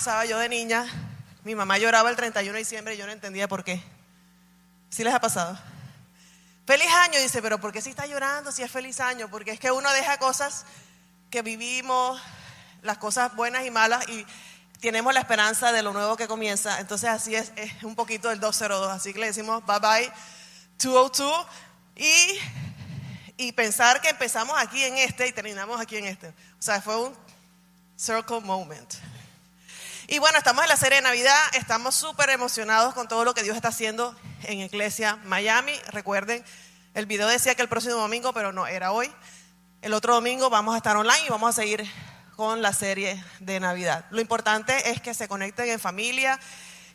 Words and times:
pasaba 0.00 0.24
yo 0.24 0.38
de 0.38 0.48
niña, 0.48 0.86
mi 1.44 1.54
mamá 1.54 1.76
lloraba 1.76 2.08
el 2.08 2.16
31 2.16 2.54
de 2.54 2.58
diciembre 2.60 2.94
y 2.94 2.96
yo 2.96 3.04
no 3.04 3.12
entendía 3.12 3.46
por 3.48 3.62
qué. 3.62 3.82
¿Sí 4.88 5.04
les 5.04 5.12
ha 5.12 5.20
pasado? 5.20 5.58
Feliz 6.66 6.88
año, 6.90 7.18
dice, 7.20 7.42
pero 7.42 7.60
¿por 7.60 7.70
qué 7.70 7.82
si 7.82 7.90
está 7.90 8.06
llorando 8.06 8.50
si 8.50 8.62
es 8.62 8.70
feliz 8.70 8.98
año? 8.98 9.28
Porque 9.30 9.50
es 9.50 9.60
que 9.60 9.70
uno 9.70 9.92
deja 9.92 10.16
cosas 10.16 10.64
que 11.28 11.42
vivimos, 11.42 12.18
las 12.80 12.96
cosas 12.96 13.36
buenas 13.36 13.66
y 13.66 13.70
malas, 13.70 14.08
y 14.08 14.24
tenemos 14.80 15.12
la 15.12 15.20
esperanza 15.20 15.70
de 15.70 15.82
lo 15.82 15.92
nuevo 15.92 16.16
que 16.16 16.26
comienza. 16.26 16.80
Entonces 16.80 17.10
así 17.10 17.34
es, 17.34 17.52
es 17.56 17.82
un 17.82 17.94
poquito 17.94 18.30
del 18.30 18.40
202. 18.40 18.88
Así 18.88 19.12
que 19.12 19.18
le 19.18 19.26
decimos 19.26 19.62
bye 19.66 19.80
bye 19.80 20.10
202 20.78 21.46
y, 21.96 22.38
y 23.36 23.52
pensar 23.52 24.00
que 24.00 24.08
empezamos 24.08 24.56
aquí 24.58 24.82
en 24.82 24.96
este 24.96 25.28
y 25.28 25.32
terminamos 25.32 25.78
aquí 25.78 25.98
en 25.98 26.06
este. 26.06 26.28
O 26.28 26.62
sea, 26.62 26.80
fue 26.80 26.96
un 26.96 27.14
circle 27.98 28.40
moment. 28.40 29.09
Y 30.12 30.18
bueno, 30.18 30.38
estamos 30.38 30.64
en 30.64 30.68
la 30.68 30.76
serie 30.76 30.96
de 30.96 31.02
Navidad, 31.02 31.38
estamos 31.52 31.94
súper 31.94 32.30
emocionados 32.30 32.94
con 32.94 33.06
todo 33.06 33.24
lo 33.24 33.32
que 33.32 33.44
Dios 33.44 33.54
está 33.54 33.68
haciendo 33.68 34.16
en 34.42 34.58
Iglesia 34.58 35.20
Miami. 35.22 35.72
Recuerden, 35.92 36.44
el 36.94 37.06
video 37.06 37.28
decía 37.28 37.54
que 37.54 37.62
el 37.62 37.68
próximo 37.68 37.94
domingo, 37.94 38.32
pero 38.32 38.52
no, 38.52 38.66
era 38.66 38.90
hoy. 38.90 39.08
El 39.82 39.94
otro 39.94 40.14
domingo 40.14 40.50
vamos 40.50 40.74
a 40.74 40.78
estar 40.78 40.96
online 40.96 41.26
y 41.26 41.28
vamos 41.28 41.50
a 41.50 41.52
seguir 41.52 41.88
con 42.34 42.60
la 42.60 42.72
serie 42.72 43.22
de 43.38 43.60
Navidad. 43.60 44.04
Lo 44.10 44.20
importante 44.20 44.90
es 44.90 45.00
que 45.00 45.14
se 45.14 45.28
conecten 45.28 45.68
en 45.68 45.78
familia, 45.78 46.40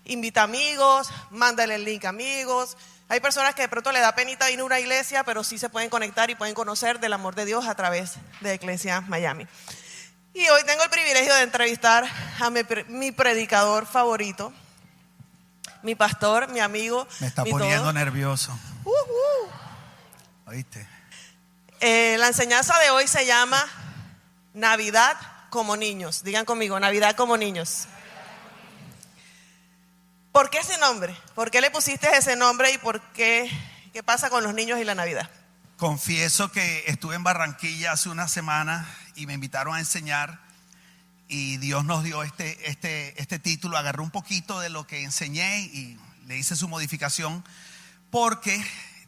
invita 0.04 0.44
amigos, 0.44 1.10
mándale 1.30 1.76
el 1.76 1.86
link 1.86 2.04
a 2.04 2.10
amigos. 2.10 2.76
Hay 3.08 3.22
personas 3.22 3.56
que 3.56 3.62
de 3.62 3.70
pronto 3.70 3.94
le 3.94 4.02
da 4.02 4.14
penita 4.14 4.52
ir 4.52 4.60
a 4.60 4.66
una 4.66 4.82
iglesia, 4.82 5.24
pero 5.24 5.46
sí 5.46 5.58
se 5.58 5.70
pueden 5.70 5.90
conectar 5.90 6.30
y 6.32 6.36
pueden 6.36 6.54
conocer 6.54 7.00
del 7.00 7.14
amor 7.14 7.34
de 7.34 7.46
Dios 7.46 7.66
a 7.66 7.76
través 7.76 8.16
de 8.42 8.56
Iglesia 8.56 9.00
Miami. 9.00 9.48
Y 10.36 10.50
hoy 10.50 10.64
tengo 10.66 10.84
el 10.84 10.90
privilegio 10.90 11.34
de 11.34 11.44
entrevistar 11.44 12.04
a 12.42 12.50
mi, 12.50 13.12
predicador 13.14 13.86
favorito, 13.86 14.52
mi 15.82 15.96
pastor, 15.96 16.50
mi 16.50 16.60
amigo. 16.60 17.08
Me 17.22 17.28
está 17.28 17.46
poniendo 17.46 17.94
nervioso. 17.94 18.52
¿Oíste? 20.46 20.86
Eh, 21.80 22.18
la 22.20 22.28
enseñanza 22.28 22.78
de 22.80 22.90
hoy 22.90 23.08
se 23.08 23.26
llama 23.26 23.66
Navidad 24.54 25.16
como 25.50 25.78
niños. 25.78 26.26
Digan 26.26 26.44
conmigo, 26.44 26.78
Navidad 26.82 27.16
como 27.16 27.38
niños. 27.38 27.88
¿Por 30.34 30.50
qué 30.50 30.58
ese 30.58 30.78
nombre? 30.80 31.16
¿Por 31.34 31.50
qué 31.50 31.62
le 31.62 31.72
pusiste 31.72 32.10
ese 32.14 32.36
nombre 32.36 32.72
y 32.72 32.78
por 32.78 33.00
qué? 33.14 33.50
¿Qué 33.94 34.04
pasa 34.04 34.30
con 34.30 34.44
los 34.44 34.54
niños 34.54 34.80
y 34.82 34.84
la 34.84 34.96
Navidad? 34.96 35.30
Confieso 35.78 36.54
que 36.54 36.86
estuve 36.88 37.16
en 37.16 37.24
Barranquilla 37.24 37.92
hace 37.92 38.08
una 38.08 38.30
semana 38.30 38.88
y 39.16 39.28
me 39.28 39.34
invitaron 39.34 39.76
a 39.76 39.80
enseñar 39.80 40.40
y 41.28 41.58
Dios 41.58 41.84
nos 41.84 42.02
dio 42.02 42.24
este, 42.24 42.70
este, 42.70 43.22
este 43.22 43.40
título, 43.40 43.78
agarré 43.78 44.02
un 44.02 44.10
poquito 44.10 44.62
de 44.62 44.70
lo 44.70 44.88
que 44.88 45.04
enseñé 45.04 45.60
y 45.64 46.00
le 46.28 46.38
hice 46.38 46.56
su 46.56 46.70
modificación 46.70 47.44
porque 48.10 48.66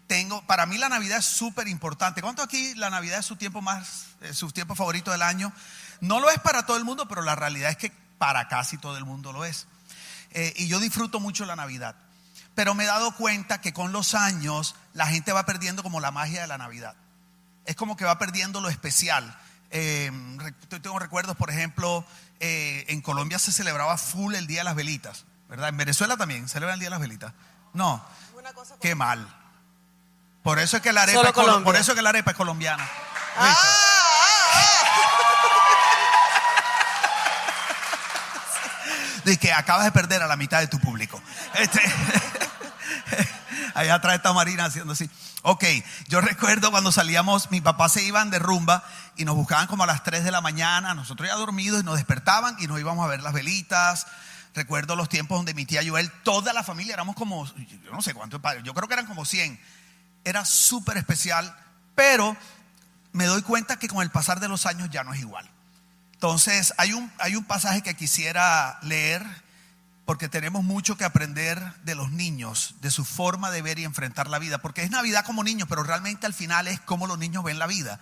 tengo, 0.08 0.46
para 0.46 0.66
mí 0.66 0.78
la 0.78 0.90
Navidad 0.90 1.20
es 1.20 1.26
súper 1.26 1.70
importante. 1.70 2.22
¿Cuánto 2.22 2.42
aquí 2.42 2.76
la 2.76 2.90
Navidad 2.90 3.20
es 3.20 3.26
su 3.26 3.38
tiempo 3.38 3.62
más, 3.62 4.08
su 4.34 4.52
tiempo 4.52 4.76
favorito 4.76 5.12
del 5.12 5.22
año? 5.22 5.54
No 6.02 6.20
lo 6.20 6.30
es 6.30 6.40
para 6.40 6.66
todo 6.66 6.76
el 6.76 6.84
mundo, 6.84 7.08
pero 7.08 7.22
la 7.22 7.36
realidad 7.36 7.72
es 7.72 7.78
que 7.78 7.94
para 8.18 8.50
casi 8.50 8.78
todo 8.78 8.98
el 8.98 9.06
mundo 9.06 9.32
lo 9.32 9.46
es. 9.46 9.68
Eh, 10.32 10.54
y 10.58 10.68
yo 10.68 10.82
disfruto 10.82 11.22
mucho 11.22 11.46
la 11.46 11.56
Navidad. 11.56 11.96
Pero 12.58 12.74
me 12.74 12.86
he 12.86 12.88
dado 12.88 13.12
cuenta 13.12 13.62
que 13.62 13.72
con 13.72 13.92
los 13.92 14.16
años 14.16 14.74
la 14.94 15.06
gente 15.06 15.32
va 15.32 15.46
perdiendo 15.46 15.84
como 15.84 16.00
la 16.00 16.10
magia 16.10 16.42
de 16.42 16.48
la 16.48 16.58
Navidad. 16.58 16.96
Es 17.66 17.76
como 17.76 17.96
que 17.96 18.04
va 18.04 18.18
perdiendo 18.18 18.62
lo 18.62 18.70
especial. 18.70 19.38
Eh, 19.70 20.12
tengo 20.82 20.98
recuerdos, 20.98 21.38
por 21.38 21.52
ejemplo, 21.52 22.04
eh, 22.40 22.86
en 22.88 23.02
Colombia 23.02 23.38
se 23.38 23.52
celebraba 23.52 23.96
full 24.00 24.34
el 24.34 24.48
Día 24.48 24.62
de 24.62 24.64
las 24.64 24.76
Velitas, 24.76 25.26
¿verdad? 25.48 25.70
En 25.70 25.78
Venezuela 25.78 26.18
también 26.18 26.50
celebran 26.50 26.74
el 26.74 26.80
Día 26.80 26.88
de 26.88 26.96
las 26.96 27.00
Velitas. 27.00 27.32
No, 27.74 28.04
qué 28.82 28.96
mal. 28.96 29.28
Por 30.42 30.58
eso 30.58 30.78
es 30.78 30.82
que 30.82 30.94
la 30.94 31.04
arepa, 31.04 31.28
es, 31.28 31.34
por 31.64 31.76
eso 31.76 31.94
que 31.94 32.02
la 32.02 32.10
arepa 32.10 32.32
es 32.32 32.38
colombiana. 32.38 32.90
Ah, 33.38 33.56
de 39.26 39.38
que 39.38 39.54
acabas 39.54 39.86
de 39.86 39.92
perder 39.92 40.24
a 40.24 40.28
la 40.28 40.38
mitad 40.38 40.60
de 40.60 40.66
tu 40.66 40.80
público. 40.80 41.22
Este, 41.54 41.82
allá 43.78 43.96
atrás 43.96 44.16
está 44.16 44.34
Marina 44.34 44.66
haciendo 44.66 44.94
así. 44.94 45.10
Ok, 45.44 45.64
yo 46.08 46.20
recuerdo 46.20 46.72
cuando 46.72 46.92
salíamos, 46.92 47.52
mi 47.52 47.62
papá 47.62 47.90
se 47.90 48.04
iban 48.04 48.32
de 48.32 48.40
rumba 48.40 48.84
y 49.16 49.24
nos 49.24 49.36
buscaban 49.36 49.68
como 49.68 49.84
a 49.84 49.88
las 49.88 50.04
3 50.04 50.24
de 50.24 50.32
la 50.32 50.42
mañana, 50.42 50.96
nosotros 50.96 51.30
ya 51.30 51.36
dormidos 51.36 51.82
y 51.82 51.86
nos 51.86 51.96
despertaban 51.96 52.56
y 52.60 52.68
nos 52.68 52.80
íbamos 52.80 53.06
a 53.06 53.08
ver 53.08 53.22
las 53.22 53.34
velitas. 53.34 54.08
Recuerdo 54.56 54.96
los 54.96 55.10
tiempos 55.10 55.38
donde 55.38 55.54
mi 55.54 55.66
tía 55.66 55.82
Joel, 55.88 56.12
toda 56.24 56.54
la 56.54 56.64
familia, 56.64 56.96
éramos 56.96 57.16
como, 57.16 57.46
yo 57.46 57.92
no 57.92 58.02
sé 58.02 58.16
cuántos 58.16 58.42
padres, 58.42 58.64
yo 58.64 58.74
creo 58.74 58.88
que 58.88 58.96
eran 58.96 59.06
como 59.06 59.26
100. 59.26 59.60
Era 60.24 60.44
súper 60.44 60.98
especial, 60.98 61.56
pero 61.94 62.36
me 63.14 63.26
doy 63.26 63.44
cuenta 63.44 63.78
que 63.78 63.88
con 63.88 64.02
el 64.02 64.10
pasar 64.10 64.40
de 64.40 64.48
los 64.48 64.66
años 64.66 64.90
ya 64.90 65.04
no 65.04 65.14
es 65.14 65.20
igual. 65.20 65.48
Entonces, 66.14 66.74
hay 66.78 66.94
un, 66.94 67.12
hay 67.20 67.36
un 67.36 67.46
pasaje 67.46 67.84
que 67.84 67.96
quisiera 67.96 68.80
leer 68.82 69.24
porque 70.08 70.30
tenemos 70.30 70.64
mucho 70.64 70.96
que 70.96 71.04
aprender 71.04 71.62
de 71.84 71.94
los 71.94 72.12
niños, 72.12 72.76
de 72.82 72.90
su 72.90 73.04
forma 73.04 73.52
de 73.52 73.62
ver 73.62 73.78
y 73.78 73.84
enfrentar 73.84 74.30
la 74.30 74.40
vida, 74.40 74.58
porque 74.58 74.82
es 74.82 74.90
Navidad 74.90 75.26
como 75.26 75.44
niños, 75.44 75.68
pero 75.68 75.84
realmente 75.84 76.26
al 76.26 76.34
final 76.34 76.68
es 76.68 76.80
como 76.80 77.06
los 77.06 77.20
niños 77.20 77.44
ven 77.44 77.60
la 77.60 77.68
vida. 77.68 78.00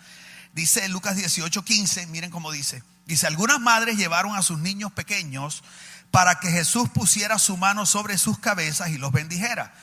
Dice 0.54 0.88
Lucas 0.88 1.16
18, 1.16 1.66
15, 1.66 2.08
miren 2.08 2.30
cómo 2.30 2.52
dice. 2.52 2.84
Dice, 3.08 3.26
algunas 3.26 3.60
madres 3.60 3.98
llevaron 3.98 4.36
a 4.36 4.44
sus 4.44 4.60
niños 4.60 4.92
pequeños 4.92 5.64
para 6.12 6.40
que 6.40 6.52
Jesús 6.52 6.90
pusiera 6.90 7.40
su 7.40 7.58
mano 7.58 7.88
sobre 7.88 8.18
sus 8.20 8.38
cabezas 8.38 8.90
y 8.92 9.00
los 9.00 9.12
bendijera. 9.12 9.74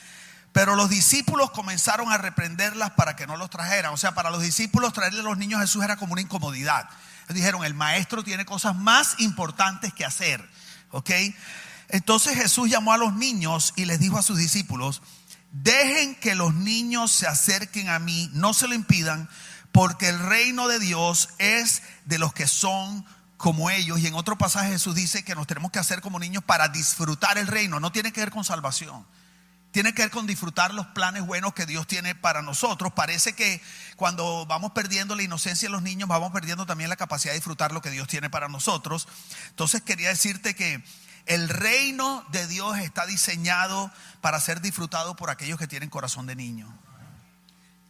Pero 0.53 0.77
los 0.77 0.89
discípulos 0.89 1.51
comenzaron 1.51 2.13
a 2.13 2.19
reprenderlas 2.19 2.93
para 2.93 3.17
que 3.17 3.27
no 3.27 3.37
los 3.37 3.51
trajeran. 3.51 3.93
O 3.93 3.97
sea, 3.97 4.15
para 4.15 4.31
los 4.31 4.43
discípulos 4.43 4.93
traerle 4.93 5.21
a 5.21 5.25
los 5.25 5.39
niños 5.39 5.59
a 5.59 5.63
Jesús 5.63 5.83
era 5.83 5.97
como 5.97 6.13
una 6.13 6.23
incomodidad 6.23 6.89
dijeron, 7.33 7.65
el 7.65 7.75
maestro 7.75 8.23
tiene 8.23 8.45
cosas 8.45 8.77
más 8.77 9.17
importantes 9.19 9.93
que 9.93 10.05
hacer. 10.05 10.47
¿Ok? 10.91 11.11
Entonces 11.93 12.37
Jesús 12.37 12.69
llamó 12.69 12.93
a 12.93 12.99
los 12.99 13.15
niños 13.15 13.73
y 13.77 13.85
les 13.85 14.01
dijo 14.01 14.19
a 14.19 14.23
sus 14.23 14.39
discípulos, 14.39 15.03
dejen 15.53 16.17
que 16.17 16.35
los 16.35 16.55
niños 16.55 17.13
se 17.13 17.29
acerquen 17.29 17.89
a 17.89 18.01
mí, 18.01 18.29
no 18.33 18.53
se 18.55 18.67
lo 18.67 18.75
impidan, 18.75 19.29
porque 19.71 20.09
el 20.09 20.19
reino 20.19 20.67
de 20.67 20.81
Dios 20.81 21.29
es 21.39 21.83
de 22.05 22.19
los 22.19 22.33
que 22.33 22.49
son 22.49 23.07
como 23.37 23.71
ellos. 23.71 24.01
Y 24.01 24.07
en 24.09 24.15
otro 24.15 24.37
pasaje 24.37 24.71
Jesús 24.71 24.95
dice 24.95 25.23
que 25.23 25.35
nos 25.35 25.47
tenemos 25.47 25.71
que 25.71 25.79
hacer 25.79 26.01
como 26.01 26.19
niños 26.19 26.43
para 26.43 26.69
disfrutar 26.69 27.39
el 27.39 27.47
reino. 27.47 27.79
No 27.79 27.93
tiene 27.93 28.13
que 28.13 28.21
ver 28.21 28.31
con 28.31 28.45
salvación 28.45 29.07
tiene 29.73 29.95
que 29.95 30.03
ver 30.03 30.11
con 30.11 30.27
disfrutar 30.27 30.75
los 30.75 30.87
planes 30.89 31.27
buenos 31.27 31.55
que 31.55 31.65
Dios 31.67 31.87
tiene 31.87 32.15
para 32.15 32.43
nosotros. 32.43 32.93
Parece 32.93 33.33
que 33.33 33.61
cuando 33.97 34.45
vamos 34.47 34.73
perdiendo 34.73 35.17
la 35.17 35.23
inocencia 35.23 35.69
de 35.69 35.73
los 35.73 35.83
niños, 35.83 36.09
vamos 36.09 36.31
perdiendo 36.31 36.67
también 36.67 36.91
la 36.91 36.97
capacidad 36.97 37.33
de 37.33 37.39
disfrutar 37.39 37.73
lo 37.73 37.81
que 37.81 37.91
Dios 37.91 38.07
tiene 38.07 38.29
para 38.29 38.49
nosotros. 38.49 39.09
Entonces 39.49 39.81
quería 39.81 40.11
decirte 40.11 40.55
que 40.55 40.85
el 41.27 41.49
reino 41.49 42.25
de 42.33 42.47
Dios 42.47 42.79
está 42.79 43.07
diseñado 43.07 43.91
para 44.21 44.41
ser 44.41 44.61
disfrutado 44.61 45.17
por 45.17 45.31
aquellos 45.31 45.59
que 45.59 45.69
tienen 45.69 45.91
corazón 45.91 46.27
de 46.27 46.37
niño. 46.37 46.73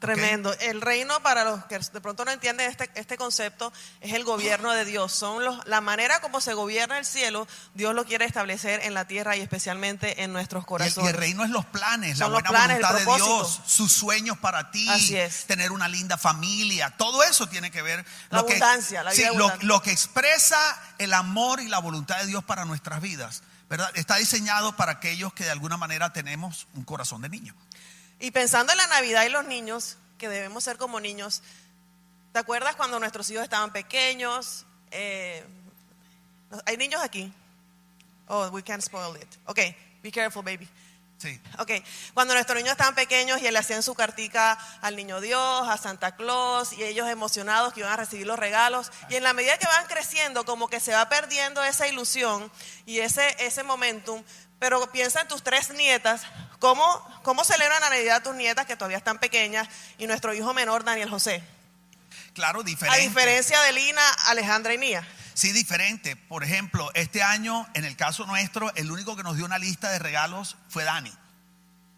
Tremendo. 0.03 0.53
El 0.59 0.81
reino, 0.81 1.23
para 1.23 1.45
los 1.45 1.65
que 1.67 1.79
de 1.79 2.01
pronto 2.01 2.25
no 2.25 2.33
entienden 2.33 2.69
este, 2.69 2.91
este 2.97 3.17
concepto, 3.17 3.73
es 4.01 4.13
el 4.15 4.25
gobierno 4.25 4.73
de 4.73 4.85
Dios. 4.85 5.13
Son 5.13 5.45
los, 5.45 5.65
la 5.67 5.81
manera 5.81 6.21
como 6.21 6.41
se 6.41 6.55
gobierna 6.55 6.99
el 6.99 7.07
cielo, 7.07 7.47
Dios 7.75 7.95
lo 7.95 8.05
quiere 8.05 8.25
establecer 8.25 8.81
en 8.83 8.95
la 8.95 9.07
tierra 9.07 9.37
y 9.37 9.41
especialmente 9.41 10.25
en 10.25 10.33
nuestros 10.33 10.67
corazones. 10.67 11.09
Y 11.09 11.15
el, 11.15 11.17
reino 11.17 11.45
es 11.45 11.51
los 11.51 11.65
planes, 11.67 12.19
la 12.19 12.27
buena 12.27 12.51
voluntad 12.51 12.95
de 12.95 13.05
Dios, 13.05 13.61
sus 13.65 13.93
sueños 13.93 14.37
para 14.39 14.73
ti, 14.73 14.89
tener 15.47 15.71
una 15.71 15.89
linda 15.89 16.19
familia, 16.19 16.91
todo 16.97 17.23
eso 17.23 17.49
tiene 17.49 17.71
que 17.71 17.83
ver. 17.83 18.05
La 18.31 18.39
lo 18.43 18.49
abundancia, 18.49 19.05
que, 19.13 19.25
la 19.25 19.33
lo, 19.33 19.53
lo 19.61 19.83
que 19.83 19.93
expresa 19.93 20.59
el 20.99 21.15
amor 21.15 21.61
y 21.61 21.69
la 21.69 21.79
voluntad 21.79 22.19
de 22.19 22.27
Dios 22.27 22.43
para 22.43 22.65
nuestras 22.65 23.01
vidas. 23.01 23.43
¿verdad? 23.73 23.91
Está 23.95 24.17
diseñado 24.17 24.77
para 24.77 24.93
aquellos 24.93 25.33
que 25.33 25.45
de 25.45 25.51
alguna 25.51 25.79
manera 25.79 26.13
tenemos 26.13 26.67
un 26.75 26.85
corazón 26.85 27.23
de 27.23 27.31
niño. 27.31 27.55
Y 28.23 28.31
pensando 28.31 28.71
en 28.71 28.79
la 28.79 28.87
Navidad 28.87 29.25
y 29.25 29.31
los 29.31 29.45
niños, 29.47 29.97
que 30.17 30.29
debemos 30.29 30.63
ser 30.63 30.77
como 30.77 31.01
niños, 31.01 31.43
¿te 32.33 32.39
acuerdas 32.39 32.77
cuando 32.77 33.01
nuestros 33.01 33.29
hijos 33.31 33.43
estaban 33.43 33.73
pequeños? 33.73 34.65
Eh, 34.93 35.45
¿Hay 36.65 36.77
niños 36.77 37.03
aquí? 37.03 37.33
Oh, 38.29 38.47
we 38.51 38.63
can't 38.63 38.81
spoil 38.81 39.21
it. 39.21 39.27
Ok, 39.47 39.59
be 40.05 40.13
careful, 40.13 40.45
baby. 40.45 40.69
Sí. 41.19 41.41
Ok, 41.59 41.73
cuando 42.15 42.35
nuestros 42.35 42.57
niños 42.57 42.71
estaban 42.71 42.95
pequeños 42.95 43.43
y 43.43 43.51
le 43.51 43.59
hacían 43.59 43.83
su 43.83 43.97
cartica 43.97 44.53
al 44.83 44.95
niño 44.95 45.21
Dios, 45.21 45.69
a 45.69 45.77
Santa 45.77 46.15
Claus, 46.15 46.73
y 46.75 46.85
ellos 46.85 47.09
emocionados 47.09 47.73
que 47.73 47.81
iban 47.81 47.93
a 47.93 47.97
recibir 47.97 48.29
los 48.29 48.39
regalos. 48.39 48.93
Y 49.09 49.17
en 49.17 49.25
la 49.25 49.33
medida 49.33 49.59
que 49.59 49.67
van 49.67 49.87
creciendo, 49.89 50.45
como 50.45 50.69
que 50.69 50.79
se 50.79 50.93
va 50.93 51.09
perdiendo 51.09 51.61
esa 51.65 51.89
ilusión 51.89 52.53
y 52.87 53.01
ese, 53.01 53.35
ese 53.45 53.65
momentum. 53.65 54.23
Pero 54.61 54.93
piensa 54.93 55.23
en 55.23 55.27
tus 55.27 55.43
tres 55.43 55.71
nietas, 55.71 56.23
¿Cómo, 56.63 56.87
¿Cómo 57.25 57.43
celebran 57.43 57.81
la 57.81 57.91
Navidad 57.91 58.23
tus 58.23 58.37
nietas 58.37 58.67
que 58.67 58.77
todavía 58.77 58.97
están 58.97 59.19
pequeñas 59.19 59.67
y 59.99 60.07
nuestro 60.07 60.33
hijo 60.33 60.55
menor, 60.55 60.85
Daniel 60.85 61.11
José? 61.11 61.43
Claro, 62.35 62.63
diferente. 62.63 63.01
A 63.01 63.03
diferencia 63.03 63.61
de 63.63 63.73
Lina, 63.73 64.09
Alejandra 64.27 64.73
y 64.73 64.79
mía. 64.79 65.05
Sí, 65.35 65.51
diferente. 65.51 66.15
Por 66.15 66.45
ejemplo, 66.45 66.89
este 66.95 67.21
año, 67.21 67.67
en 67.75 67.85
el 67.85 67.97
caso 67.97 68.27
nuestro, 68.27 68.73
el 68.77 68.93
único 68.93 69.17
que 69.17 69.25
nos 69.25 69.35
dio 69.35 69.45
una 69.45 69.59
lista 69.59 69.91
de 69.91 69.99
regalos 69.99 70.57
fue 70.69 70.85
Dani. 70.85 71.13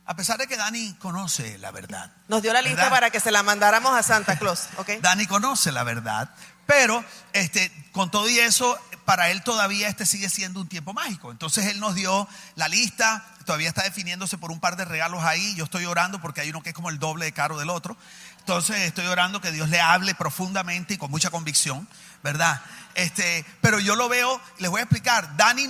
A 0.06 0.16
pesar 0.16 0.38
de 0.38 0.46
que 0.46 0.56
Dani 0.56 0.94
conoce 0.94 1.58
la 1.58 1.70
verdad. 1.70 2.10
Nos 2.28 2.40
dio 2.40 2.55
la 2.55 2.62
lista 2.62 2.88
para 2.88 3.10
que 3.10 3.20
se 3.20 3.31
la 3.31 3.43
mandáramos 3.43 3.94
a 3.94 4.02
Santa 4.02 4.38
Claus, 4.38 4.69
¿ok? 4.78 4.93
Dani 5.02 5.26
conoce 5.26 5.72
la 5.72 5.84
verdad, 5.84 6.31
pero 6.64 7.05
este, 7.34 7.70
con 7.93 8.10
todo 8.10 8.31
y 8.31 8.38
eso, 8.38 8.78
para 9.04 9.30
él 9.30 9.42
todavía 9.42 9.88
este 9.88 10.06
sigue 10.06 10.28
siendo 10.28 10.60
un 10.60 10.68
tiempo 10.68 10.92
mágico. 10.92 11.30
Entonces 11.30 11.66
él 11.66 11.80
nos 11.80 11.94
dio 11.94 12.28
la 12.56 12.68
lista, 12.68 13.24
todavía 13.44 13.68
está 13.68 13.82
definiéndose 13.82 14.38
por 14.38 14.50
un 14.50 14.60
par 14.60 14.76
de 14.76 14.84
regalos 14.84 15.22
ahí. 15.24 15.54
Yo 15.54 15.64
estoy 15.64 15.84
orando 15.84 16.20
porque 16.20 16.40
hay 16.40 16.50
uno 16.50 16.62
que 16.62 16.70
es 16.70 16.74
como 16.74 16.90
el 16.90 16.98
doble 16.98 17.26
de 17.26 17.32
caro 17.32 17.58
del 17.58 17.70
otro. 17.70 17.96
Entonces 18.40 18.78
estoy 18.80 19.06
orando 19.06 19.40
que 19.40 19.52
Dios 19.52 19.68
le 19.68 19.80
hable 19.80 20.14
profundamente 20.14 20.94
y 20.94 20.98
con 20.98 21.10
mucha 21.10 21.30
convicción, 21.30 21.88
¿verdad? 22.22 22.60
Este, 22.94 23.44
pero 23.60 23.80
yo 23.80 23.96
lo 23.96 24.08
veo, 24.08 24.40
les 24.58 24.70
voy 24.70 24.80
a 24.80 24.84
explicar. 24.84 25.36
Dani, 25.36 25.66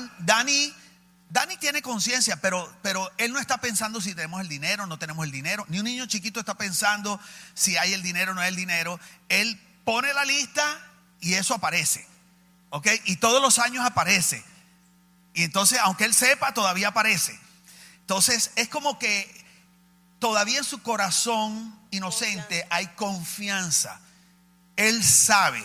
tiene 1.60 1.82
conciencia, 1.82 2.36
pero, 2.36 2.72
pero 2.82 3.10
él 3.16 3.32
no 3.32 3.38
está 3.38 3.58
pensando 3.58 4.00
si 4.00 4.14
tenemos 4.14 4.40
el 4.40 4.48
dinero 4.48 4.84
o 4.84 4.86
no 4.86 4.98
tenemos 4.98 5.24
el 5.24 5.30
dinero. 5.30 5.64
Ni 5.68 5.78
un 5.78 5.84
niño 5.84 6.06
chiquito 6.06 6.40
está 6.40 6.54
pensando 6.54 7.20
si 7.54 7.76
hay 7.76 7.92
el 7.92 8.02
dinero 8.02 8.32
o 8.32 8.34
no 8.34 8.40
hay 8.40 8.48
el 8.48 8.56
dinero. 8.56 8.98
Él 9.28 9.60
pone 9.84 10.12
la 10.12 10.24
lista 10.24 10.78
y 11.20 11.34
eso 11.34 11.54
aparece. 11.54 12.13
¿Ok? 12.74 12.88
Y 13.04 13.16
todos 13.16 13.40
los 13.40 13.60
años 13.60 13.86
aparece. 13.86 14.44
Y 15.32 15.44
entonces, 15.44 15.78
aunque 15.80 16.06
él 16.06 16.12
sepa, 16.12 16.54
todavía 16.54 16.88
aparece. 16.88 17.38
Entonces, 18.00 18.50
es 18.56 18.68
como 18.68 18.98
que 18.98 19.46
todavía 20.18 20.58
en 20.58 20.64
su 20.64 20.82
corazón 20.82 21.78
inocente 21.92 22.66
hay 22.70 22.88
confianza. 22.88 24.00
Él 24.74 25.04
sabe 25.04 25.64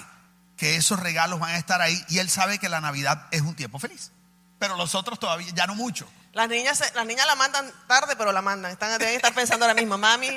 que 0.55 0.75
esos 0.75 0.99
regalos 0.99 1.39
van 1.39 1.55
a 1.55 1.57
estar 1.57 1.81
ahí 1.81 1.99
y 2.09 2.19
él 2.19 2.29
sabe 2.29 2.59
que 2.59 2.69
la 2.69 2.79
Navidad 2.79 3.25
es 3.31 3.41
un 3.41 3.55
tiempo 3.55 3.79
feliz. 3.79 4.11
Pero 4.59 4.75
los 4.75 4.93
otros 4.93 5.19
todavía, 5.19 5.51
ya 5.55 5.65
no 5.65 5.73
mucho. 5.73 6.07
Las 6.33 6.47
niñas, 6.47 6.93
las 6.93 7.05
niñas 7.07 7.25
la 7.25 7.35
mandan 7.35 7.73
tarde, 7.87 8.17
pero 8.17 8.31
la 8.31 8.43
mandan. 8.43 8.71
Están, 8.71 8.99
deben 8.99 9.15
estar 9.15 9.33
pensando 9.33 9.65
ahora 9.65 9.73
mismo, 9.73 9.97
mami, 9.97 10.27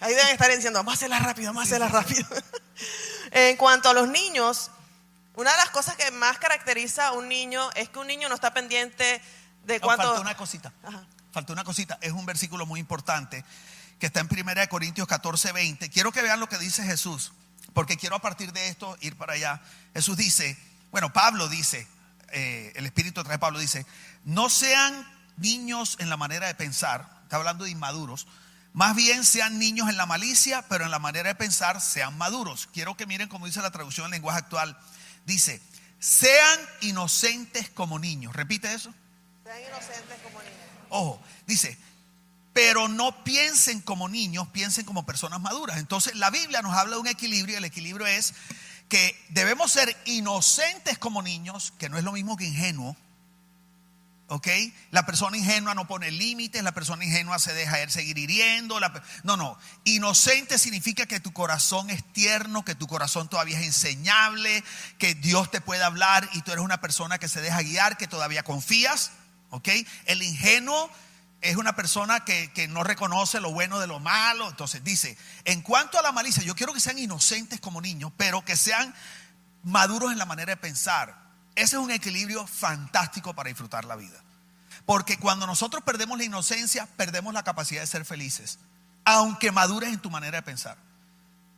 ahí 0.00 0.14
deben 0.14 0.28
estar 0.28 0.50
diciendo, 0.50 0.78
vamos 0.78 0.94
a 0.94 0.96
hacerla 0.96 1.18
rápido, 1.18 1.48
vamos 1.48 1.64
a 1.64 1.66
hacerla 1.66 1.88
rápido. 1.88 2.26
en 3.32 3.58
cuanto 3.58 3.90
a 3.90 3.92
los 3.92 4.08
niños, 4.08 4.70
una 5.34 5.52
de 5.52 5.56
las 5.56 5.70
cosas 5.70 5.96
que 5.96 6.10
más 6.10 6.38
caracteriza 6.38 7.08
a 7.08 7.12
un 7.12 7.28
niño 7.28 7.70
es 7.74 7.88
que 7.88 7.98
un 7.98 8.06
niño 8.06 8.28
no 8.28 8.34
está 8.34 8.52
pendiente 8.52 9.22
de 9.64 9.78
No, 9.78 9.86
cuánto... 9.86 10.04
falta 10.04 10.20
una 10.20 10.36
cosita. 10.36 10.72
Ajá. 10.82 11.04
Falta 11.32 11.52
una 11.52 11.64
cosita. 11.64 11.98
Es 12.00 12.12
un 12.12 12.26
versículo 12.26 12.66
muy 12.66 12.80
importante 12.80 13.44
que 13.98 14.06
está 14.06 14.20
en 14.20 14.28
1 14.30 14.68
Corintios 14.68 15.06
14, 15.06 15.52
20. 15.52 15.90
Quiero 15.90 16.10
que 16.10 16.22
vean 16.22 16.40
lo 16.40 16.48
que 16.48 16.58
dice 16.58 16.82
Jesús, 16.82 17.32
porque 17.74 17.96
quiero 17.96 18.16
a 18.16 18.20
partir 18.20 18.52
de 18.52 18.68
esto 18.68 18.96
ir 19.00 19.16
para 19.16 19.34
allá. 19.34 19.60
Jesús 19.94 20.16
dice, 20.16 20.58
bueno, 20.90 21.12
Pablo 21.12 21.48
dice, 21.48 21.86
eh, 22.32 22.72
el 22.74 22.86
Espíritu 22.86 23.22
trae 23.22 23.38
Pablo 23.38 23.58
dice, 23.58 23.86
no 24.24 24.48
sean 24.48 25.06
niños 25.36 25.96
en 26.00 26.08
la 26.08 26.16
manera 26.16 26.46
de 26.46 26.54
pensar, 26.54 27.08
está 27.22 27.36
hablando 27.36 27.64
de 27.64 27.70
inmaduros, 27.70 28.26
más 28.72 28.94
bien 28.96 29.24
sean 29.24 29.58
niños 29.58 29.88
en 29.88 29.96
la 29.96 30.06
malicia, 30.06 30.64
pero 30.68 30.84
en 30.84 30.90
la 30.90 30.98
manera 30.98 31.28
de 31.28 31.34
pensar 31.34 31.80
sean 31.80 32.16
maduros. 32.16 32.68
Quiero 32.72 32.96
que 32.96 33.06
miren 33.06 33.28
como 33.28 33.46
dice 33.46 33.60
la 33.60 33.70
traducción 33.70 34.06
en 34.06 34.12
lenguaje 34.12 34.38
actual. 34.38 34.78
Dice, 35.30 35.60
sean 36.00 36.58
inocentes 36.80 37.70
como 37.70 38.00
niños. 38.00 38.34
Repite 38.34 38.74
eso. 38.74 38.92
Sean 39.44 39.62
inocentes 39.62 40.18
como 40.24 40.40
niños. 40.40 40.58
Ojo, 40.88 41.22
dice, 41.46 41.78
pero 42.52 42.88
no 42.88 43.22
piensen 43.22 43.80
como 43.80 44.08
niños, 44.08 44.48
piensen 44.48 44.84
como 44.84 45.06
personas 45.06 45.40
maduras. 45.40 45.78
Entonces 45.78 46.16
la 46.16 46.30
Biblia 46.30 46.62
nos 46.62 46.76
habla 46.76 46.96
de 46.96 47.02
un 47.02 47.06
equilibrio 47.06 47.54
y 47.54 47.58
el 47.58 47.64
equilibrio 47.64 48.08
es 48.08 48.34
que 48.88 49.16
debemos 49.28 49.70
ser 49.70 49.96
inocentes 50.04 50.98
como 50.98 51.22
niños, 51.22 51.74
que 51.78 51.88
no 51.88 51.96
es 51.96 52.02
lo 52.02 52.10
mismo 52.10 52.36
que 52.36 52.46
ingenuo. 52.46 52.96
¿Ok? 54.32 54.46
La 54.92 55.04
persona 55.06 55.36
ingenua 55.36 55.74
no 55.74 55.88
pone 55.88 56.12
límites, 56.12 56.62
la 56.62 56.70
persona 56.70 57.04
ingenua 57.04 57.40
se 57.40 57.52
deja 57.52 57.82
ir 57.82 57.90
seguir 57.90 58.16
hiriendo. 58.16 58.78
no, 59.24 59.36
no. 59.36 59.58
Inocente 59.82 60.56
significa 60.56 61.06
que 61.06 61.18
tu 61.18 61.32
corazón 61.32 61.90
es 61.90 62.04
tierno, 62.12 62.64
que 62.64 62.76
tu 62.76 62.86
corazón 62.86 63.28
todavía 63.28 63.58
es 63.58 63.66
enseñable, 63.66 64.62
que 64.98 65.16
Dios 65.16 65.50
te 65.50 65.60
puede 65.60 65.82
hablar 65.82 66.30
y 66.32 66.42
tú 66.42 66.52
eres 66.52 66.64
una 66.64 66.80
persona 66.80 67.18
que 67.18 67.26
se 67.26 67.40
deja 67.40 67.60
guiar, 67.62 67.96
que 67.96 68.06
todavía 68.06 68.44
confías. 68.44 69.10
¿Ok? 69.50 69.68
El 70.04 70.22
ingenuo 70.22 70.88
es 71.40 71.56
una 71.56 71.74
persona 71.74 72.24
que, 72.24 72.52
que 72.52 72.68
no 72.68 72.84
reconoce 72.84 73.40
lo 73.40 73.50
bueno 73.50 73.80
de 73.80 73.88
lo 73.88 73.98
malo. 73.98 74.48
Entonces 74.48 74.84
dice, 74.84 75.18
en 75.44 75.60
cuanto 75.60 75.98
a 75.98 76.02
la 76.02 76.12
malicia, 76.12 76.44
yo 76.44 76.54
quiero 76.54 76.72
que 76.72 76.78
sean 76.78 76.98
inocentes 76.98 77.58
como 77.58 77.80
niños, 77.80 78.12
pero 78.16 78.44
que 78.44 78.54
sean 78.54 78.94
maduros 79.64 80.12
en 80.12 80.18
la 80.18 80.24
manera 80.24 80.52
de 80.52 80.56
pensar. 80.56 81.29
Ese 81.60 81.76
es 81.76 81.82
un 81.82 81.90
equilibrio 81.90 82.46
fantástico 82.46 83.34
para 83.34 83.48
disfrutar 83.48 83.84
la 83.84 83.94
vida. 83.94 84.18
Porque 84.86 85.18
cuando 85.18 85.46
nosotros 85.46 85.82
perdemos 85.84 86.16
la 86.16 86.24
inocencia, 86.24 86.88
perdemos 86.96 87.34
la 87.34 87.42
capacidad 87.42 87.82
de 87.82 87.86
ser 87.86 88.06
felices, 88.06 88.58
aunque 89.04 89.52
madures 89.52 89.92
en 89.92 90.00
tu 90.00 90.08
manera 90.08 90.38
de 90.38 90.42
pensar. 90.42 90.78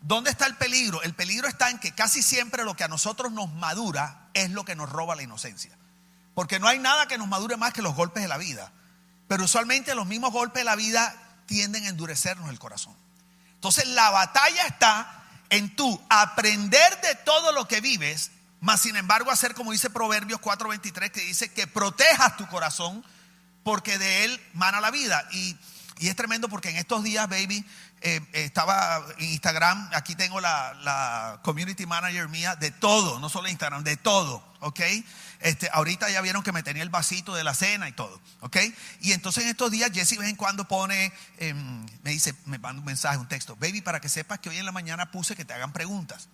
¿Dónde 0.01 0.31
está 0.31 0.47
el 0.47 0.57
peligro? 0.57 1.01
El 1.03 1.15
peligro 1.15 1.47
está 1.47 1.71
en 1.71 1.79
que 1.79 1.93
casi 1.93 2.21
siempre 2.21 2.65
lo 2.65 2.75
que 2.75 2.83
a 2.83 2.89
nosotros 2.89 3.31
nos 3.31 3.53
madura 3.53 4.29
es 4.35 4.51
lo 4.51 4.65
que 4.65 4.75
nos 4.75 4.91
roba 4.91 5.15
la 5.15 5.23
inocencia. 5.23 5.71
Porque 6.35 6.59
no 6.59 6.67
hay 6.67 6.81
nada 6.81 7.07
que 7.07 7.17
nos 7.17 7.29
madure 7.29 7.57
más 7.57 7.73
que 7.73 7.81
los 7.81 7.95
golpes 7.95 8.25
de 8.25 8.29
la 8.29 8.39
vida. 8.39 8.73
Pero 9.29 9.45
usualmente 9.45 9.95
los 9.95 10.09
mismos 10.09 10.33
golpes 10.33 10.63
de 10.63 10.65
la 10.65 10.75
vida 10.75 11.15
tienden 11.47 11.85
a 11.85 11.91
endurecernos 11.91 12.51
el 12.51 12.59
corazón. 12.59 12.97
Entonces 13.55 13.87
la 13.87 14.11
batalla 14.11 14.67
está 14.67 15.23
en 15.49 15.77
tú 15.77 16.03
aprender 16.11 17.01
de 17.03 17.15
todo 17.25 17.53
lo 17.53 17.69
que 17.69 17.81
vives, 17.81 18.33
más 18.63 18.81
sin 18.81 18.97
embargo 18.97 19.31
hacer 19.31 19.55
como 19.55 19.73
dice 19.73 19.91
Proverbios 19.91 20.41
4:23 20.41 21.11
que 21.11 21.21
dice 21.21 21.53
que 21.53 21.67
protejas 21.67 22.37
tu 22.37 22.47
corazón 22.47 23.05
porque 23.65 23.99
de 23.99 24.25
él 24.25 24.41
mana 24.55 24.81
la 24.81 24.91
vida. 24.91 25.27
Y, 25.33 25.57
y 25.99 26.09
es 26.09 26.17
tremendo 26.17 26.49
porque 26.49 26.71
en 26.71 26.77
estos 26.77 27.03
días, 27.03 27.29
baby, 27.29 27.65
eh, 28.01 28.21
estaba 28.33 29.05
en 29.19 29.31
Instagram, 29.31 29.91
aquí 29.95 30.15
tengo 30.15 30.41
la, 30.41 30.75
la 30.83 31.41
community 31.43 31.87
manager 31.87 32.29
mía 32.29 32.57
de 32.57 32.71
todo, 32.71 33.19
no 33.21 33.29
solo 33.29 33.49
Instagram, 33.49 33.85
de 33.85 33.97
todo, 33.97 34.45
¿ok? 34.61 34.81
Este, 35.41 35.69
ahorita 35.73 36.09
ya 36.11 36.21
vieron 36.21 36.43
que 36.43 36.53
me 36.53 36.63
tenía 36.63 36.85
el 36.85 36.91
vasito 36.91 37.35
de 37.35 37.45
la 37.45 37.55
cena 37.55 37.89
y 37.89 37.93
todo, 37.93 38.21
¿ok? 38.41 38.59
Y 39.01 39.13
entonces 39.13 39.45
en 39.45 39.51
estos 39.51 39.71
días 39.71 39.91
Jesse 39.93 40.19
vez 40.19 40.29
en 40.29 40.37
cuando 40.37 40.67
pone, 40.67 41.13
em, 41.39 41.87
me 42.03 42.11
dice, 42.11 42.35
me 42.47 42.59
manda 42.59 42.81
un 42.81 42.87
mensaje, 42.87 43.19
un 43.19 43.29
texto, 43.29 43.57
baby, 43.57 43.81
para 43.81 44.01
que 44.01 44.09
sepas 44.09 44.41
que 44.41 44.51
hoy 44.51 44.59
en 44.59 44.67
la 44.67 44.73
mañana 44.73 45.11
puse 45.11 45.37
que 45.37 45.45
te 45.45 45.53
hagan 45.53 45.73
preguntas. 45.73 46.29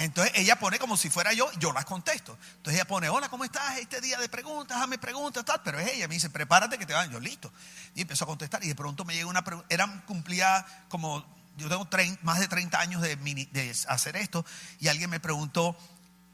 Entonces 0.00 0.32
ella 0.34 0.56
pone 0.56 0.78
como 0.78 0.96
si 0.96 1.10
fuera 1.10 1.34
yo, 1.34 1.50
yo 1.58 1.72
las 1.72 1.84
contesto. 1.84 2.38
Entonces 2.56 2.80
ella 2.80 2.86
pone, 2.86 3.10
hola, 3.10 3.28
¿cómo 3.28 3.44
estás? 3.44 3.76
Este 3.76 4.00
día 4.00 4.18
de 4.18 4.30
preguntas, 4.30 4.80
hazme 4.80 4.96
preguntas, 4.96 5.44
tal. 5.44 5.60
Pero 5.62 5.78
es 5.78 5.92
ella, 5.92 6.08
me 6.08 6.14
dice, 6.14 6.30
prepárate 6.30 6.78
que 6.78 6.86
te 6.86 6.94
van. 6.94 7.10
Yo, 7.10 7.20
listo. 7.20 7.52
Y 7.94 8.00
empezó 8.00 8.24
a 8.24 8.26
contestar 8.26 8.64
y 8.64 8.68
de 8.68 8.74
pronto 8.74 9.04
me 9.04 9.12
llega 9.12 9.26
una 9.26 9.44
pregunta. 9.44 9.66
Eran, 9.68 10.00
cumplía 10.06 10.64
como, 10.88 11.22
yo 11.58 11.68
tengo 11.68 11.86
más 12.22 12.40
de 12.40 12.48
30 12.48 12.80
años 12.80 13.02
de, 13.02 13.14
de 13.16 13.76
hacer 13.88 14.16
esto. 14.16 14.46
Y 14.78 14.88
alguien 14.88 15.10
me 15.10 15.20
preguntó, 15.20 15.76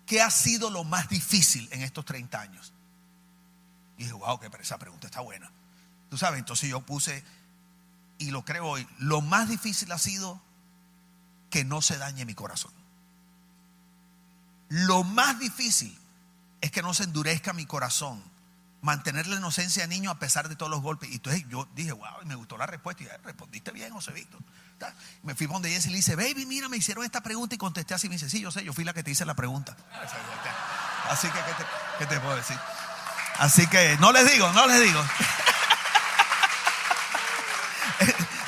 ¿qué 0.07 0.23
ha 0.23 0.31
sido 0.31 0.71
lo 0.71 0.85
más 0.85 1.09
difícil 1.09 1.69
en 1.73 1.83
estos 1.83 2.05
30 2.05 2.41
años? 2.41 2.73
Y 3.99 4.05
dije, 4.05 4.13
wow, 4.13 4.39
que 4.39 4.49
esa 4.61 4.79
pregunta 4.79 5.09
está 5.09 5.23
buena. 5.23 5.51
Tú 6.09 6.17
sabes, 6.17 6.39
entonces 6.39 6.71
yo 6.71 6.83
puse, 6.83 7.25
y 8.19 8.31
lo 8.31 8.45
creo 8.45 8.65
hoy, 8.65 8.87
lo 8.99 9.23
más 9.23 9.49
difícil 9.49 9.91
ha 9.91 9.99
sido 9.99 10.41
que 11.51 11.65
no 11.65 11.83
se 11.83 11.99
dañe 11.99 12.25
mi 12.25 12.35
corazón. 12.35 12.76
Lo 14.69 15.05
más 15.05 15.39
difícil 15.39 15.97
es 16.61 16.71
que 16.71 16.83
no 16.83 16.95
se 16.95 17.05
endurezca 17.05 17.53
mi 17.53 17.67
corazón. 17.67 18.23
Mantener 18.83 19.27
la 19.27 19.37
inocencia 19.37 19.83
de 19.83 19.89
niño 19.89 20.11
a 20.11 20.19
pesar 20.19 20.49
de 20.49 20.57
todos 20.57 20.71
los 20.71 20.83
golpes. 20.83 21.11
Y 21.11 21.15
entonces 21.15 21.45
yo 21.49 21.69
dije, 21.75 21.93
wow, 21.93 22.23
y 22.23 22.27
me 22.27 22.35
gustó 22.35 22.57
la 22.57 22.67
respuesta. 22.67 23.03
Y 23.03 23.07
dije, 23.07 23.19
respondiste 23.25 23.71
bien, 23.73 23.93
José 23.93 24.13
Víctor. 24.13 24.41
Me 25.23 25.35
fui 25.35 25.47
donde 25.47 25.71
Jesse 25.71 25.87
y 25.87 25.91
le 25.91 25.97
dice, 25.97 26.17
baby, 26.17 26.45
mira, 26.47 26.69
me 26.69 26.77
hicieron 26.77 27.05
esta 27.05 27.23
pregunta 27.23 27.55
y 27.55 27.59
contesté 27.59 27.95
así. 27.95 28.09
Me 28.09 28.17
dice, 28.17 28.29
sí, 28.29 28.41
yo 28.41 28.51
sé, 28.51 28.63
yo 28.63 28.73
fui 28.73 28.85
la 28.85 28.93
que 28.93 29.03
te 29.03 29.11
hice 29.11 29.25
la 29.25 29.35
pregunta. 29.35 29.77
Así 31.09 31.29
que, 31.29 31.39
¿qué 31.39 31.53
te, 31.53 31.65
qué 32.01 32.07
te 32.07 32.21
puedo 32.21 32.35
decir? 32.35 32.59
Así 33.39 33.67
que 33.69 33.97
no 34.01 34.11
les 34.11 34.29
digo, 34.31 34.53
no 34.53 34.67
les 34.67 34.83
digo. 34.83 35.01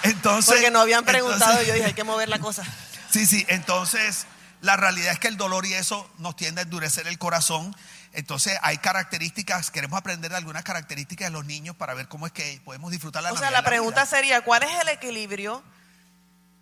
Entonces. 0.03 0.55
Porque 0.55 0.71
no 0.71 0.81
habían 0.81 1.05
preguntado, 1.05 1.53
entonces- 1.53 1.69
yo 1.69 1.75
dije, 1.75 1.87
hay 1.87 1.95
que 1.95 2.05
mover 2.05 2.29
la 2.29 2.39
cosa. 2.39 2.63
Sí, 3.11 3.27
sí, 3.27 3.45
entonces 3.49 4.27
la 4.61 4.77
realidad 4.77 5.13
es 5.13 5.19
que 5.19 5.29
el 5.29 5.37
dolor 5.37 5.67
y 5.67 5.75
eso 5.75 6.11
nos 6.19 6.37
tiende 6.37 6.61
a 6.61 6.65
endurecer 6.65 7.07
el 7.07 7.19
corazón. 7.19 7.75
Entonces 8.13 8.59
hay 8.63 8.79
características, 8.79 9.71
queremos 9.71 9.99
aprender 9.99 10.31
de 10.31 10.37
algunas 10.37 10.65
características 10.65 11.29
de 11.29 11.33
los 11.33 11.45
niños 11.45 11.77
para 11.77 11.95
ver 11.95 12.09
cómo 12.09 12.27
es 12.27 12.33
que 12.33 12.61
podemos 12.65 12.91
disfrutar 12.91 13.23
la 13.23 13.33
O 13.33 13.37
sea, 13.37 13.51
la 13.51 13.61
vida. 13.61 13.69
pregunta 13.69 14.07
sería, 14.07 14.41
¿cuál 14.43 14.63
es 14.63 14.81
el 14.81 14.89
equilibrio 14.89 15.63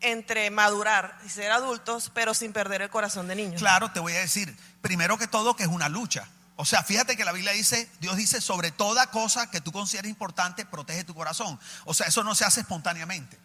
entre 0.00 0.50
madurar 0.50 1.18
y 1.24 1.28
ser 1.28 1.52
adultos, 1.52 2.10
pero 2.14 2.34
sin 2.34 2.52
perder 2.52 2.82
el 2.82 2.90
corazón 2.90 3.28
de 3.28 3.36
niños? 3.36 3.60
Claro, 3.60 3.90
te 3.92 4.00
voy 4.00 4.12
a 4.12 4.20
decir, 4.20 4.54
primero 4.82 5.16
que 5.16 5.26
todo 5.26 5.56
que 5.56 5.62
es 5.62 5.68
una 5.68 5.88
lucha. 5.88 6.28
O 6.56 6.64
sea, 6.64 6.82
fíjate 6.82 7.16
que 7.16 7.24
la 7.24 7.32
Biblia 7.32 7.52
dice, 7.52 7.88
Dios 8.00 8.16
dice, 8.16 8.40
sobre 8.40 8.70
toda 8.70 9.10
cosa 9.10 9.50
que 9.50 9.60
tú 9.60 9.72
consideres 9.72 10.10
importante, 10.10 10.64
protege 10.64 11.04
tu 11.04 11.14
corazón. 11.14 11.58
O 11.84 11.92
sea, 11.92 12.06
eso 12.06 12.24
no 12.24 12.34
se 12.34 12.44
hace 12.44 12.60
espontáneamente. 12.60 13.38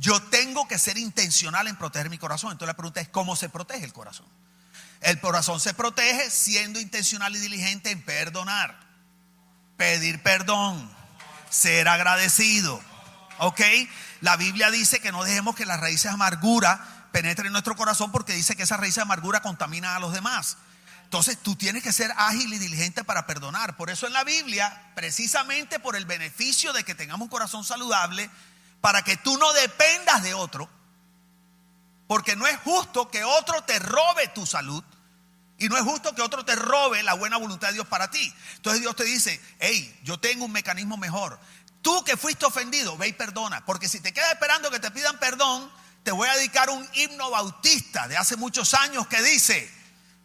Yo 0.00 0.20
tengo 0.22 0.66
que 0.66 0.78
ser 0.78 0.96
intencional 0.96 1.68
en 1.68 1.76
proteger 1.76 2.08
mi 2.08 2.16
corazón. 2.16 2.52
Entonces 2.52 2.68
la 2.68 2.76
pregunta 2.76 3.02
es, 3.02 3.08
¿cómo 3.10 3.36
se 3.36 3.50
protege 3.50 3.84
el 3.84 3.92
corazón? 3.92 4.26
El 5.02 5.20
corazón 5.20 5.60
se 5.60 5.74
protege 5.74 6.30
siendo 6.30 6.80
intencional 6.80 7.36
y 7.36 7.38
diligente 7.38 7.90
en 7.90 8.02
perdonar, 8.02 8.80
pedir 9.76 10.22
perdón, 10.22 10.90
ser 11.50 11.86
agradecido. 11.86 12.80
¿Ok? 13.40 13.60
La 14.22 14.38
Biblia 14.38 14.70
dice 14.70 15.00
que 15.00 15.12
no 15.12 15.22
dejemos 15.22 15.54
que 15.54 15.66
las 15.66 15.80
raíces 15.80 16.04
de 16.04 16.14
amargura 16.14 17.08
penetren 17.12 17.48
en 17.48 17.52
nuestro 17.52 17.76
corazón 17.76 18.10
porque 18.10 18.32
dice 18.32 18.56
que 18.56 18.62
esa 18.62 18.78
raíz 18.78 18.94
de 18.94 19.02
amargura 19.02 19.42
contamina 19.42 19.96
a 19.96 20.00
los 20.00 20.14
demás. 20.14 20.56
Entonces 21.04 21.36
tú 21.42 21.56
tienes 21.56 21.82
que 21.82 21.92
ser 21.92 22.10
ágil 22.16 22.54
y 22.54 22.58
diligente 22.58 23.04
para 23.04 23.26
perdonar. 23.26 23.76
Por 23.76 23.90
eso 23.90 24.06
en 24.06 24.14
la 24.14 24.24
Biblia, 24.24 24.92
precisamente 24.94 25.78
por 25.78 25.96
el 25.96 26.06
beneficio 26.06 26.72
de 26.72 26.84
que 26.84 26.94
tengamos 26.94 27.26
un 27.26 27.30
corazón 27.30 27.64
saludable, 27.64 28.30
para 28.80 29.02
que 29.02 29.16
tú 29.16 29.36
no 29.36 29.52
dependas 29.52 30.22
de 30.22 30.34
otro, 30.34 30.68
porque 32.06 32.36
no 32.36 32.46
es 32.46 32.58
justo 32.58 33.10
que 33.10 33.24
otro 33.24 33.62
te 33.64 33.78
robe 33.78 34.28
tu 34.28 34.46
salud 34.46 34.82
y 35.58 35.68
no 35.68 35.76
es 35.76 35.82
justo 35.82 36.14
que 36.14 36.22
otro 36.22 36.44
te 36.44 36.56
robe 36.56 37.02
la 37.02 37.14
buena 37.14 37.36
voluntad 37.36 37.68
de 37.68 37.74
Dios 37.74 37.86
para 37.86 38.10
ti. 38.10 38.34
Entonces 38.56 38.80
Dios 38.80 38.96
te 38.96 39.04
dice, 39.04 39.40
hey, 39.58 40.00
yo 40.02 40.18
tengo 40.18 40.46
un 40.46 40.52
mecanismo 40.52 40.96
mejor. 40.96 41.38
Tú 41.82 42.02
que 42.04 42.16
fuiste 42.16 42.46
ofendido, 42.46 42.96
ve 42.96 43.08
y 43.08 43.12
perdona, 43.12 43.64
porque 43.64 43.88
si 43.88 44.00
te 44.00 44.12
quedas 44.12 44.32
esperando 44.32 44.70
que 44.70 44.80
te 44.80 44.90
pidan 44.90 45.18
perdón, 45.18 45.70
te 46.02 46.12
voy 46.12 46.28
a 46.28 46.36
dedicar 46.36 46.70
un 46.70 46.88
himno 46.94 47.30
bautista 47.30 48.08
de 48.08 48.16
hace 48.16 48.36
muchos 48.36 48.72
años 48.72 49.06
que 49.06 49.22
dice, 49.22 49.70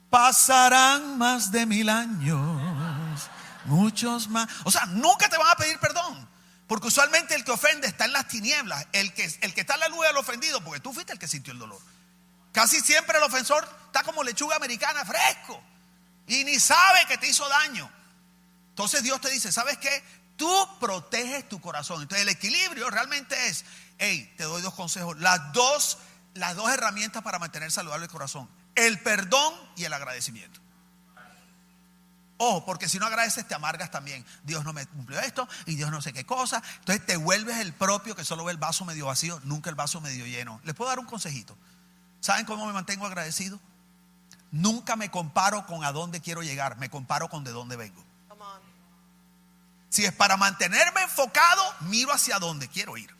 pasarán 0.09 1.17
más 1.17 1.51
de 1.51 1.65
mil 1.65 1.89
años, 1.89 3.29
muchos 3.65 4.29
más. 4.29 4.47
O 4.63 4.71
sea, 4.71 4.85
nunca 4.85 5.29
te 5.29 5.37
van 5.37 5.49
a 5.49 5.55
pedir 5.55 5.77
perdón. 5.79 6.34
Porque 6.67 6.87
usualmente 6.87 7.35
el 7.35 7.43
que 7.43 7.51
ofende 7.51 7.87
está 7.87 8.05
en 8.05 8.13
las 8.13 8.27
tinieblas, 8.27 8.87
el 8.91 9.13
que, 9.13 9.23
el 9.41 9.53
que 9.53 9.61
está 9.61 9.75
en 9.75 9.81
la 9.81 9.89
luz 9.89 10.05
es 10.05 10.15
ofendido, 10.15 10.63
porque 10.63 10.79
tú 10.79 10.93
fuiste 10.93 11.13
el 11.13 11.19
que 11.19 11.27
sintió 11.27 11.53
el 11.53 11.59
dolor. 11.59 11.79
Casi 12.51 12.79
siempre 12.81 13.17
el 13.17 13.23
ofensor 13.23 13.67
está 13.85 14.03
como 14.03 14.23
lechuga 14.23 14.55
americana, 14.55 15.05
fresco, 15.05 15.61
y 16.27 16.43
ni 16.43 16.59
sabe 16.59 17.05
que 17.07 17.17
te 17.17 17.27
hizo 17.27 17.47
daño. 17.47 17.91
Entonces 18.69 19.03
Dios 19.03 19.21
te 19.21 19.29
dice, 19.29 19.51
¿sabes 19.51 19.77
qué? 19.77 20.03
Tú 20.37 20.49
proteges 20.79 21.47
tu 21.47 21.61
corazón. 21.61 22.01
Entonces 22.01 22.23
el 22.23 22.29
equilibrio 22.29 22.89
realmente 22.89 23.47
es, 23.47 23.63
hey, 23.99 24.33
te 24.37 24.43
doy 24.43 24.61
dos 24.61 24.73
consejos, 24.73 25.17
las 25.19 25.53
dos, 25.53 25.99
las 26.33 26.55
dos 26.55 26.71
herramientas 26.71 27.21
para 27.21 27.39
mantener 27.39 27.71
saludable 27.71 28.05
el 28.05 28.11
corazón, 28.11 28.49
el 28.73 28.99
perdón 29.01 29.53
y 29.75 29.85
el 29.85 29.93
agradecimiento. 29.93 30.59
Ojo, 32.37 32.65
porque 32.65 32.89
si 32.89 32.99
no 32.99 33.05
agradeces 33.05 33.47
te 33.47 33.55
amargas 33.55 33.91
también. 33.91 34.25
Dios 34.43 34.65
no 34.65 34.73
me 34.73 34.85
cumplió 34.85 35.19
esto 35.19 35.47
y 35.65 35.75
Dios 35.75 35.89
no 35.91 36.01
sé 36.01 36.11
qué 36.11 36.25
cosa. 36.25 36.61
Entonces 36.79 37.05
te 37.05 37.17
vuelves 37.17 37.57
el 37.57 37.73
propio 37.73 38.15
que 38.15 38.25
solo 38.25 38.43
ve 38.43 38.51
el 38.51 38.57
vaso 38.57 38.83
medio 38.83 39.05
vacío, 39.05 39.39
nunca 39.43 39.69
el 39.69 39.75
vaso 39.75 40.01
medio 40.01 40.25
lleno. 40.25 40.59
Les 40.63 40.75
puedo 40.75 40.89
dar 40.89 40.99
un 40.99 41.05
consejito. 41.05 41.57
¿Saben 42.19 42.45
cómo 42.45 42.65
me 42.65 42.73
mantengo 42.73 43.05
agradecido? 43.05 43.59
Nunca 44.51 44.95
me 44.95 45.09
comparo 45.11 45.65
con 45.65 45.83
a 45.83 45.91
dónde 45.91 46.21
quiero 46.21 46.41
llegar, 46.41 46.77
me 46.77 46.89
comparo 46.89 47.29
con 47.29 47.43
de 47.43 47.51
dónde 47.51 47.75
vengo. 47.75 48.03
Si 49.89 50.03
es 50.03 50.11
para 50.11 50.35
mantenerme 50.35 51.03
enfocado, 51.03 51.63
miro 51.81 52.11
hacia 52.11 52.37
dónde 52.37 52.67
quiero 52.67 52.97
ir. 52.97 53.14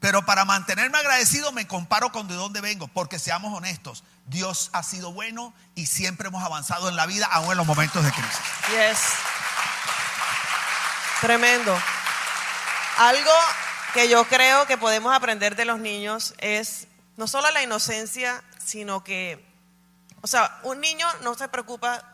Pero 0.00 0.24
para 0.24 0.44
mantenerme 0.44 0.98
agradecido 0.98 1.50
me 1.52 1.66
comparo 1.66 2.12
con 2.12 2.28
de 2.28 2.34
dónde 2.34 2.60
vengo, 2.60 2.88
porque 2.88 3.18
seamos 3.18 3.56
honestos, 3.56 4.04
Dios 4.26 4.70
ha 4.72 4.82
sido 4.82 5.12
bueno 5.12 5.54
y 5.74 5.86
siempre 5.86 6.28
hemos 6.28 6.44
avanzado 6.44 6.88
en 6.88 6.96
la 6.96 7.06
vida, 7.06 7.26
aún 7.26 7.50
en 7.50 7.56
los 7.56 7.66
momentos 7.66 8.04
de 8.04 8.12
crisis. 8.12 8.40
Yes. 8.70 8.98
Tremendo. 11.20 11.76
Algo 12.98 13.32
que 13.94 14.08
yo 14.08 14.24
creo 14.26 14.66
que 14.66 14.76
podemos 14.76 15.14
aprender 15.14 15.56
de 15.56 15.64
los 15.64 15.80
niños 15.80 16.34
es 16.38 16.86
no 17.16 17.26
solo 17.26 17.50
la 17.50 17.62
inocencia, 17.62 18.44
sino 18.64 19.02
que, 19.02 19.44
o 20.20 20.26
sea, 20.26 20.60
un 20.62 20.80
niño 20.80 21.06
no 21.22 21.34
se 21.34 21.48
preocupa, 21.48 22.04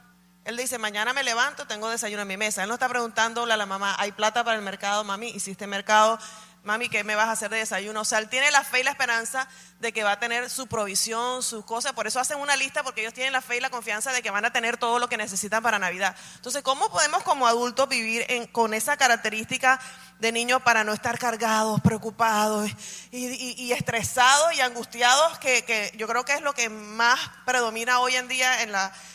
él 0.44 0.56
dice, 0.56 0.78
mañana 0.78 1.12
me 1.12 1.22
levanto, 1.22 1.66
tengo 1.66 1.90
desayuno 1.90 2.22
en 2.22 2.28
mi 2.28 2.36
mesa. 2.36 2.62
Él 2.62 2.68
no 2.68 2.74
está 2.74 2.88
preguntándole 2.88 3.52
a 3.52 3.56
la 3.56 3.66
mamá, 3.66 3.96
¿hay 3.98 4.12
plata 4.12 4.44
para 4.44 4.56
el 4.56 4.62
mercado, 4.62 5.04
mami? 5.04 5.28
¿Hiciste 5.28 5.66
mercado? 5.66 6.18
Mami, 6.64 6.88
¿qué 6.88 7.04
me 7.04 7.14
vas 7.14 7.28
a 7.28 7.32
hacer 7.32 7.50
de 7.50 7.58
desayuno? 7.58 8.00
O 8.00 8.04
sea, 8.04 8.18
él 8.18 8.28
tiene 8.28 8.50
la 8.50 8.64
fe 8.64 8.80
y 8.80 8.82
la 8.82 8.90
esperanza 8.90 9.46
de 9.80 9.92
que 9.92 10.02
va 10.02 10.12
a 10.12 10.18
tener 10.18 10.48
su 10.48 10.66
provisión, 10.66 11.42
sus 11.42 11.64
cosas. 11.64 11.92
Por 11.92 12.06
eso 12.06 12.18
hacen 12.18 12.38
una 12.38 12.56
lista, 12.56 12.82
porque 12.82 13.02
ellos 13.02 13.12
tienen 13.12 13.32
la 13.32 13.42
fe 13.42 13.58
y 13.58 13.60
la 13.60 13.70
confianza 13.70 14.12
de 14.12 14.22
que 14.22 14.30
van 14.30 14.44
a 14.46 14.52
tener 14.52 14.78
todo 14.78 14.98
lo 14.98 15.08
que 15.08 15.18
necesitan 15.18 15.62
para 15.62 15.78
Navidad. 15.78 16.16
Entonces, 16.36 16.62
¿cómo 16.62 16.90
podemos 16.90 17.22
como 17.22 17.46
adultos 17.46 17.88
vivir 17.88 18.26
con 18.50 18.72
esa 18.72 18.96
característica 18.96 19.78
de 20.18 20.32
niños 20.32 20.62
para 20.62 20.84
no 20.84 20.94
estar 20.94 21.18
cargados, 21.18 21.80
preocupados 21.82 22.70
y, 23.10 23.72
estresados 23.72 24.54
y 24.54 24.62
angustiados? 24.62 25.38
Que, 25.38 25.92
yo 25.96 26.08
creo 26.08 26.24
que 26.24 26.32
es 26.32 26.40
lo 26.40 26.54
que 26.54 26.70
más 26.70 27.20
predomina 27.44 28.00
hoy 28.00 28.16
en 28.16 28.26
día 28.26 28.62
en, 28.62 28.72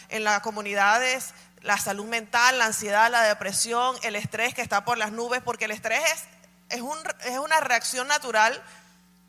en 0.09 0.23
las 0.23 0.39
comunidades 0.41 1.33
la 1.61 1.77
salud 1.77 2.05
mental, 2.05 2.57
la 2.57 2.67
ansiedad, 2.67 3.11
la 3.11 3.23
depresión, 3.23 3.97
el 4.03 4.15
estrés 4.15 4.53
que 4.53 4.61
está 4.61 4.85
por 4.85 4.97
las 4.97 5.11
nubes, 5.11 5.41
porque 5.43 5.65
el 5.65 5.71
estrés 5.71 6.01
es 6.13 6.38
es, 6.69 6.81
un, 6.81 6.97
es 7.25 7.37
una 7.37 7.59
reacción 7.59 8.07
natural 8.07 8.61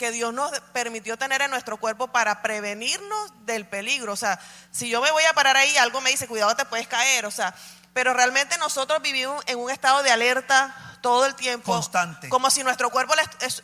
que 0.01 0.11
Dios 0.13 0.33
nos 0.33 0.59
permitió 0.73 1.19
tener 1.19 1.43
en 1.43 1.51
nuestro 1.51 1.77
cuerpo 1.77 2.09
para 2.09 2.41
prevenirnos 2.41 3.33
del 3.45 3.67
peligro. 3.67 4.15
O 4.15 4.17
sea, 4.17 4.41
si 4.71 4.89
yo 4.89 5.03
me 5.03 5.11
voy 5.11 5.25
a 5.25 5.35
parar 5.35 5.59
ahí, 5.59 5.77
algo 5.77 6.01
me 6.01 6.11
dice, 6.11 6.27
cuidado, 6.27 6.57
te 6.57 6.65
puedes 6.65 6.89
caer. 6.89 7.27
O 7.27 7.31
sea, 7.31 7.55
pero 7.93 8.15
realmente 8.15 8.57
nosotros 8.57 9.03
vivimos 9.03 9.45
en 9.47 9.59
un 9.59 9.71
estado 9.71 10.03
de 10.03 10.11
alerta 10.11 10.75
todo 11.03 11.27
el 11.27 11.35
tiempo. 11.35 11.73
Constante. 11.73 12.31
Como 12.31 12.49
si 12.51 12.63
nuestro 12.63 12.89
cuerpo, 12.89 13.15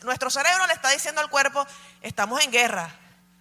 nuestro 0.02 0.28
cerebro 0.28 0.66
le 0.66 0.74
está 0.74 0.90
diciendo 0.90 1.22
al 1.22 1.30
cuerpo, 1.30 1.66
estamos 2.02 2.44
en 2.44 2.50
guerra, 2.50 2.90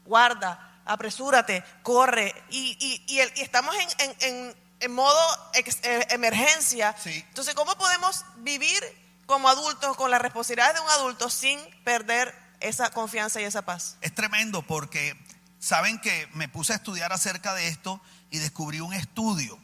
guarda, 0.05 0.79
apresúrate, 0.85 1.65
corre. 1.83 2.33
Y, 2.49 3.03
y, 3.07 3.19
estamos 3.19 3.75
en, 3.97 4.55
modo 4.89 5.19
eh, 5.53 6.07
emergencia. 6.11 6.95
Entonces, 7.03 7.55
¿cómo 7.55 7.75
podemos 7.75 8.23
vivir 8.37 9.04
como 9.25 9.49
adultos, 9.49 9.95
con 9.97 10.11
la 10.11 10.19
responsabilidad 10.19 10.73
de 10.73 10.81
un 10.81 10.89
adulto, 10.89 11.29
sin 11.29 11.59
perder 11.83 12.33
esa 12.59 12.89
confianza 12.91 13.41
y 13.41 13.43
esa 13.43 13.63
paz. 13.63 13.97
Es 14.01 14.13
tremendo 14.13 14.61
porque 14.61 15.17
saben 15.59 15.99
que 15.99 16.27
me 16.33 16.47
puse 16.47 16.73
a 16.73 16.77
estudiar 16.77 17.11
acerca 17.11 17.53
de 17.53 17.67
esto 17.67 18.01
y 18.29 18.39
descubrí 18.39 18.79
un 18.81 18.93
estudio, 18.93 19.59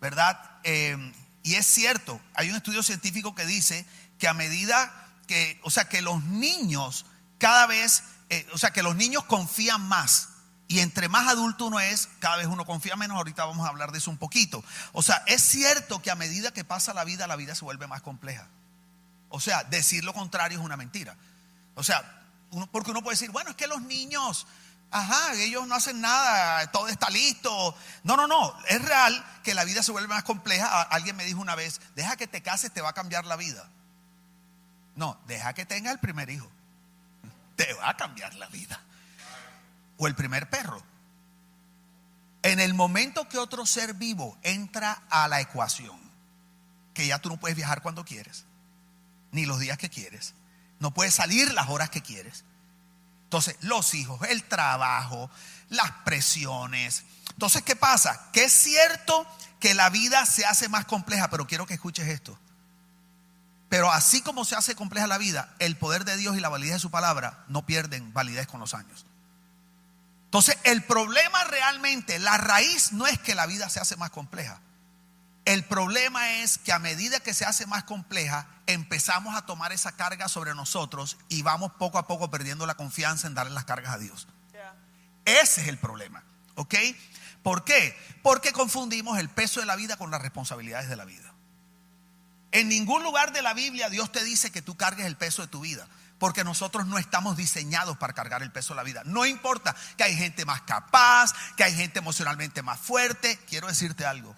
¿verdad? 0.00 0.38
Eh, 0.64 0.96
y 1.42 1.54
es 1.54 1.66
cierto, 1.66 2.20
hay 2.34 2.50
un 2.50 2.56
estudio 2.56 2.82
científico 2.82 3.34
que 3.34 3.46
dice 3.46 3.86
que 4.18 4.28
a 4.28 4.34
medida 4.34 4.92
que, 5.26 5.60
o 5.62 5.70
sea, 5.70 5.88
que 5.88 6.02
los 6.02 6.24
niños 6.24 7.06
cada 7.38 7.66
vez, 7.66 8.02
eh, 8.30 8.46
o 8.52 8.58
sea, 8.58 8.72
que 8.72 8.82
los 8.82 8.96
niños 8.96 9.24
confían 9.24 9.82
más. 9.82 10.30
Y 10.68 10.80
entre 10.80 11.08
más 11.08 11.28
adulto 11.28 11.66
uno 11.66 11.78
es, 11.78 12.08
cada 12.18 12.36
vez 12.36 12.46
uno 12.46 12.64
confía 12.64 12.96
menos. 12.96 13.16
Ahorita 13.16 13.44
vamos 13.44 13.66
a 13.66 13.68
hablar 13.68 13.92
de 13.92 13.98
eso 13.98 14.10
un 14.10 14.18
poquito. 14.18 14.64
O 14.92 15.02
sea, 15.02 15.22
es 15.26 15.42
cierto 15.42 16.02
que 16.02 16.10
a 16.10 16.16
medida 16.16 16.50
que 16.50 16.64
pasa 16.64 16.92
la 16.92 17.04
vida, 17.04 17.26
la 17.26 17.36
vida 17.36 17.54
se 17.54 17.64
vuelve 17.64 17.86
más 17.86 18.02
compleja. 18.02 18.48
O 19.28 19.40
sea, 19.40 19.64
decir 19.64 20.04
lo 20.04 20.14
contrario 20.14 20.58
es 20.58 20.64
una 20.64 20.76
mentira. 20.76 21.16
O 21.74 21.82
sea, 21.82 22.02
porque 22.70 22.90
uno 22.90 23.02
puede 23.02 23.14
decir, 23.14 23.30
bueno, 23.30 23.50
es 23.50 23.56
que 23.56 23.66
los 23.66 23.82
niños, 23.82 24.46
ajá, 24.90 25.34
ellos 25.34 25.66
no 25.66 25.74
hacen 25.74 26.00
nada, 26.00 26.70
todo 26.70 26.88
está 26.88 27.10
listo. 27.10 27.76
No, 28.04 28.16
no, 28.16 28.26
no, 28.26 28.54
es 28.68 28.82
real 28.82 29.24
que 29.42 29.54
la 29.54 29.64
vida 29.64 29.82
se 29.82 29.92
vuelve 29.92 30.08
más 30.08 30.24
compleja. 30.24 30.82
Alguien 30.82 31.16
me 31.16 31.24
dijo 31.24 31.40
una 31.40 31.54
vez, 31.54 31.80
deja 31.94 32.16
que 32.16 32.26
te 32.26 32.42
cases, 32.42 32.72
te 32.72 32.80
va 32.80 32.90
a 32.90 32.94
cambiar 32.94 33.24
la 33.26 33.36
vida. 33.36 33.68
No, 34.94 35.18
deja 35.26 35.52
que 35.52 35.66
tenga 35.66 35.90
el 35.90 35.98
primer 35.98 36.30
hijo. 36.30 36.50
Te 37.56 37.72
va 37.74 37.90
a 37.90 37.96
cambiar 37.96 38.34
la 38.34 38.46
vida. 38.48 38.80
O 39.98 40.06
el 40.06 40.14
primer 40.14 40.48
perro. 40.48 40.82
En 42.42 42.60
el 42.60 42.74
momento 42.74 43.28
que 43.28 43.38
otro 43.38 43.66
ser 43.66 43.94
vivo 43.94 44.38
entra 44.42 45.02
a 45.10 45.26
la 45.26 45.40
ecuación, 45.40 45.98
que 46.94 47.06
ya 47.06 47.18
tú 47.18 47.28
no 47.28 47.38
puedes 47.38 47.56
viajar 47.56 47.82
cuando 47.82 48.04
quieres, 48.04 48.44
ni 49.36 49.44
los 49.46 49.60
días 49.60 49.78
que 49.78 49.90
quieres. 49.90 50.34
No 50.80 50.92
puedes 50.92 51.14
salir 51.14 51.52
las 51.54 51.68
horas 51.68 51.90
que 51.90 52.02
quieres. 52.02 52.44
Entonces, 53.24 53.56
los 53.60 53.94
hijos, 53.94 54.20
el 54.28 54.42
trabajo, 54.44 55.30
las 55.68 55.90
presiones. 56.04 57.04
Entonces, 57.30 57.62
¿qué 57.62 57.76
pasa? 57.76 58.30
Que 58.32 58.44
es 58.44 58.52
cierto 58.52 59.26
que 59.60 59.74
la 59.74 59.90
vida 59.90 60.24
se 60.26 60.46
hace 60.46 60.68
más 60.68 60.86
compleja, 60.86 61.28
pero 61.28 61.46
quiero 61.46 61.66
que 61.66 61.74
escuches 61.74 62.08
esto. 62.08 62.38
Pero 63.68 63.92
así 63.92 64.22
como 64.22 64.44
se 64.44 64.56
hace 64.56 64.74
compleja 64.74 65.06
la 65.06 65.18
vida, 65.18 65.54
el 65.58 65.76
poder 65.76 66.04
de 66.04 66.16
Dios 66.16 66.36
y 66.36 66.40
la 66.40 66.48
validez 66.48 66.74
de 66.74 66.80
su 66.80 66.90
palabra 66.90 67.44
no 67.48 67.66
pierden 67.66 68.12
validez 68.14 68.46
con 68.46 68.60
los 68.60 68.72
años. 68.72 69.04
Entonces, 70.24 70.56
el 70.64 70.82
problema 70.82 71.44
realmente, 71.44 72.18
la 72.18 72.38
raíz 72.38 72.92
no 72.92 73.06
es 73.06 73.18
que 73.18 73.34
la 73.34 73.46
vida 73.46 73.68
se 73.68 73.80
hace 73.80 73.96
más 73.96 74.10
compleja. 74.10 74.60
El 75.46 75.64
problema 75.64 76.28
es 76.40 76.58
que 76.58 76.72
a 76.72 76.80
medida 76.80 77.20
que 77.20 77.32
se 77.32 77.44
hace 77.44 77.66
más 77.66 77.84
compleja, 77.84 78.48
empezamos 78.66 79.36
a 79.36 79.46
tomar 79.46 79.72
esa 79.72 79.92
carga 79.92 80.28
sobre 80.28 80.56
nosotros 80.56 81.16
y 81.28 81.42
vamos 81.42 81.70
poco 81.78 81.98
a 81.98 82.08
poco 82.08 82.32
perdiendo 82.32 82.66
la 82.66 82.74
confianza 82.74 83.28
en 83.28 83.34
darle 83.34 83.54
las 83.54 83.64
cargas 83.64 83.94
a 83.94 83.98
Dios. 83.98 84.26
Ese 85.24 85.62
es 85.62 85.68
el 85.68 85.78
problema, 85.78 86.24
¿ok? 86.56 86.74
¿Por 87.44 87.64
qué? 87.64 87.96
Porque 88.22 88.52
confundimos 88.52 89.18
el 89.18 89.28
peso 89.28 89.60
de 89.60 89.66
la 89.66 89.76
vida 89.76 89.96
con 89.96 90.10
las 90.10 90.20
responsabilidades 90.20 90.88
de 90.88 90.96
la 90.96 91.04
vida. 91.04 91.32
En 92.50 92.68
ningún 92.68 93.04
lugar 93.04 93.32
de 93.32 93.42
la 93.42 93.54
Biblia 93.54 93.88
Dios 93.88 94.10
te 94.10 94.24
dice 94.24 94.50
que 94.50 94.62
tú 94.62 94.76
cargues 94.76 95.06
el 95.06 95.16
peso 95.16 95.42
de 95.42 95.48
tu 95.48 95.60
vida. 95.60 95.86
Porque 96.18 96.44
nosotros 96.44 96.86
no 96.86 96.96
estamos 96.96 97.36
diseñados 97.36 97.98
para 97.98 98.14
cargar 98.14 98.42
el 98.42 98.50
peso 98.50 98.72
de 98.72 98.78
la 98.78 98.84
vida. 98.84 99.02
No 99.04 99.26
importa 99.26 99.76
que 99.98 100.04
hay 100.04 100.16
gente 100.16 100.46
más 100.46 100.62
capaz, 100.62 101.34
que 101.56 101.62
hay 101.62 101.74
gente 101.74 101.98
emocionalmente 101.98 102.62
más 102.62 102.80
fuerte. 102.80 103.38
Quiero 103.46 103.66
decirte 103.66 104.06
algo. 104.06 104.34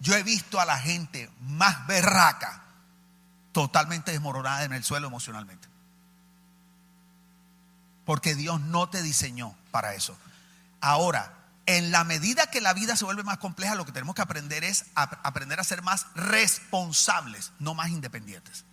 Yo 0.00 0.14
he 0.14 0.22
visto 0.22 0.60
a 0.60 0.64
la 0.64 0.78
gente 0.78 1.30
más 1.40 1.86
berraca, 1.86 2.64
totalmente 3.52 4.12
desmoronada 4.12 4.64
en 4.64 4.72
el 4.72 4.82
suelo 4.82 5.06
emocionalmente. 5.06 5.68
Porque 8.04 8.34
Dios 8.34 8.60
no 8.60 8.88
te 8.88 9.02
diseñó 9.02 9.54
para 9.70 9.94
eso. 9.94 10.16
Ahora, 10.80 11.34
en 11.66 11.92
la 11.92 12.04
medida 12.04 12.46
que 12.46 12.60
la 12.60 12.72
vida 12.72 12.96
se 12.96 13.04
vuelve 13.04 13.22
más 13.22 13.38
compleja, 13.38 13.74
lo 13.74 13.84
que 13.84 13.92
tenemos 13.92 14.14
que 14.14 14.22
aprender 14.22 14.64
es 14.64 14.86
aprender 14.94 15.60
a 15.60 15.64
ser 15.64 15.82
más 15.82 16.06
responsables, 16.14 17.52
no 17.58 17.74
más 17.74 17.90
independientes. 17.90 18.64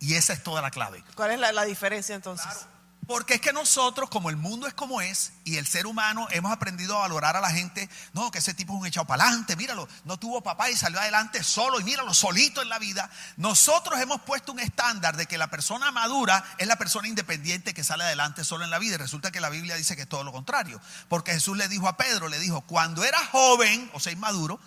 Y 0.00 0.14
esa 0.14 0.32
es 0.32 0.42
toda 0.42 0.62
la 0.62 0.70
clave. 0.70 1.04
¿Cuál 1.14 1.32
es 1.32 1.54
la, 1.54 1.64
diferencia 1.64 2.14
entonces? 2.14 2.66
Porque 3.08 3.36
es 3.36 3.40
que 3.40 3.54
nosotros, 3.54 4.10
como 4.10 4.28
el 4.28 4.36
mundo 4.36 4.66
es 4.66 4.74
como 4.74 5.00
es, 5.00 5.32
y 5.44 5.56
el 5.56 5.66
ser 5.66 5.86
humano 5.86 6.28
hemos 6.30 6.52
aprendido 6.52 6.94
a 6.94 7.00
valorar 7.00 7.38
a 7.38 7.40
la 7.40 7.48
gente, 7.48 7.88
no, 8.12 8.30
que 8.30 8.36
ese 8.36 8.52
tipo 8.52 8.74
es 8.74 8.80
un 8.80 8.86
echado 8.86 9.06
para 9.06 9.24
adelante, 9.24 9.56
míralo, 9.56 9.88
no 10.04 10.18
tuvo 10.18 10.42
papá 10.42 10.68
y 10.68 10.76
salió 10.76 11.00
adelante 11.00 11.42
solo, 11.42 11.80
y 11.80 11.84
míralo, 11.84 12.12
solito 12.12 12.60
en 12.60 12.68
la 12.68 12.78
vida. 12.78 13.08
Nosotros 13.38 13.98
hemos 13.98 14.20
puesto 14.20 14.52
un 14.52 14.60
estándar 14.60 15.16
de 15.16 15.24
que 15.24 15.38
la 15.38 15.48
persona 15.48 15.90
madura 15.90 16.44
es 16.58 16.66
la 16.66 16.76
persona 16.76 17.08
independiente 17.08 17.72
que 17.72 17.82
sale 17.82 18.04
adelante 18.04 18.44
solo 18.44 18.64
en 18.64 18.70
la 18.70 18.78
vida, 18.78 18.96
y 18.96 18.98
resulta 18.98 19.30
que 19.30 19.40
la 19.40 19.48
Biblia 19.48 19.76
dice 19.76 19.96
que 19.96 20.02
es 20.02 20.08
todo 20.08 20.22
lo 20.22 20.30
contrario. 20.30 20.78
Porque 21.08 21.32
Jesús 21.32 21.56
le 21.56 21.66
dijo 21.66 21.88
a 21.88 21.96
Pedro, 21.96 22.28
le 22.28 22.38
dijo, 22.38 22.60
cuando 22.60 23.04
eras 23.04 23.26
joven, 23.28 23.90
o 23.94 24.00
sea, 24.00 24.12
inmaduro, 24.12 24.60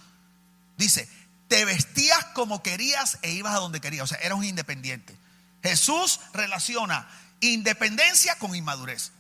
dice, 0.78 1.08
te 1.48 1.64
vestías 1.64 2.26
como 2.34 2.64
querías 2.64 3.20
e 3.22 3.34
ibas 3.34 3.54
a 3.54 3.60
donde 3.60 3.82
querías, 3.82 4.06
o 4.06 4.08
sea, 4.08 4.18
eras 4.18 4.40
un 4.40 4.46
independiente. 4.46 5.16
Jesús 5.62 6.20
relaciona 6.34 7.08
independencia 7.42 8.36
con 8.36 8.56
inmadurez. 8.56 9.12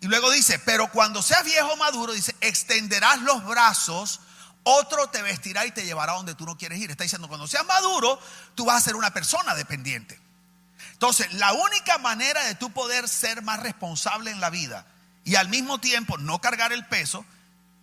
Y 0.00 0.08
luego 0.08 0.30
dice, 0.30 0.58
pero 0.58 0.90
cuando 0.90 1.22
seas 1.22 1.44
viejo 1.44 1.76
maduro, 1.76 2.12
dice, 2.12 2.36
extenderás 2.40 3.22
los 3.22 3.44
brazos, 3.44 4.20
otro 4.62 5.08
te 5.08 5.22
vestirá 5.22 5.64
y 5.64 5.70
te 5.70 5.84
llevará 5.84 6.12
donde 6.12 6.34
tú 6.34 6.44
no 6.44 6.58
quieres 6.58 6.78
ir. 6.78 6.90
Está 6.90 7.04
diciendo, 7.04 7.28
cuando 7.28 7.46
seas 7.46 7.64
maduro, 7.66 8.20
tú 8.54 8.66
vas 8.66 8.76
a 8.76 8.84
ser 8.84 8.96
una 8.96 9.12
persona 9.12 9.54
dependiente. 9.54 10.20
Entonces, 10.92 11.32
la 11.34 11.52
única 11.52 11.98
manera 11.98 12.44
de 12.44 12.54
tú 12.54 12.72
poder 12.72 13.08
ser 13.08 13.42
más 13.42 13.60
responsable 13.60 14.30
en 14.30 14.40
la 14.40 14.50
vida 14.50 14.86
y 15.24 15.36
al 15.36 15.48
mismo 15.48 15.78
tiempo 15.78 16.18
no 16.18 16.40
cargar 16.40 16.72
el 16.72 16.86
peso 16.86 17.24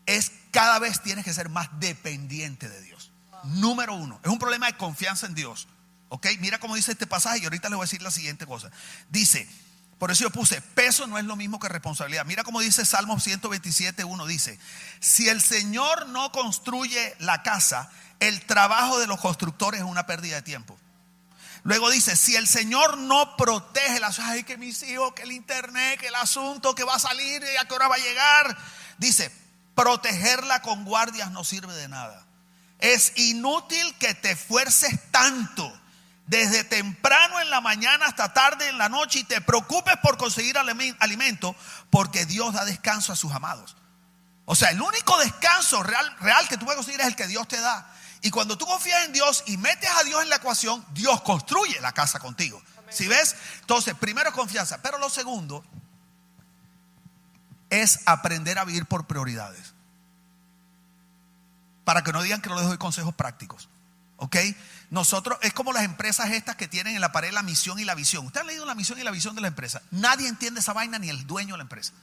es 0.05 0.31
cada 0.51 0.79
vez 0.79 1.01
tienes 1.01 1.25
que 1.25 1.33
ser 1.33 1.49
más 1.49 1.69
dependiente 1.79 2.69
de 2.69 2.81
Dios. 2.81 3.11
Número 3.43 3.93
uno, 3.93 4.19
es 4.23 4.29
un 4.29 4.39
problema 4.39 4.67
de 4.67 4.77
confianza 4.77 5.25
en 5.25 5.35
Dios. 5.35 5.67
¿Ok? 6.13 6.27
Mira 6.39 6.59
cómo 6.59 6.75
dice 6.75 6.91
este 6.91 7.07
pasaje 7.07 7.39
y 7.39 7.43
ahorita 7.45 7.69
les 7.69 7.75
voy 7.75 7.85
a 7.85 7.87
decir 7.87 8.03
la 8.03 8.11
siguiente 8.11 8.45
cosa. 8.45 8.69
Dice, 9.09 9.49
por 9.97 10.11
eso 10.11 10.21
yo 10.21 10.29
puse, 10.29 10.61
peso 10.61 11.07
no 11.07 11.17
es 11.17 11.25
lo 11.25 11.35
mismo 11.35 11.57
que 11.57 11.67
responsabilidad. 11.67 12.23
Mira 12.23 12.43
cómo 12.43 12.61
dice 12.61 12.85
Salmo 12.85 13.19
127, 13.19 14.03
1 14.03 14.27
dice, 14.27 14.59
si 14.99 15.27
el 15.27 15.41
Señor 15.41 16.09
no 16.09 16.31
construye 16.31 17.15
la 17.17 17.41
casa, 17.41 17.89
el 18.19 18.45
trabajo 18.45 18.99
de 18.99 19.07
los 19.07 19.19
constructores 19.19 19.81
es 19.81 19.87
una 19.87 20.05
pérdida 20.05 20.35
de 20.35 20.43
tiempo. 20.43 20.77
Luego 21.63 21.89
dice, 21.89 22.15
si 22.15 22.35
el 22.35 22.47
Señor 22.47 22.99
no 22.99 23.35
protege 23.35 23.99
las 23.99 24.19
ay, 24.19 24.43
que 24.43 24.55
mis 24.55 24.83
hijos, 24.83 25.13
que 25.13 25.23
el 25.23 25.31
internet, 25.31 25.99
que 25.99 26.09
el 26.09 26.15
asunto, 26.15 26.75
que 26.75 26.83
va 26.83 26.93
a 26.93 26.99
salir 26.99 27.41
y 27.41 27.57
a 27.57 27.67
qué 27.67 27.73
hora 27.73 27.87
va 27.87 27.95
a 27.95 27.97
llegar. 27.97 28.55
Dice, 28.99 29.31
protegerla 29.73 30.61
con 30.61 30.85
guardias 30.85 31.31
no 31.31 31.43
sirve 31.43 31.73
de 31.73 31.87
nada. 31.87 32.23
Es 32.77 33.13
inútil 33.15 33.95
que 33.97 34.13
te 34.13 34.29
esfuerces 34.29 34.99
tanto 35.09 35.79
desde 36.25 36.63
temprano 36.63 37.39
en 37.41 37.49
la 37.49 37.61
mañana 37.61 38.05
hasta 38.05 38.33
tarde 38.33 38.69
en 38.69 38.77
la 38.77 38.89
noche 38.89 39.19
y 39.19 39.23
te 39.23 39.41
preocupes 39.41 39.97
por 40.01 40.17
conseguir 40.17 40.57
alimento, 40.57 41.55
porque 41.89 42.25
Dios 42.25 42.53
da 42.53 42.65
descanso 42.65 43.13
a 43.13 43.15
sus 43.15 43.33
amados. 43.33 43.75
O 44.45 44.55
sea, 44.55 44.69
el 44.69 44.81
único 44.81 45.17
descanso 45.19 45.83
real, 45.83 46.15
real 46.19 46.47
que 46.47 46.57
tú 46.57 46.65
puedes 46.65 46.77
conseguir 46.77 47.01
es 47.01 47.07
el 47.07 47.15
que 47.15 47.27
Dios 47.27 47.47
te 47.47 47.59
da. 47.59 47.89
Y 48.21 48.31
cuando 48.31 48.57
tú 48.57 48.65
confías 48.65 49.05
en 49.05 49.13
Dios 49.13 49.43
y 49.47 49.57
metes 49.57 49.89
a 49.89 50.03
Dios 50.03 50.21
en 50.21 50.29
la 50.29 50.37
ecuación, 50.37 50.85
Dios 50.93 51.21
construye 51.21 51.79
la 51.81 51.91
casa 51.91 52.19
contigo. 52.19 52.61
Si 52.89 53.07
ves? 53.07 53.35
Entonces, 53.61 53.95
primero 53.95 54.31
confianza, 54.31 54.81
pero 54.81 54.97
lo 54.97 55.09
segundo 55.09 55.65
es 57.69 58.01
aprender 58.05 58.59
a 58.59 58.65
vivir 58.65 58.85
por 58.85 59.07
prioridades. 59.07 59.73
Para 61.83 62.03
que 62.03 62.13
no 62.13 62.21
digan 62.21 62.41
que 62.41 62.49
no 62.49 62.55
les 62.55 62.67
doy 62.67 62.77
consejos 62.77 63.13
prácticos. 63.13 63.67
¿Ok? 64.17 64.37
Nosotros, 64.93 65.39
es 65.41 65.53
como 65.53 65.73
las 65.73 65.85
empresas 65.85 66.29
estas 66.29 66.55
que 66.55 66.67
tienen 66.67 66.93
en 66.93 67.01
la 67.01 67.11
pared 67.11 67.31
la 67.31 67.41
misión 67.41 67.79
y 67.79 67.83
la 67.83 67.95
visión. 67.95 68.27
¿Usted 68.27 68.41
ha 68.41 68.43
leído 68.43 68.63
la 68.63 68.75
misión 68.75 68.99
y 68.99 69.03
la 69.03 69.09
visión 69.09 69.33
de 69.33 69.41
la 69.41 69.47
empresa? 69.47 69.81
Nadie 69.89 70.27
entiende 70.27 70.59
esa 70.59 70.71
vaina 70.71 70.99
ni 70.99 71.09
el 71.09 71.25
dueño 71.25 71.55
de 71.55 71.57
la 71.57 71.63
empresa. 71.63 71.93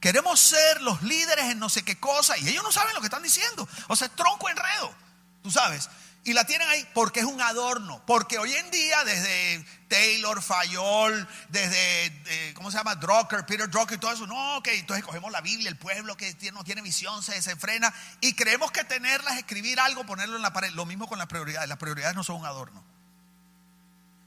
Queremos 0.00 0.40
ser 0.40 0.80
los 0.80 1.02
líderes 1.02 1.44
en 1.50 1.58
no 1.58 1.68
sé 1.68 1.82
qué 1.82 2.00
cosa 2.00 2.38
y 2.38 2.48
ellos 2.48 2.62
no 2.62 2.72
saben 2.72 2.94
lo 2.94 3.00
que 3.00 3.08
están 3.08 3.22
diciendo. 3.22 3.68
O 3.88 3.94
sea, 3.94 4.08
tronco 4.08 4.48
enredo, 4.48 4.94
tú 5.42 5.50
sabes 5.50 5.90
y 6.26 6.32
la 6.32 6.44
tienen 6.44 6.68
ahí 6.68 6.84
porque 6.92 7.20
es 7.20 7.26
un 7.26 7.40
adorno. 7.40 8.02
Porque 8.04 8.36
hoy 8.36 8.52
en 8.52 8.68
día, 8.72 9.04
desde 9.04 9.64
Taylor, 9.86 10.42
Fayol, 10.42 11.26
desde, 11.50 12.06
eh, 12.06 12.52
¿cómo 12.54 12.72
se 12.72 12.78
llama? 12.78 12.96
Drucker, 12.96 13.46
Peter 13.46 13.70
Drucker 13.70 13.96
y 13.96 14.00
todo 14.00 14.12
eso. 14.12 14.26
No, 14.26 14.56
ok, 14.56 14.66
entonces 14.72 15.04
cogemos 15.04 15.30
la 15.30 15.40
Biblia, 15.40 15.68
el 15.68 15.76
pueblo 15.76 16.16
que 16.16 16.36
no 16.52 16.64
tiene 16.64 16.82
visión 16.82 17.22
se 17.22 17.34
desenfrena 17.34 17.94
y 18.20 18.34
creemos 18.34 18.72
que 18.72 18.82
tenerlas, 18.82 19.38
escribir 19.38 19.78
algo, 19.78 20.04
ponerlo 20.04 20.34
en 20.34 20.42
la 20.42 20.52
pared. 20.52 20.70
Lo 20.72 20.84
mismo 20.84 21.06
con 21.06 21.18
las 21.18 21.28
prioridades. 21.28 21.68
Las 21.68 21.78
prioridades 21.78 22.16
no 22.16 22.24
son 22.24 22.40
un 22.40 22.46
adorno. 22.46 22.82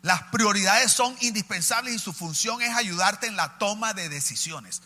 Las 0.01 0.23
prioridades 0.31 0.93
son 0.93 1.13
indispensables 1.19 1.93
y 1.93 1.99
su 1.99 2.13
función 2.13 2.61
es 2.61 2.73
ayudarte 2.77 3.27
en 3.27 3.35
la 3.35 3.57
toma 3.57 3.93
de 3.93 4.07
decisiones. 4.07 4.81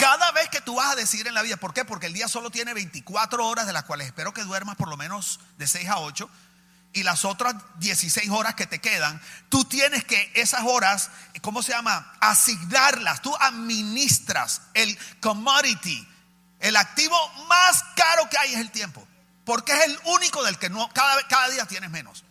Cada 0.00 0.32
vez 0.32 0.48
que 0.48 0.62
tú 0.62 0.76
vas 0.76 0.92
a 0.92 0.94
decidir 0.94 1.26
en 1.26 1.34
la 1.34 1.42
vida, 1.42 1.58
¿por 1.58 1.74
qué? 1.74 1.84
Porque 1.84 2.06
el 2.06 2.14
día 2.14 2.26
solo 2.26 2.48
tiene 2.48 2.72
24 2.72 3.46
horas, 3.46 3.66
de 3.66 3.74
las 3.74 3.84
cuales 3.84 4.06
espero 4.06 4.32
que 4.32 4.42
duermas 4.44 4.76
por 4.76 4.88
lo 4.88 4.96
menos 4.96 5.40
de 5.58 5.66
6 5.68 5.90
a 5.90 5.98
8, 5.98 6.30
y 6.94 7.02
las 7.02 7.26
otras 7.26 7.54
16 7.80 8.30
horas 8.30 8.54
que 8.54 8.66
te 8.66 8.80
quedan, 8.80 9.20
tú 9.50 9.66
tienes 9.66 10.02
que 10.04 10.32
esas 10.34 10.62
horas, 10.64 11.10
¿cómo 11.42 11.62
se 11.62 11.72
llama? 11.72 12.14
Asignarlas. 12.18 13.20
Tú 13.20 13.36
administras 13.38 14.62
el 14.72 14.98
commodity, 15.20 16.08
el 16.60 16.76
activo 16.76 17.16
más 17.46 17.84
caro 17.94 18.26
que 18.30 18.38
hay 18.38 18.54
es 18.54 18.60
el 18.60 18.70
tiempo, 18.70 19.06
porque 19.44 19.72
es 19.72 19.84
el 19.84 20.00
único 20.04 20.42
del 20.44 20.58
que 20.58 20.70
no, 20.70 20.88
cada, 20.94 21.28
cada 21.28 21.50
día 21.50 21.66
tienes 21.66 21.90
menos. 21.90 22.24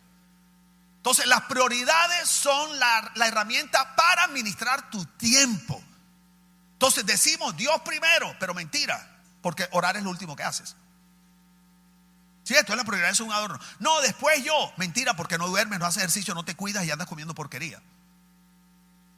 Entonces, 0.98 1.28
las 1.28 1.42
prioridades 1.42 2.28
son 2.28 2.80
la 2.80 3.28
herramienta 3.28 3.96
para 3.96 4.24
administrar 4.24 4.90
tu 4.90 5.06
tiempo. 5.06 5.84
Entonces 6.80 7.06
decimos 7.06 7.58
Dios 7.58 7.82
primero, 7.82 8.34
pero 8.40 8.54
mentira, 8.54 9.06
porque 9.42 9.68
orar 9.72 9.98
es 9.98 10.04
lo 10.04 10.12
último 10.12 10.34
que 10.38 10.44
haces. 10.44 10.78
Es 12.46 12.70
la 12.70 12.86
prioridad, 12.86 13.10
es 13.10 13.20
un 13.20 13.34
adorno. 13.34 13.60
No, 13.80 14.00
después 14.00 14.42
yo, 14.46 14.74
mentira, 14.78 15.14
porque 15.14 15.38
no 15.38 15.46
duermes, 15.48 15.78
no 15.78 15.86
haces 15.86 15.98
ejercicio, 15.98 16.34
no 16.34 16.46
te 16.46 16.56
cuidas 16.56 16.86
y 16.86 16.92
andas 16.92 17.06
comiendo 17.08 17.36
porquería. 17.36 17.82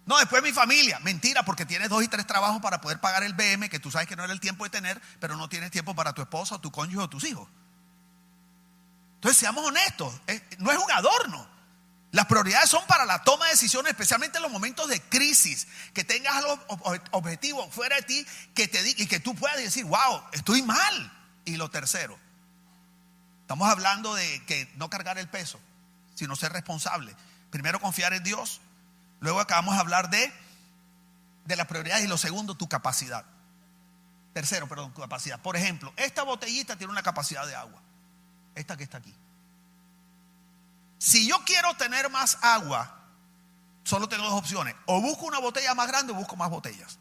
No, 0.08 0.17
después 0.17 0.41
mi 0.41 0.52
familia, 0.52 1.00
mentira, 1.02 1.43
porque 1.43 1.67
tienes 1.67 1.88
dos 1.88 2.04
y 2.04 2.08
tres 2.08 2.26
trabajos 2.26 2.62
para 2.62 2.82
poder 2.82 3.00
pagar 3.00 3.21
el 3.21 3.36
BM, 3.36 3.69
que 3.69 3.80
tú 3.80 3.91
sabes 3.91 4.08
que 4.08 4.15
no 4.15 4.24
era 4.24 4.34
el 4.34 4.39
tiempo 4.39 4.63
de 4.63 4.71
tener, 4.71 5.00
pero 5.19 5.38
no 5.38 5.47
tienes 5.47 5.69
tiempo 5.69 5.93
para 5.95 6.13
tu 6.13 6.24
esposa, 6.24 6.60
tu 6.60 6.71
cónyuge 6.71 7.04
o 7.04 7.10
tus 7.10 7.24
hijos. 7.26 7.47
Entonces, 9.15 9.38
seamos 9.38 9.63
honestos, 9.65 10.13
no 10.58 10.71
es 10.71 10.78
un 10.80 10.91
adorno. 10.91 11.47
Las 12.12 12.26
prioridades 12.26 12.69
son 12.69 12.86
para 12.88 13.06
la 13.06 13.24
toma 13.24 13.45
de 13.45 13.52
decisiones, 13.52 13.91
especialmente 13.91 14.38
en 14.38 14.43
los 14.43 14.52
momentos 14.52 14.89
de 14.89 15.02
crisis, 15.02 15.67
que 15.93 16.04
tengas 16.04 16.43
los 16.43 16.60
objetivos 17.12 17.74
fuera 17.74 17.95
de 17.95 18.02
ti 18.02 18.26
que 18.54 18.67
te 18.67 18.82
y 18.89 19.08
que 19.08 19.21
tú 19.21 19.34
puedas 19.34 19.58
decir, 19.58 19.86
wow, 19.86 20.21
estoy 20.34 20.62
mal. 20.62 21.17
Y 21.45 21.56
lo 21.56 21.69
tercero, 21.71 22.19
estamos 23.41 23.69
hablando 23.69 24.13
de 24.13 24.43
que 24.45 24.69
no 24.76 24.89
cargar 24.89 25.17
el 25.17 25.30
peso, 25.30 25.60
sino 26.13 26.36
ser 26.36 26.52
responsable. 26.52 27.15
Primero 27.50 27.80
confiar 27.80 28.13
en 28.13 28.24
Dios, 28.24 28.60
luego 29.21 29.39
acabamos 29.39 29.76
de 29.76 29.80
hablar 29.80 30.10
de, 30.10 30.34
de 31.45 31.56
las 31.56 31.67
prioridades 31.67 32.04
y 32.04 32.08
lo 32.08 32.17
segundo, 32.17 32.56
tu 32.56 32.67
capacidad. 32.67 33.26
Tercero, 34.34 34.67
perdón, 34.67 34.93
tu 34.93 35.02
capacidad. 35.02 35.39
Por 35.39 35.56
ejemplo, 35.56 35.93
esta 35.95 36.24
botellita 36.24 36.76
tiene 36.76 36.91
una 36.91 37.04
capacidad 37.04 37.47
de 37.47 37.56
agua, 37.56 37.82
esta 38.54 38.76
que 38.76 38.84
está 38.84 38.97
aquí. 38.97 39.15
Si 41.02 41.28
yo 41.28 41.44
quiero 41.46 41.74
tener 41.78 42.12
más 42.12 42.38
agua, 42.44 42.96
solo 43.84 44.08
tengo 44.08 44.24
dos 44.24 44.36
opciones. 44.36 44.76
O 44.86 45.02
busco 45.02 45.26
una 45.26 45.40
botella 45.40 45.74
más 45.74 45.88
grande 45.88 46.14
o 46.14 46.16
busco 46.16 46.36
más 46.36 46.52
botellas. 46.52 47.00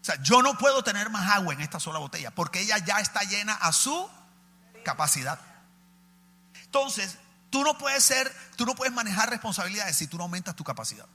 O 0.00 0.04
sea, 0.04 0.22
yo 0.22 0.40
no 0.40 0.56
puedo 0.56 0.84
tener 0.84 1.10
más 1.10 1.28
agua 1.32 1.52
en 1.52 1.62
esta 1.62 1.80
sola 1.80 1.98
botella 1.98 2.30
porque 2.30 2.60
ella 2.60 2.78
ya 2.78 3.00
está 3.00 3.24
llena 3.24 3.54
a 3.54 3.72
su 3.72 4.08
capacidad. 4.84 5.40
Entonces, 6.62 7.18
tú 7.50 7.64
no 7.64 7.76
puedes 7.76 8.04
ser, 8.04 8.32
tú 8.54 8.64
no 8.64 8.76
puedes 8.76 8.94
manejar 8.94 9.30
responsabilidades 9.30 9.96
si 9.96 10.06
tú 10.06 10.16
no 10.16 10.22
aumentas 10.22 10.54
tu 10.54 10.62
capacidad. 10.62 11.06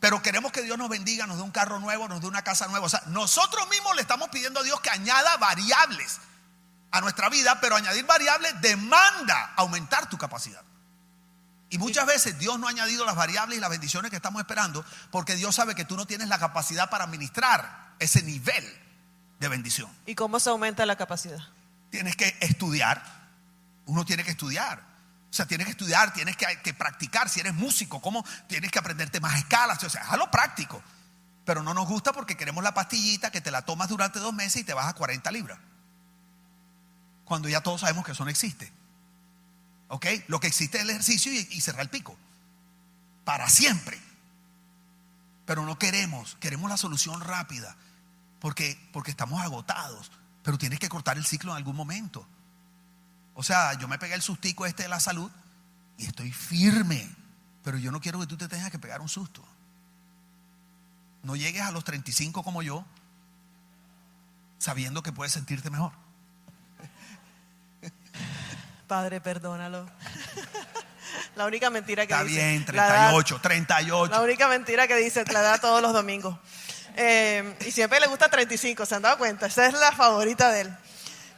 Pero 0.00 0.22
queremos 0.22 0.50
que 0.50 0.62
Dios 0.62 0.78
nos 0.78 0.88
bendiga, 0.88 1.26
nos 1.26 1.36
dé 1.36 1.42
un 1.42 1.50
carro 1.50 1.78
nuevo, 1.78 2.08
nos 2.08 2.22
dé 2.22 2.26
una 2.26 2.42
casa 2.42 2.68
nueva. 2.68 2.86
O 2.86 2.88
sea, 2.88 3.02
nosotros 3.08 3.68
mismos 3.68 3.96
le 3.96 4.00
estamos 4.00 4.30
pidiendo 4.30 4.60
a 4.60 4.62
Dios 4.62 4.80
que 4.80 4.88
añada 4.88 5.36
variables 5.36 6.20
a 6.90 7.02
nuestra 7.02 7.28
vida, 7.28 7.60
pero 7.60 7.76
añadir 7.76 8.06
variables 8.06 8.58
demanda 8.62 9.52
aumentar 9.56 10.08
tu 10.08 10.16
capacidad. 10.16 10.62
Y 11.70 11.78
muchas 11.78 12.04
veces 12.04 12.36
Dios 12.38 12.58
no 12.58 12.66
ha 12.66 12.70
añadido 12.70 13.06
las 13.06 13.14
variables 13.14 13.56
y 13.56 13.60
las 13.60 13.70
bendiciones 13.70 14.10
que 14.10 14.16
estamos 14.16 14.40
esperando 14.40 14.84
porque 15.12 15.36
Dios 15.36 15.54
sabe 15.54 15.76
que 15.76 15.84
tú 15.84 15.96
no 15.96 16.04
tienes 16.04 16.28
la 16.28 16.38
capacidad 16.38 16.90
para 16.90 17.04
administrar 17.04 17.94
ese 18.00 18.22
nivel 18.22 18.64
de 19.38 19.48
bendición. 19.48 19.88
¿Y 20.04 20.16
cómo 20.16 20.40
se 20.40 20.50
aumenta 20.50 20.84
la 20.84 20.96
capacidad? 20.96 21.38
Tienes 21.90 22.16
que 22.16 22.36
estudiar. 22.40 23.02
Uno 23.86 24.04
tiene 24.04 24.24
que 24.24 24.32
estudiar. 24.32 24.80
O 25.30 25.32
sea, 25.32 25.46
tienes 25.46 25.66
que 25.66 25.70
estudiar, 25.70 26.12
tienes 26.12 26.36
que, 26.36 26.46
que 26.60 26.74
practicar. 26.74 27.28
Si 27.28 27.38
eres 27.38 27.54
músico, 27.54 28.02
¿cómo? 28.02 28.24
Tienes 28.48 28.72
que 28.72 28.80
aprenderte 28.80 29.20
más 29.20 29.38
escalas. 29.38 29.82
O 29.84 29.88
sea, 29.88 30.08
a 30.08 30.16
lo 30.16 30.28
práctico. 30.28 30.82
Pero 31.44 31.62
no 31.62 31.72
nos 31.72 31.86
gusta 31.86 32.12
porque 32.12 32.36
queremos 32.36 32.64
la 32.64 32.74
pastillita 32.74 33.30
que 33.30 33.40
te 33.40 33.52
la 33.52 33.62
tomas 33.62 33.88
durante 33.88 34.18
dos 34.18 34.34
meses 34.34 34.62
y 34.62 34.64
te 34.64 34.74
vas 34.74 34.86
a 34.86 34.94
40 34.94 35.30
libras. 35.30 35.58
Cuando 37.24 37.48
ya 37.48 37.60
todos 37.60 37.82
sabemos 37.82 38.04
que 38.04 38.10
eso 38.10 38.24
no 38.24 38.30
existe. 38.30 38.72
¿Ok? 39.90 40.06
Lo 40.28 40.40
que 40.40 40.46
existe 40.46 40.78
es 40.78 40.84
el 40.84 40.90
ejercicio 40.90 41.32
y, 41.32 41.46
y 41.50 41.60
cerrar 41.60 41.82
el 41.82 41.90
pico. 41.90 42.16
Para 43.24 43.48
siempre. 43.48 44.00
Pero 45.44 45.66
no 45.66 45.78
queremos, 45.78 46.36
queremos 46.40 46.70
la 46.70 46.76
solución 46.76 47.20
rápida. 47.20 47.76
Porque, 48.38 48.78
porque 48.92 49.10
estamos 49.10 49.42
agotados. 49.42 50.12
Pero 50.44 50.58
tienes 50.58 50.78
que 50.78 50.88
cortar 50.88 51.18
el 51.18 51.26
ciclo 51.26 51.50
en 51.50 51.56
algún 51.56 51.74
momento. 51.74 52.26
O 53.34 53.42
sea, 53.42 53.74
yo 53.74 53.88
me 53.88 53.98
pegué 53.98 54.14
el 54.14 54.22
sustico 54.22 54.64
este 54.64 54.84
de 54.84 54.88
la 54.88 55.00
salud 55.00 55.30
y 55.98 56.06
estoy 56.06 56.30
firme. 56.30 57.10
Pero 57.64 57.76
yo 57.76 57.90
no 57.90 58.00
quiero 58.00 58.20
que 58.20 58.26
tú 58.28 58.36
te 58.36 58.46
tengas 58.46 58.70
que 58.70 58.78
pegar 58.78 59.00
un 59.00 59.08
susto. 59.08 59.44
No 61.24 61.34
llegues 61.34 61.62
a 61.62 61.72
los 61.72 61.84
35 61.84 62.44
como 62.44 62.62
yo, 62.62 62.86
sabiendo 64.58 65.02
que 65.02 65.12
puedes 65.12 65.32
sentirte 65.32 65.68
mejor. 65.68 65.92
Padre, 68.90 69.20
perdónalo. 69.20 69.88
La 71.36 71.46
única 71.46 71.70
mentira 71.70 72.08
que 72.08 72.12
Está 72.12 72.24
dice. 72.24 72.40
bien, 72.44 72.66
la 72.72 72.86
da- 72.88 72.94
38, 73.10 73.38
38. 73.40 74.12
La 74.12 74.20
única 74.20 74.48
mentira 74.48 74.88
que 74.88 74.96
dice, 74.96 75.24
la 75.32 75.42
da 75.42 75.58
todos 75.58 75.80
los 75.80 75.92
domingos. 75.92 76.36
Eh, 76.96 77.54
y 77.64 77.70
siempre 77.70 78.00
le 78.00 78.08
gusta 78.08 78.28
35, 78.28 78.84
¿se 78.84 78.96
han 78.96 79.02
dado 79.02 79.16
cuenta? 79.16 79.46
Esa 79.46 79.66
es 79.66 79.74
la 79.74 79.92
favorita 79.92 80.50
de 80.50 80.62
él. 80.62 80.76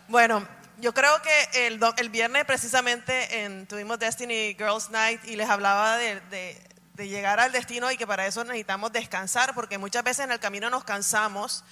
Bueno, 0.09 0.49
yo 0.79 0.95
creo 0.95 1.21
que 1.21 1.67
el, 1.67 1.79
el 1.99 2.09
viernes 2.09 2.47
precisamente 2.47 3.45
en- 3.45 3.67
tuvimos 3.67 3.99
Destiny 3.99 4.55
Girls 4.57 4.88
Night 4.88 5.23
y 5.27 5.37
les 5.37 5.51
hablaba 5.51 5.99
de, 5.99 6.21
de- 6.31 6.59
de 6.95 7.09
llegar 7.09 7.38
al 7.38 7.53
destino 7.53 7.91
y 7.93 7.99
que 7.99 8.07
para 8.07 8.27
eso 8.27 8.45
necesitamos 8.45 8.93
descansar, 8.93 9.55
porque 9.55 9.77
muchas 9.77 10.03
veces 10.05 10.25
en 10.25 10.33
el 10.33 10.41
camino 10.41 10.71
nos 10.71 10.85
cansamos 10.85 11.65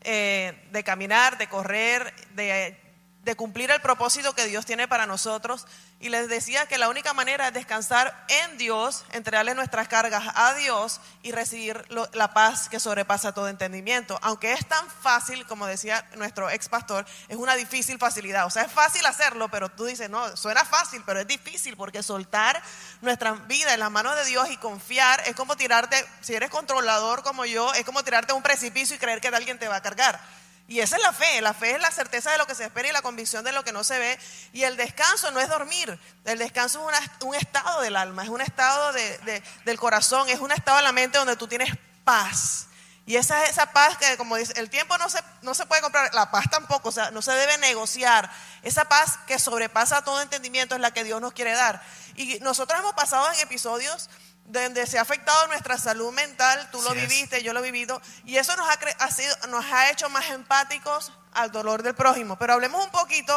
eh, 0.00 0.66
de 0.72 0.82
caminar, 0.82 1.36
de 1.36 1.46
correr, 1.46 2.14
de, 2.34 2.80
de 3.26 3.34
cumplir 3.34 3.72
el 3.72 3.80
propósito 3.80 4.34
que 4.34 4.46
Dios 4.46 4.64
tiene 4.64 4.86
para 4.86 5.04
nosotros. 5.04 5.66
Y 5.98 6.10
les 6.10 6.28
decía 6.28 6.66
que 6.66 6.78
la 6.78 6.88
única 6.88 7.12
manera 7.12 7.48
es 7.48 7.54
descansar 7.54 8.24
en 8.28 8.56
Dios, 8.56 9.04
entregarle 9.12 9.52
nuestras 9.56 9.88
cargas 9.88 10.22
a 10.36 10.54
Dios 10.54 11.00
y 11.22 11.32
recibir 11.32 11.84
la 11.90 12.32
paz 12.32 12.68
que 12.68 12.78
sobrepasa 12.78 13.34
todo 13.34 13.48
entendimiento. 13.48 14.16
Aunque 14.22 14.52
es 14.52 14.64
tan 14.68 14.88
fácil, 14.88 15.44
como 15.46 15.66
decía 15.66 16.08
nuestro 16.14 16.48
ex 16.48 16.68
pastor, 16.68 17.04
es 17.26 17.36
una 17.36 17.56
difícil 17.56 17.98
facilidad. 17.98 18.46
O 18.46 18.50
sea, 18.50 18.62
es 18.62 18.70
fácil 18.70 19.04
hacerlo, 19.04 19.48
pero 19.48 19.70
tú 19.70 19.86
dices, 19.86 20.08
no, 20.08 20.36
suena 20.36 20.64
fácil, 20.64 21.02
pero 21.04 21.18
es 21.18 21.26
difícil 21.26 21.76
porque 21.76 22.04
soltar 22.04 22.62
nuestra 23.00 23.32
vida 23.32 23.74
en 23.74 23.80
las 23.80 23.90
manos 23.90 24.14
de 24.14 24.24
Dios 24.24 24.48
y 24.52 24.56
confiar 24.56 25.20
es 25.26 25.34
como 25.34 25.56
tirarte, 25.56 25.96
si 26.20 26.32
eres 26.34 26.50
controlador 26.50 27.24
como 27.24 27.44
yo, 27.44 27.74
es 27.74 27.84
como 27.84 28.04
tirarte 28.04 28.30
a 28.30 28.36
un 28.36 28.42
precipicio 28.44 28.94
y 28.94 29.00
creer 29.00 29.20
que 29.20 29.26
alguien 29.26 29.58
te 29.58 29.66
va 29.66 29.76
a 29.76 29.82
cargar. 29.82 30.20
Y 30.68 30.80
esa 30.80 30.96
es 30.96 31.02
la 31.02 31.12
fe, 31.12 31.40
la 31.40 31.54
fe 31.54 31.72
es 31.76 31.80
la 31.80 31.90
certeza 31.92 32.32
de 32.32 32.38
lo 32.38 32.46
que 32.46 32.54
se 32.56 32.64
espera 32.64 32.88
y 32.88 32.92
la 32.92 33.02
convicción 33.02 33.44
de 33.44 33.52
lo 33.52 33.62
que 33.62 33.70
no 33.72 33.84
se 33.84 33.98
ve. 34.00 34.18
Y 34.52 34.64
el 34.64 34.76
descanso 34.76 35.30
no 35.30 35.38
es 35.40 35.48
dormir, 35.48 35.98
el 36.24 36.38
descanso 36.38 36.80
es 36.80 36.86
una- 36.98 37.16
un 37.20 37.34
estado 37.36 37.80
del 37.82 37.94
alma, 37.94 38.24
es 38.24 38.28
un 38.28 38.40
estado 38.40 38.92
de- 38.92 39.18
de- 39.18 39.42
del 39.64 39.78
corazón, 39.78 40.28
es 40.28 40.40
un 40.40 40.50
estado 40.50 40.78
de 40.78 40.82
la 40.82 40.92
mente 40.92 41.18
donde 41.18 41.36
tú 41.36 41.46
tienes 41.46 41.72
paz. 42.04 42.66
Y 43.08 43.14
esa 43.14 43.44
es 43.44 43.50
esa 43.50 43.66
paz 43.72 43.96
que, 43.98 44.16
como 44.16 44.34
dice, 44.34 44.52
el 44.56 44.68
tiempo 44.68 44.98
no 44.98 45.08
se, 45.08 45.20
no 45.42 45.54
se 45.54 45.64
puede 45.66 45.80
comprar, 45.80 46.12
la 46.12 46.32
paz 46.32 46.46
tampoco, 46.50 46.88
o 46.88 46.92
sea, 46.92 47.12
no 47.12 47.22
se 47.22 47.30
debe 47.30 47.56
negociar. 47.58 48.28
Esa 48.64 48.86
paz 48.86 49.20
que 49.28 49.38
sobrepasa 49.38 50.02
todo 50.02 50.20
entendimiento 50.20 50.74
es 50.74 50.80
la 50.80 50.90
que 50.92 51.04
Dios 51.04 51.20
nos 51.20 51.32
quiere 51.32 51.52
dar. 51.52 51.80
Y 52.16 52.40
nosotros 52.40 52.80
hemos 52.80 52.94
pasado 52.94 53.30
en 53.32 53.38
episodios 53.38 54.10
donde 54.48 54.86
se 54.86 54.98
ha 54.98 55.02
afectado 55.02 55.46
nuestra 55.48 55.76
salud 55.78 56.12
mental, 56.12 56.68
tú 56.70 56.80
lo 56.82 56.92
es. 56.94 57.00
viviste, 57.08 57.42
yo 57.42 57.52
lo 57.52 57.60
he 57.60 57.62
vivido, 57.62 58.00
y 58.24 58.36
eso 58.36 58.54
nos 58.56 58.68
ha, 58.68 58.78
cre- 58.78 58.96
ha 58.98 59.10
sido, 59.10 59.34
nos 59.48 59.64
ha 59.66 59.90
hecho 59.90 60.08
más 60.08 60.26
empáticos 60.30 61.12
al 61.32 61.50
dolor 61.52 61.82
del 61.82 61.94
prójimo. 61.94 62.36
Pero 62.38 62.52
hablemos 62.54 62.84
un 62.84 62.90
poquito 62.90 63.34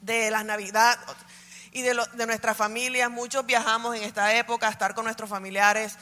de 0.00 0.30
la 0.30 0.42
Navidad 0.44 0.98
y 1.72 1.82
de, 1.82 1.94
lo- 1.94 2.06
de 2.06 2.26
nuestras 2.26 2.56
familias. 2.56 3.10
Muchos 3.10 3.44
viajamos 3.46 3.94
en 3.96 4.02
esta 4.04 4.32
época 4.34 4.68
a 4.68 4.70
estar 4.70 4.94
con 4.94 5.04
nuestros 5.04 5.28
familiares. 5.28 5.96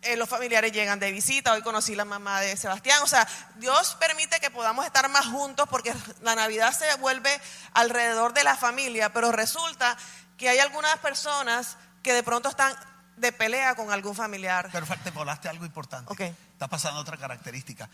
Eh, 0.00 0.16
los 0.16 0.28
familiares 0.28 0.72
llegan 0.72 1.00
de 1.00 1.10
visita. 1.12 1.52
Hoy 1.52 1.62
conocí 1.62 1.94
la 1.94 2.04
mamá 2.04 2.40
de 2.40 2.56
Sebastián. 2.56 3.02
O 3.02 3.06
sea, 3.06 3.26
Dios 3.56 3.96
permite 3.98 4.38
que 4.40 4.50
podamos 4.50 4.86
estar 4.86 5.08
más 5.08 5.26
juntos 5.26 5.66
porque 5.68 5.92
la 6.22 6.34
Navidad 6.36 6.72
se 6.72 6.94
vuelve 6.96 7.38
alrededor 7.74 8.32
de 8.32 8.44
la 8.44 8.56
familia. 8.56 9.12
Pero 9.12 9.32
resulta 9.32 9.96
que 10.36 10.48
hay 10.48 10.60
algunas 10.60 10.96
personas 10.98 11.76
que 12.02 12.12
de 12.14 12.22
pronto 12.22 12.48
están 12.48 12.74
de 13.18 13.32
pelea 13.32 13.74
con 13.74 13.90
algún 13.90 14.14
familiar. 14.14 14.68
Pero 14.72 14.86
te 15.02 15.10
volaste 15.10 15.48
algo 15.48 15.64
importante. 15.64 16.12
Ok. 16.12 16.20
Está 16.20 16.68
pasando 16.68 17.00
otra 17.00 17.16
característica. 17.16 17.88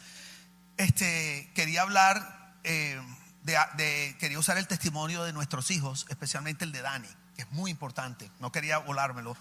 Este, 0.77 1.51
quería 1.55 1.83
hablar, 1.83 2.55
eh, 2.65 3.01
de, 3.43 3.59
de- 3.77 4.17
quería 4.19 4.39
usar 4.39 4.59
el 4.59 4.67
testimonio 4.67 5.23
de 5.25 5.33
nuestros 5.33 5.71
hijos, 5.71 6.07
especialmente 6.09 6.65
el 6.65 6.73
de 6.73 6.83
Dani, 6.83 7.09
que 7.37 7.43
es 7.43 7.51
muy 7.53 7.71
importante. 7.71 8.31
No 8.41 8.51
quería 8.51 8.79
volármelo. 8.79 9.37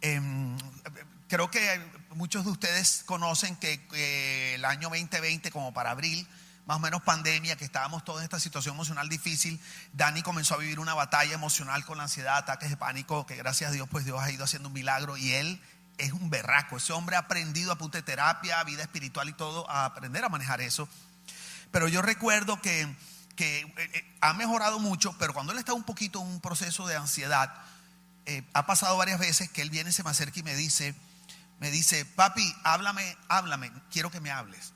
Em, 0.00 0.56
creo 1.28 1.50
que 1.50 1.80
muchos 2.14 2.44
de 2.44 2.50
ustedes 2.50 3.02
conocen 3.04 3.56
que, 3.56 3.86
que 3.88 4.54
el 4.54 4.64
año 4.64 4.88
2020, 4.88 5.50
como 5.50 5.74
para 5.74 5.90
abril, 5.90 6.26
más 6.70 6.76
o 6.76 6.80
menos 6.80 7.02
pandemia, 7.02 7.56
que 7.56 7.64
estábamos 7.64 8.04
todos 8.04 8.20
en 8.20 8.24
esta 8.26 8.38
situación 8.38 8.76
emocional 8.76 9.08
difícil, 9.08 9.60
Dani 9.92 10.22
comenzó 10.22 10.54
a 10.54 10.58
vivir 10.58 10.78
una 10.78 10.94
batalla 10.94 11.34
emocional 11.34 11.84
con 11.84 11.98
la 11.98 12.04
ansiedad, 12.04 12.36
ataques 12.36 12.70
de 12.70 12.76
pánico, 12.76 13.26
que 13.26 13.34
gracias 13.34 13.70
a 13.70 13.72
Dios, 13.72 13.88
pues 13.90 14.04
Dios 14.04 14.20
ha 14.22 14.30
ido 14.30 14.44
haciendo 14.44 14.68
un 14.68 14.74
milagro 14.74 15.16
y 15.16 15.32
él 15.32 15.60
es 15.98 16.12
un 16.12 16.30
berraco. 16.30 16.76
Ese 16.76 16.92
hombre 16.92 17.16
ha 17.16 17.20
aprendido 17.20 17.72
a 17.72 17.76
punta 17.76 17.98
de 17.98 18.02
terapia, 18.02 18.62
vida 18.62 18.84
espiritual 18.84 19.28
y 19.28 19.32
todo, 19.32 19.68
a 19.68 19.84
aprender 19.84 20.24
a 20.24 20.28
manejar 20.28 20.60
eso. 20.60 20.88
Pero 21.72 21.88
yo 21.88 22.02
recuerdo 22.02 22.62
que, 22.62 22.86
que, 23.34 23.62
eh, 23.62 23.72
eh, 23.76 24.16
ha 24.20 24.32
mejorado 24.34 24.78
mucho, 24.78 25.12
pero 25.18 25.34
cuando 25.34 25.52
él 25.52 25.58
está 25.58 25.72
un 25.72 25.82
poquito 25.82 26.20
en 26.20 26.28
un 26.28 26.40
proceso 26.40 26.86
de 26.86 26.94
ansiedad, 26.94 27.52
eh, 28.26 28.44
ha 28.52 28.66
pasado 28.66 28.96
varias 28.96 29.18
veces 29.18 29.50
que 29.50 29.62
él 29.62 29.70
viene, 29.70 29.90
se 29.90 30.04
me 30.04 30.10
acerca 30.10 30.38
y 30.38 30.44
me 30.44 30.54
dice, 30.54 30.94
me 31.58 31.72
dice, 31.72 32.04
papi, 32.04 32.54
háblame, 32.62 33.16
háblame, 33.28 33.72
quiero 33.90 34.12
que 34.12 34.20
me 34.20 34.30
hables. 34.30 34.72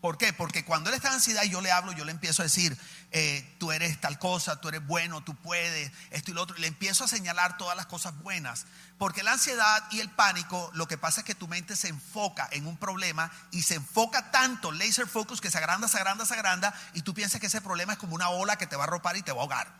¿Por 0.00 0.16
qué? 0.16 0.32
Porque 0.32 0.64
cuando 0.64 0.88
él 0.88 0.96
está 0.96 1.08
en 1.08 1.14
ansiedad 1.14 1.42
y 1.42 1.50
yo 1.50 1.60
le 1.60 1.70
hablo, 1.70 1.92
yo 1.92 2.06
le 2.06 2.12
empiezo 2.12 2.40
a 2.40 2.44
decir, 2.44 2.76
eh, 3.10 3.56
tú 3.58 3.70
eres 3.70 4.00
tal 4.00 4.18
cosa, 4.18 4.58
tú 4.58 4.68
eres 4.68 4.86
bueno, 4.86 5.22
tú 5.22 5.34
puedes, 5.34 5.92
esto 6.10 6.30
y 6.30 6.34
lo 6.34 6.42
otro. 6.42 6.56
Y 6.56 6.62
le 6.62 6.68
empiezo 6.68 7.04
a 7.04 7.08
señalar 7.08 7.58
todas 7.58 7.76
las 7.76 7.84
cosas 7.84 8.16
buenas. 8.18 8.64
Porque 8.96 9.22
la 9.22 9.32
ansiedad 9.32 9.84
y 9.90 10.00
el 10.00 10.08
pánico, 10.10 10.70
lo 10.72 10.88
que 10.88 10.96
pasa 10.96 11.20
es 11.20 11.26
que 11.26 11.34
tu 11.34 11.48
mente 11.48 11.76
se 11.76 11.88
enfoca 11.88 12.48
en 12.52 12.66
un 12.66 12.78
problema 12.78 13.30
y 13.50 13.62
se 13.62 13.74
enfoca 13.74 14.30
tanto, 14.30 14.72
laser 14.72 15.06
focus, 15.06 15.40
que 15.42 15.50
se 15.50 15.58
agranda, 15.58 15.86
se 15.86 15.98
agranda, 15.98 16.24
se 16.24 16.34
agranda, 16.34 16.74
y 16.94 17.02
tú 17.02 17.12
piensas 17.12 17.40
que 17.40 17.48
ese 17.48 17.60
problema 17.60 17.92
es 17.92 17.98
como 17.98 18.14
una 18.14 18.30
ola 18.30 18.56
que 18.56 18.66
te 18.66 18.76
va 18.76 18.84
a 18.84 18.86
arropar 18.86 19.18
y 19.18 19.22
te 19.22 19.32
va 19.32 19.38
a 19.38 19.42
ahogar. 19.42 19.79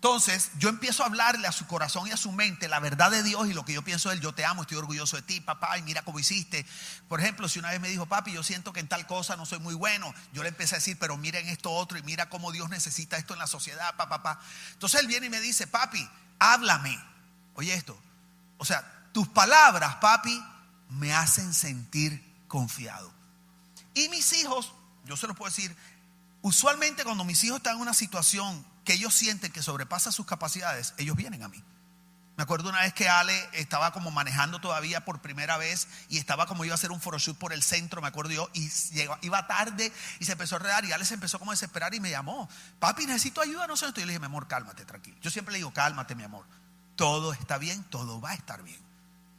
Entonces, 0.00 0.52
yo 0.58 0.68
empiezo 0.68 1.02
a 1.02 1.06
hablarle 1.06 1.48
a 1.48 1.52
su 1.52 1.66
corazón 1.66 2.06
y 2.06 2.12
a 2.12 2.16
su 2.16 2.30
mente 2.30 2.68
la 2.68 2.78
verdad 2.78 3.10
de 3.10 3.24
Dios 3.24 3.48
y 3.48 3.52
lo 3.52 3.64
que 3.64 3.72
yo 3.72 3.82
pienso 3.82 4.08
de 4.08 4.14
él. 4.14 4.20
Yo 4.20 4.32
te 4.32 4.44
amo, 4.44 4.62
estoy 4.62 4.76
orgulloso 4.76 5.16
de 5.16 5.22
ti, 5.22 5.40
papá, 5.40 5.76
y 5.76 5.82
mira 5.82 6.02
cómo 6.02 6.20
hiciste. 6.20 6.64
Por 7.08 7.18
ejemplo, 7.18 7.48
si 7.48 7.58
una 7.58 7.70
vez 7.70 7.80
me 7.80 7.88
dijo, 7.88 8.06
papi, 8.06 8.30
yo 8.30 8.44
siento 8.44 8.72
que 8.72 8.78
en 8.78 8.86
tal 8.86 9.08
cosa 9.08 9.34
no 9.34 9.44
soy 9.44 9.58
muy 9.58 9.74
bueno, 9.74 10.14
yo 10.32 10.44
le 10.44 10.50
empecé 10.50 10.76
a 10.76 10.78
decir, 10.78 10.96
pero 11.00 11.16
miren 11.16 11.48
esto 11.48 11.72
otro 11.72 11.98
y 11.98 12.02
mira 12.04 12.30
cómo 12.30 12.52
Dios 12.52 12.70
necesita 12.70 13.16
esto 13.16 13.32
en 13.32 13.40
la 13.40 13.48
sociedad, 13.48 13.96
papá, 13.96 14.22
papá. 14.22 14.40
Entonces 14.74 15.00
él 15.00 15.08
viene 15.08 15.26
y 15.26 15.30
me 15.30 15.40
dice, 15.40 15.66
papi, 15.66 16.08
háblame. 16.38 16.96
Oye 17.54 17.74
esto, 17.74 18.00
o 18.56 18.64
sea, 18.64 19.10
tus 19.12 19.26
palabras, 19.26 19.96
papi, 19.96 20.40
me 20.90 21.12
hacen 21.12 21.52
sentir 21.52 22.22
confiado. 22.46 23.12
Y 23.94 24.08
mis 24.10 24.32
hijos, 24.34 24.72
yo 25.06 25.16
se 25.16 25.26
los 25.26 25.36
puedo 25.36 25.50
decir, 25.50 25.76
usualmente 26.40 27.02
cuando 27.02 27.24
mis 27.24 27.42
hijos 27.42 27.56
están 27.56 27.74
en 27.74 27.82
una 27.82 27.94
situación 27.94 28.64
que 28.88 28.94
ellos 28.94 29.12
sienten 29.12 29.52
que 29.52 29.62
sobrepasa 29.62 30.10
sus 30.10 30.24
capacidades, 30.24 30.94
ellos 30.96 31.14
vienen 31.14 31.42
a 31.42 31.48
mí. 31.48 31.62
Me 32.38 32.42
acuerdo 32.44 32.70
una 32.70 32.80
vez 32.80 32.94
que 32.94 33.06
Ale 33.06 33.38
estaba 33.52 33.92
como 33.92 34.10
manejando 34.10 34.62
todavía 34.62 35.04
por 35.04 35.20
primera 35.20 35.58
vez 35.58 35.88
y 36.08 36.16
estaba 36.16 36.46
como 36.46 36.64
iba 36.64 36.72
a 36.72 36.76
hacer 36.76 36.90
un 36.90 36.98
photoshoot 36.98 37.36
por 37.36 37.52
el 37.52 37.62
centro, 37.62 38.00
me 38.00 38.08
acuerdo 38.08 38.32
yo, 38.32 38.48
y 38.54 38.66
llegó- 38.94 39.18
iba 39.20 39.46
tarde 39.46 39.92
y 40.20 40.24
se 40.24 40.32
empezó 40.32 40.56
a 40.56 40.60
redar 40.60 40.86
y 40.86 40.92
Ale 40.92 41.04
se 41.04 41.12
empezó 41.12 41.38
como 41.38 41.50
a 41.50 41.54
desesperar 41.54 41.92
y 41.92 42.00
me 42.00 42.08
llamó, 42.08 42.48
papi, 42.78 43.04
necesito 43.04 43.42
ayuda, 43.42 43.66
no 43.66 43.76
sé, 43.76 43.88
esto. 43.88 44.00
Y 44.00 44.04
yo 44.04 44.06
le 44.06 44.12
dije, 44.12 44.20
mi 44.20 44.24
amor, 44.24 44.48
cálmate, 44.48 44.86
tranquilo. 44.86 45.18
Yo 45.20 45.30
siempre 45.30 45.52
le 45.52 45.58
digo, 45.58 45.70
cálmate, 45.74 46.14
mi 46.14 46.22
amor. 46.22 46.46
Todo 46.96 47.34
está 47.34 47.58
bien, 47.58 47.84
todo 47.90 48.22
va 48.22 48.30
a 48.30 48.34
estar 48.36 48.62
bien. 48.62 48.80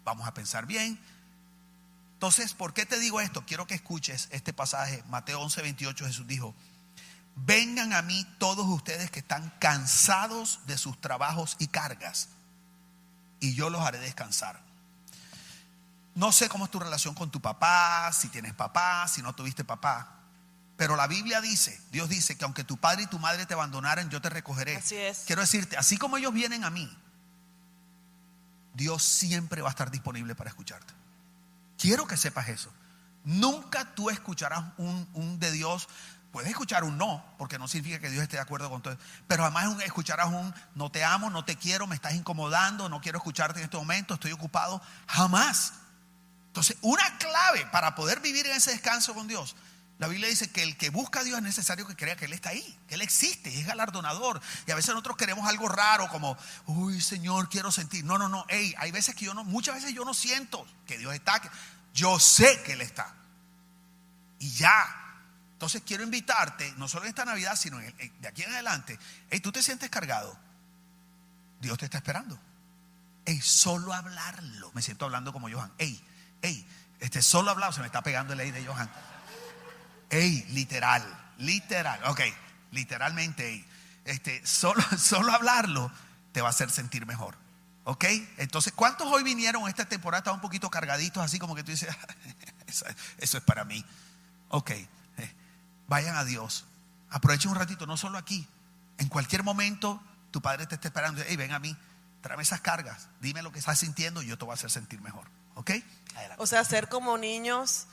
Vamos 0.05 0.27
a 0.27 0.33
pensar 0.35 0.67
bien. 0.67 0.99
Entonces, 2.13 2.53
¿por 2.53 2.75
qué 2.75 2.85
te 2.85 2.99
digo 2.99 3.19
esto? 3.19 3.43
Quiero 3.47 3.65
que 3.65 3.73
escuches 3.73 4.27
este 4.29 4.53
pasaje, 4.53 5.03
Mateo 5.09 5.41
11, 5.41 5.63
28, 5.63 6.05
Jesús 6.05 6.27
dijo, 6.27 6.53
vengan 7.35 7.93
a 7.93 8.01
mí 8.01 8.25
todos 8.37 8.67
ustedes 8.67 9.11
que 9.11 9.19
están 9.19 9.53
cansados 9.59 10.59
de 10.65 10.77
sus 10.77 10.99
trabajos 10.99 11.55
y 11.59 11.67
cargas 11.67 12.29
y 13.39 13.55
yo 13.55 13.69
los 13.69 13.81
haré 13.81 13.99
descansar. 13.99 14.59
No 16.15 16.31
sé 16.31 16.49
cómo 16.49 16.65
es 16.65 16.71
tu 16.71 16.79
relación 16.79 17.15
con 17.15 17.31
tu 17.31 17.41
papá, 17.41 18.11
si 18.13 18.27
tienes 18.29 18.53
papá, 18.53 19.07
si 19.07 19.21
no 19.21 19.33
tuviste 19.33 19.63
papá. 19.63 20.15
Pero 20.75 20.95
la 20.95 21.07
Biblia 21.07 21.41
dice, 21.41 21.79
Dios 21.91 22.09
dice 22.09 22.37
que 22.37 22.45
aunque 22.45 22.63
tu 22.63 22.77
padre 22.77 23.03
y 23.03 23.07
tu 23.07 23.19
madre 23.19 23.45
te 23.45 23.53
abandonaran, 23.53 24.09
yo 24.09 24.21
te 24.21 24.29
recogeré. 24.29 24.77
Así 24.77 24.95
es. 24.95 25.23
Quiero 25.25 25.41
decirte, 25.41 25.77
así 25.77 25.97
como 25.97 26.17
ellos 26.17 26.33
vienen 26.33 26.63
a 26.63 26.69
mí, 26.69 26.89
Dios 28.73 29.03
siempre 29.03 29.61
va 29.61 29.69
a 29.69 29.71
estar 29.71 29.91
disponible 29.91 30.35
para 30.35 30.49
escucharte. 30.49 30.93
Quiero 31.77 32.07
que 32.07 32.17
sepas 32.17 32.49
eso. 32.49 32.71
Nunca 33.23 33.93
tú 33.93 34.09
escucharás 34.09 34.63
un, 34.77 35.07
un 35.13 35.39
de 35.39 35.51
Dios. 35.51 35.87
Puedes 36.31 36.49
escuchar 36.49 36.83
un 36.83 36.97
no, 36.97 37.23
porque 37.37 37.57
no 37.57 37.67
significa 37.67 37.99
que 37.99 38.09
Dios 38.09 38.23
esté 38.23 38.37
de 38.37 38.41
acuerdo 38.41 38.69
con 38.69 38.81
todo. 38.81 38.97
Pero 39.27 39.43
además 39.43 39.81
escucharás 39.83 40.27
un 40.27 40.53
no 40.75 40.91
te 40.91 41.03
amo, 41.03 41.29
no 41.29 41.43
te 41.43 41.55
quiero, 41.55 41.87
me 41.87 41.95
estás 41.95 42.13
incomodando, 42.13 42.87
no 42.87 43.01
quiero 43.01 43.17
escucharte 43.17 43.59
en 43.59 43.65
este 43.65 43.77
momento, 43.77 44.13
estoy 44.13 44.31
ocupado. 44.31 44.81
Jamás. 45.07 45.73
Entonces, 46.47 46.77
una 46.81 47.17
clave 47.17 47.65
para 47.71 47.95
poder 47.95 48.19
vivir 48.19 48.45
en 48.45 48.55
ese 48.55 48.71
descanso 48.71 49.13
con 49.13 49.27
Dios 49.27 49.55
la 49.99 50.07
Biblia 50.07 50.29
dice 50.29 50.49
que 50.49 50.63
el 50.63 50.77
que 50.77 50.89
busca 50.91 51.19
a 51.19 51.23
Dios 51.25 51.37
es 51.37 51.43
necesario 51.43 51.85
que 51.85 51.93
crea 51.93 52.15
que 52.15 52.23
Él 52.23 52.31
está 52.31 52.51
ahí, 52.51 52.79
que 52.87 52.95
Él 52.95 53.01
existe, 53.01 53.53
es 53.59 53.67
galardonador. 53.67 54.39
Y 54.65 54.71
a 54.71 54.75
veces 54.75 54.91
nosotros 54.91 55.17
queremos 55.17 55.45
algo 55.45 55.67
raro 55.67 56.07
como, 56.07 56.37
uy 56.67 57.01
Señor, 57.01 57.49
quiero 57.49 57.69
sentir. 57.69 58.05
No, 58.05 58.17
no, 58.17 58.29
no, 58.29 58.45
hey, 58.47 58.73
hay 58.77 58.91
veces 58.91 59.13
que 59.13 59.25
yo 59.25 59.33
no, 59.33 59.43
muchas 59.43 59.75
veces 59.75 59.93
yo 59.93 60.05
no 60.05 60.13
siento 60.13 60.65
que 60.87 60.97
Dios 60.97 61.13
está, 61.13 61.41
yo 61.93 62.17
sé 62.17 62.63
que 62.63 62.73
Él 62.73 62.81
está. 62.81 63.13
Y 64.39 64.49
ya. 64.51 64.98
Entonces 65.59 65.83
quiero 65.85 66.03
invitarte, 66.03 66.73
no 66.77 66.87
solo 66.87 67.03
en 67.03 67.09
esta 67.09 67.25
Navidad, 67.25 67.57
sino 67.57 67.79
de 67.79 68.27
aquí 68.29 68.43
en 68.43 68.51
adelante, 68.53 68.97
hey, 69.29 69.41
tú 69.41 69.51
te 69.51 69.61
sientes 69.61 69.89
cargado. 69.89 70.39
Dios 71.59 71.77
te 71.77 71.83
está 71.83 71.97
esperando. 71.97 72.39
Hey, 73.25 73.41
solo 73.43 73.93
hablarlo. 73.93 74.71
Me 74.73 74.81
siento 74.81 75.03
hablando 75.03 75.33
como 75.33 75.49
Johan. 75.49 75.69
Hey, 75.77 76.01
hey, 76.41 76.65
este 77.01 77.21
solo 77.21 77.51
hablado 77.51 77.73
se 77.73 77.81
me 77.81 77.87
está 77.87 78.01
pegando 78.01 78.31
el 78.31 78.37
ley 78.37 78.51
de 78.51 78.65
Johan. 78.65 78.89
Ey, 80.09 80.45
literal, 80.51 81.03
literal, 81.39 81.99
ok, 82.05 82.21
literalmente, 82.71 83.49
ey. 83.49 83.65
Este, 84.05 84.47
solo, 84.47 84.81
solo 84.97 85.33
hablarlo 85.33 85.91
te 86.31 86.39
va 86.39 86.47
a 86.47 86.51
hacer 86.51 86.71
sentir 86.71 87.05
mejor. 87.05 87.35
¿Ok? 87.83 88.05
Entonces, 88.37 88.71
¿cuántos 88.71 89.07
hoy 89.11 89.23
vinieron 89.23 89.67
esta 89.67 89.83
temporada? 89.83 90.19
Estaban 90.19 90.37
un 90.37 90.41
poquito 90.41 90.69
cargaditos, 90.69 91.21
así 91.21 91.37
como 91.37 91.53
que 91.53 91.65
tú 91.65 91.71
dices, 91.71 91.89
eso, 92.65 92.85
eso, 93.17 93.37
es 93.37 93.43
para 93.43 93.65
mí. 93.65 93.83
Ok, 94.47 94.71
vayan 95.89 96.15
a 96.15 96.23
Dios. 96.23 96.65
Aprovechen 97.09 97.51
un 97.51 97.57
ratito, 97.57 97.85
no 97.85 97.97
solo 97.97 98.17
aquí. 98.17 98.47
En 98.97 99.09
cualquier 99.09 99.43
momento, 99.43 100.01
tu 100.31 100.41
padre 100.41 100.67
te 100.67 100.75
está 100.75 100.87
esperando. 100.87 101.21
Hey, 101.27 101.35
ven 101.35 101.51
a 101.51 101.59
mí, 101.59 101.75
tráeme 102.21 102.43
esas 102.43 102.61
cargas. 102.61 103.09
Dime 103.19 103.41
lo 103.41 103.51
que 103.51 103.59
estás 103.59 103.79
sintiendo 103.79 104.21
y 104.21 104.27
yo 104.27 104.37
te 104.37 104.45
voy 104.45 104.53
a 104.53 104.55
hacer 104.55 104.71
sentir 104.71 105.01
mejor. 105.01 105.25
¿Ok? 105.55 105.71
O 106.37 106.47
sea, 106.47 106.63
ser 106.63 106.87
como 106.87 107.17
niños 107.17 107.87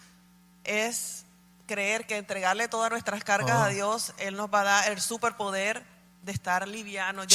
es 0.64 1.24
creer 1.66 2.06
que 2.06 2.16
entregarle 2.16 2.68
todas 2.68 2.90
nuestras 2.90 3.24
cargas 3.24 3.56
a 3.56 3.66
oh. 3.66 3.70
Dios, 3.70 4.14
Él 4.18 4.36
nos 4.36 4.52
va 4.52 4.60
a 4.60 4.64
dar 4.64 4.92
el 4.92 5.00
superpoder 5.00 5.84
de 6.22 6.32
estar 6.32 6.66
livianos, 6.66 7.26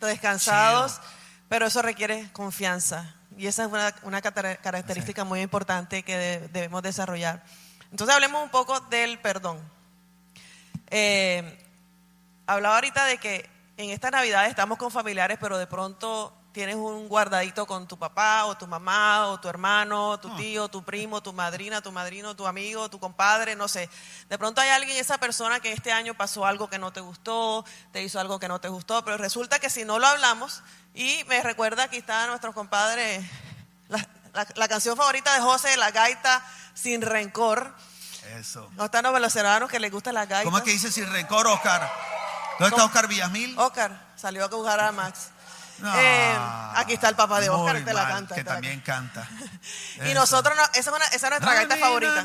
descansados, 0.00 1.00
pero 1.48 1.66
eso 1.66 1.80
requiere 1.82 2.30
confianza. 2.32 3.14
Y 3.36 3.46
esa 3.46 3.64
es 3.64 3.70
una, 4.02 4.20
característica 4.20 5.24
muy 5.24 5.40
importante 5.40 6.02
que 6.02 6.48
debemos 6.52 6.82
desarrollar. 6.82 7.42
Entonces 7.90 8.14
hablemos 8.14 8.42
un 8.42 8.50
poco 8.50 8.80
del 8.80 9.18
perdón. 9.18 9.60
Eh, 10.88 11.58
hablaba 12.46 12.76
ahorita 12.76 13.04
de 13.04 13.18
que 13.18 13.48
en 13.76 13.90
esta 13.90 14.10
Navidad 14.10 14.46
estamos 14.46 14.78
con 14.78 14.90
familiares, 14.90 15.38
pero 15.40 15.58
de 15.58 15.66
pronto 15.66 16.34
tienes 16.52 16.74
un 16.74 17.08
guardadito 17.08 17.66
con 17.66 17.86
tu 17.86 17.98
papá 17.98 18.44
o 18.46 18.56
tu 18.56 18.66
mamá 18.66 19.28
o 19.28 19.40
tu 19.40 19.48
hermano, 19.48 20.18
tu 20.18 20.28
ah. 20.28 20.36
tío, 20.36 20.68
tu 20.68 20.82
primo, 20.82 21.22
tu 21.22 21.32
madrina, 21.32 21.80
tu 21.80 21.92
madrino, 21.92 22.34
tu 22.34 22.46
amigo, 22.46 22.90
tu 22.90 22.98
compadre, 22.98 23.54
no 23.54 23.68
sé. 23.68 23.88
De 24.28 24.38
pronto 24.38 24.60
hay 24.60 24.70
alguien, 24.70 24.96
esa 24.96 25.18
persona 25.18 25.60
que 25.60 25.72
este 25.72 25.92
año 25.92 26.14
pasó 26.14 26.44
algo 26.44 26.68
que 26.68 26.78
no 26.78 26.92
te 26.92 27.00
gustó, 27.00 27.64
te 27.92 28.02
hizo 28.02 28.18
algo 28.18 28.38
que 28.38 28.48
no 28.48 28.60
te 28.60 28.68
gustó, 28.68 29.04
pero 29.04 29.16
resulta 29.16 29.58
que 29.58 29.70
si 29.70 29.84
no 29.84 29.98
lo 29.98 30.06
hablamos, 30.06 30.62
y 30.94 31.22
me 31.28 31.42
recuerda, 31.42 31.84
aquí 31.84 31.98
está 31.98 32.26
nuestro 32.26 32.52
compadre, 32.52 33.24
la, 34.32 34.68
canción 34.68 34.96
favorita 34.96 35.34
de 35.34 35.40
José, 35.40 35.76
La 35.76 35.90
Gaita 35.90 36.42
Sin 36.74 37.02
Rencor. 37.02 37.74
Eso. 38.38 38.70
No 38.76 38.84
están 38.84 39.04
los 39.04 39.12
venezolanos 39.12 39.70
que 39.70 39.80
les 39.80 39.90
gusta 39.90 40.12
la 40.12 40.26
gaita. 40.26 40.44
¿Cómo 40.44 40.58
es 40.58 40.64
que 40.64 40.70
dice 40.70 40.92
Sin 40.92 41.10
Rencor, 41.10 41.46
Oscar? 41.46 41.90
¿Dónde 42.58 42.74
está 42.74 42.84
Oscar 42.84 43.08
Villamil? 43.08 43.58
Oscar, 43.58 44.12
salió 44.16 44.44
a 44.44 44.48
jugar 44.48 44.78
a 44.80 44.92
Max. 44.92 45.30
Eh, 45.82 46.38
aquí 46.74 46.92
está 46.94 47.08
el 47.08 47.16
papá 47.16 47.40
de 47.40 47.48
Oscar, 47.48 47.84
te 47.84 47.94
la 47.94 48.06
canta. 48.06 48.34
Que 48.34 48.44
también 48.44 48.80
canta. 48.80 49.26
y 50.04 50.14
nosotros, 50.14 50.56
esa, 50.74 50.90
es 51.12 51.22
nuestra 51.22 51.54
gaita 51.54 51.76
favorita. 51.76 52.22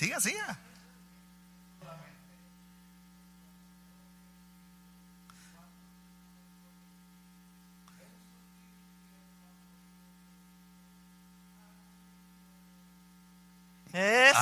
Siga, 0.00 0.18
siga. 0.18 0.58
Eso. 13.92 14.40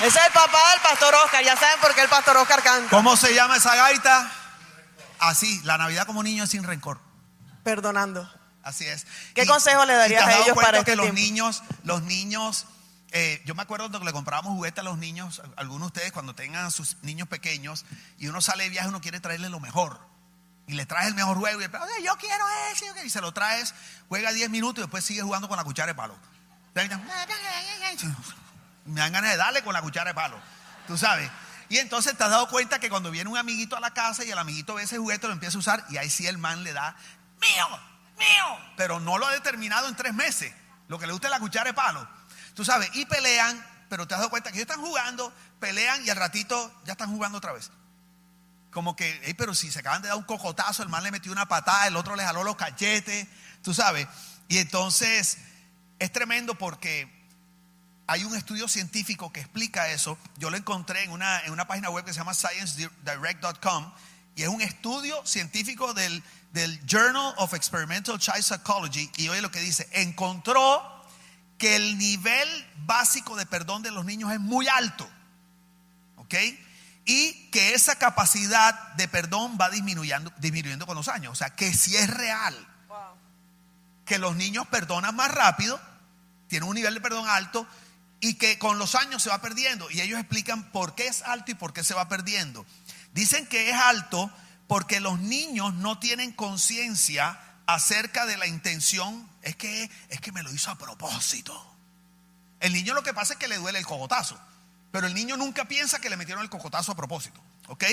Ese 0.00 0.06
es 0.06 0.16
el 0.16 0.32
papá 0.32 0.70
del 0.70 0.80
pastor 0.82 1.14
Oscar. 1.22 1.44
Ya 1.44 1.56
saben 1.58 1.78
por 1.82 1.94
qué 1.94 2.00
el 2.00 2.08
pastor 2.08 2.38
Oscar 2.38 2.62
canta. 2.62 2.88
¿Cómo 2.88 3.14
se 3.18 3.34
llama 3.34 3.58
esa 3.58 3.76
gaita? 3.76 4.32
Así, 5.18 5.60
la 5.64 5.76
Navidad 5.76 6.06
como 6.06 6.22
niño 6.22 6.44
es 6.44 6.50
sin 6.50 6.64
rencor. 6.64 6.98
Perdonando. 7.62 8.26
Así 8.64 8.86
es. 8.86 9.06
¿Qué 9.34 9.46
consejo 9.46 9.84
le 9.84 9.94
darías 9.94 10.26
a 10.26 10.38
ellos 10.38 10.56
para 10.56 10.82
que 10.82 10.92
este 10.92 10.96
los 10.96 11.12
niños, 11.12 11.62
los 11.82 12.02
niños, 12.02 12.66
eh, 13.12 13.42
yo 13.44 13.54
me 13.54 13.62
acuerdo 13.62 13.90
cuando 13.90 14.06
le 14.06 14.12
comprábamos 14.12 14.54
juguetes 14.54 14.80
a 14.80 14.82
los 14.82 14.98
niños, 14.98 15.42
algunos 15.56 15.92
de 15.92 15.98
ustedes 15.98 16.12
cuando 16.12 16.34
tengan 16.34 16.66
a 16.66 16.70
sus 16.70 16.96
niños 17.02 17.28
pequeños 17.28 17.84
y 18.18 18.26
uno 18.26 18.40
sale 18.40 18.64
de 18.64 18.70
viaje, 18.70 18.88
uno 18.88 19.00
quiere 19.00 19.20
traerle 19.20 19.50
lo 19.50 19.60
mejor. 19.60 20.00
Y 20.66 20.72
le 20.72 20.86
traes 20.86 21.08
el 21.08 21.14
mejor 21.14 21.36
juego 21.36 21.60
y 21.60 21.64
yo 22.02 22.16
quiero 22.16 22.44
ese, 22.72 22.86
y 23.04 23.10
se 23.10 23.20
lo 23.20 23.32
traes, 23.32 23.74
juega 24.08 24.32
10 24.32 24.48
minutos 24.48 24.78
y 24.78 24.82
después 24.82 25.04
sigue 25.04 25.20
jugando 25.20 25.46
con 25.46 25.58
la 25.58 25.64
cuchara 25.64 25.92
de 25.92 25.94
palo. 25.94 26.16
Me 28.86 29.00
dan 29.00 29.12
ganas 29.12 29.30
de 29.30 29.36
darle 29.36 29.62
con 29.62 29.74
la 29.74 29.82
cuchara 29.82 30.10
de 30.10 30.14
palo. 30.14 30.40
Tú 30.86 30.96
sabes. 30.96 31.30
Y 31.68 31.78
entonces 31.78 32.16
te 32.16 32.24
has 32.24 32.30
dado 32.30 32.48
cuenta 32.48 32.78
que 32.78 32.88
cuando 32.88 33.10
viene 33.10 33.28
un 33.30 33.36
amiguito 33.36 33.76
a 33.76 33.80
la 33.80 33.92
casa 33.92 34.24
y 34.24 34.30
el 34.30 34.38
amiguito 34.38 34.74
ve 34.74 34.84
ese 34.84 34.98
juguete, 34.98 35.26
lo 35.26 35.34
empieza 35.34 35.56
a 35.56 35.60
usar 35.60 35.84
y 35.90 35.98
ahí 35.98 36.10
sí 36.10 36.26
el 36.26 36.38
man 36.38 36.64
le 36.64 36.72
da, 36.72 36.96
mío, 37.40 37.80
mío. 38.16 38.58
Pero 38.76 39.00
no 39.00 39.18
lo 39.18 39.26
ha 39.26 39.32
determinado 39.32 39.88
en 39.88 39.96
tres 39.96 40.14
meses. 40.14 40.52
Lo 40.88 40.98
que 40.98 41.06
le 41.06 41.12
gusta 41.12 41.28
es 41.28 41.32
la 41.32 41.40
cuchara 41.40 41.70
de 41.70 41.74
palo. 41.74 42.06
Tú 42.54 42.64
sabes, 42.64 42.90
y 42.94 43.04
pelean, 43.06 43.64
pero 43.88 44.06
te 44.06 44.14
has 44.14 44.20
dado 44.20 44.30
cuenta 44.30 44.50
que 44.50 44.58
ellos 44.58 44.68
están 44.70 44.84
jugando, 44.84 45.32
pelean 45.60 46.04
y 46.04 46.10
al 46.10 46.16
ratito 46.16 46.72
ya 46.84 46.92
están 46.92 47.10
jugando 47.10 47.38
otra 47.38 47.52
vez. 47.52 47.70
Como 48.70 48.96
que, 48.96 49.34
pero 49.38 49.54
si 49.54 49.70
se 49.70 49.80
acaban 49.80 50.02
de 50.02 50.08
dar 50.08 50.16
un 50.16 50.24
cocotazo, 50.24 50.82
el 50.82 50.88
man 50.88 51.02
le 51.02 51.10
metió 51.10 51.30
una 51.32 51.46
patada, 51.46 51.86
el 51.86 51.96
otro 51.96 52.16
le 52.16 52.24
jaló 52.24 52.42
los 52.42 52.56
cachetes, 52.56 53.26
tú 53.62 53.72
sabes. 53.72 54.08
Y 54.48 54.58
entonces 54.58 55.38
es 55.98 56.12
tremendo 56.12 56.56
porque 56.56 57.08
hay 58.06 58.24
un 58.24 58.36
estudio 58.36 58.68
científico 58.68 59.32
que 59.32 59.40
explica 59.40 59.88
eso. 59.88 60.18
Yo 60.36 60.50
lo 60.50 60.56
encontré 60.56 61.04
en 61.04 61.12
una, 61.12 61.40
en 61.40 61.52
una 61.52 61.66
página 61.66 61.90
web 61.90 62.04
que 62.04 62.12
se 62.12 62.18
llama 62.18 62.34
sciencedirect.com 62.34 63.92
y 64.36 64.42
es 64.42 64.48
un 64.48 64.60
estudio 64.60 65.24
científico 65.24 65.94
del, 65.94 66.22
del 66.54 66.80
Journal 66.86 67.34
of 67.38 67.52
Experimental 67.52 68.16
Child 68.16 68.42
Psychology 68.42 69.10
y 69.16 69.28
oye 69.28 69.42
lo 69.42 69.50
que 69.50 69.58
dice, 69.58 69.88
encontró 69.90 71.04
que 71.58 71.74
el 71.74 71.98
nivel 71.98 72.48
básico 72.86 73.34
de 73.34 73.44
perdón 73.44 73.82
de 73.82 73.90
los 73.90 74.04
niños 74.04 74.32
es 74.32 74.38
muy 74.38 74.68
alto. 74.68 75.08
¿Ok? 76.14 76.34
Y 77.06 77.50
que 77.50 77.74
esa 77.74 77.96
capacidad 77.96 78.92
de 78.92 79.08
perdón 79.08 79.58
va 79.60 79.68
disminuyendo, 79.68 80.32
disminuyendo 80.38 80.86
con 80.86 80.94
los 80.94 81.08
años. 81.08 81.32
O 81.32 81.34
sea, 81.34 81.50
que 81.50 81.74
si 81.74 81.96
es 81.96 82.08
real 82.08 82.54
que 84.04 84.18
los 84.20 84.36
niños 84.36 84.68
perdonan 84.68 85.16
más 85.16 85.32
rápido, 85.32 85.80
tienen 86.46 86.68
un 86.68 86.76
nivel 86.76 86.94
de 86.94 87.00
perdón 87.00 87.28
alto 87.28 87.66
y 88.20 88.34
que 88.34 88.60
con 88.60 88.78
los 88.78 88.94
años 88.94 89.24
se 89.24 89.28
va 89.28 89.40
perdiendo. 89.40 89.90
Y 89.90 90.00
ellos 90.00 90.20
explican 90.20 90.70
por 90.70 90.94
qué 90.94 91.08
es 91.08 91.22
alto 91.22 91.50
y 91.50 91.54
por 91.54 91.72
qué 91.72 91.82
se 91.82 91.94
va 91.94 92.08
perdiendo. 92.08 92.64
Dicen 93.12 93.44
que 93.48 93.70
es 93.70 93.76
alto 93.76 94.30
porque 94.66 95.00
los 95.00 95.20
niños 95.20 95.74
no 95.74 95.98
tienen 95.98 96.32
conciencia 96.32 97.38
acerca 97.66 98.26
de 98.26 98.36
la 98.36 98.46
intención. 98.46 99.28
Es 99.42 99.56
que, 99.56 99.90
es 100.08 100.20
que 100.20 100.32
me 100.32 100.42
lo 100.42 100.52
hizo 100.52 100.70
a 100.70 100.78
propósito. 100.78 101.70
El 102.60 102.72
niño 102.72 102.94
lo 102.94 103.02
que 103.02 103.12
pasa 103.12 103.34
es 103.34 103.38
que 103.38 103.48
le 103.48 103.58
duele 103.58 103.78
el 103.78 103.86
cogotazo. 103.86 104.38
Pero 104.90 105.06
el 105.06 105.14
niño 105.14 105.36
nunca 105.36 105.66
piensa 105.66 106.00
que 106.00 106.08
le 106.08 106.16
metieron 106.16 106.42
el 106.42 106.50
cocotazo 106.50 106.92
a 106.92 106.94
propósito. 106.94 107.40
¿Ok? 107.68 107.84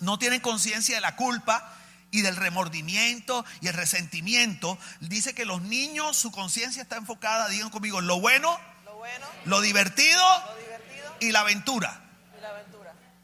No 0.00 0.18
tienen 0.18 0.40
conciencia 0.40 0.94
de 0.94 1.00
la 1.00 1.16
culpa 1.16 1.74
y 2.14 2.20
del 2.22 2.36
remordimiento 2.36 3.44
y 3.60 3.66
el 3.66 3.74
resentimiento, 3.74 4.78
dice 5.00 5.34
que 5.34 5.44
los 5.44 5.62
niños, 5.62 6.16
su 6.16 6.30
conciencia 6.30 6.80
está 6.80 6.96
enfocada, 6.96 7.48
digan 7.48 7.70
conmigo, 7.70 8.00
lo 8.00 8.20
bueno, 8.20 8.56
Lo 8.84 8.94
bueno, 8.94 9.26
lo 9.46 9.60
divertido 9.60 10.22
lo 10.46 10.56
divertido 10.56 11.16
y 11.18 11.32
la 11.32 11.40
aventura. 11.40 12.03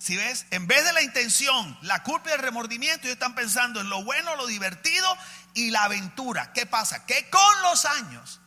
Si 0.01 0.17
ves, 0.17 0.47
en 0.51 0.67
vez 0.67 0.83
de 0.83 0.95
la 0.95 1.03
intención, 1.03 1.77
la 1.83 2.03
culpa 2.03 2.31
y 2.31 2.33
el 2.33 2.39
remordimiento, 2.39 3.03
ellos 3.03 3.17
están 3.17 3.35
pensando 3.35 3.83
en 3.83 3.91
lo 3.91 4.03
bueno, 4.03 4.35
lo 4.35 4.47
divertido 4.47 5.07
y 5.53 5.71
la 5.71 5.85
aventura. 5.85 6.55
¿Qué 6.55 6.65
pasa? 6.65 7.05
Que 7.05 7.29
con 7.29 7.63
los 7.65 7.85
años 7.85 8.41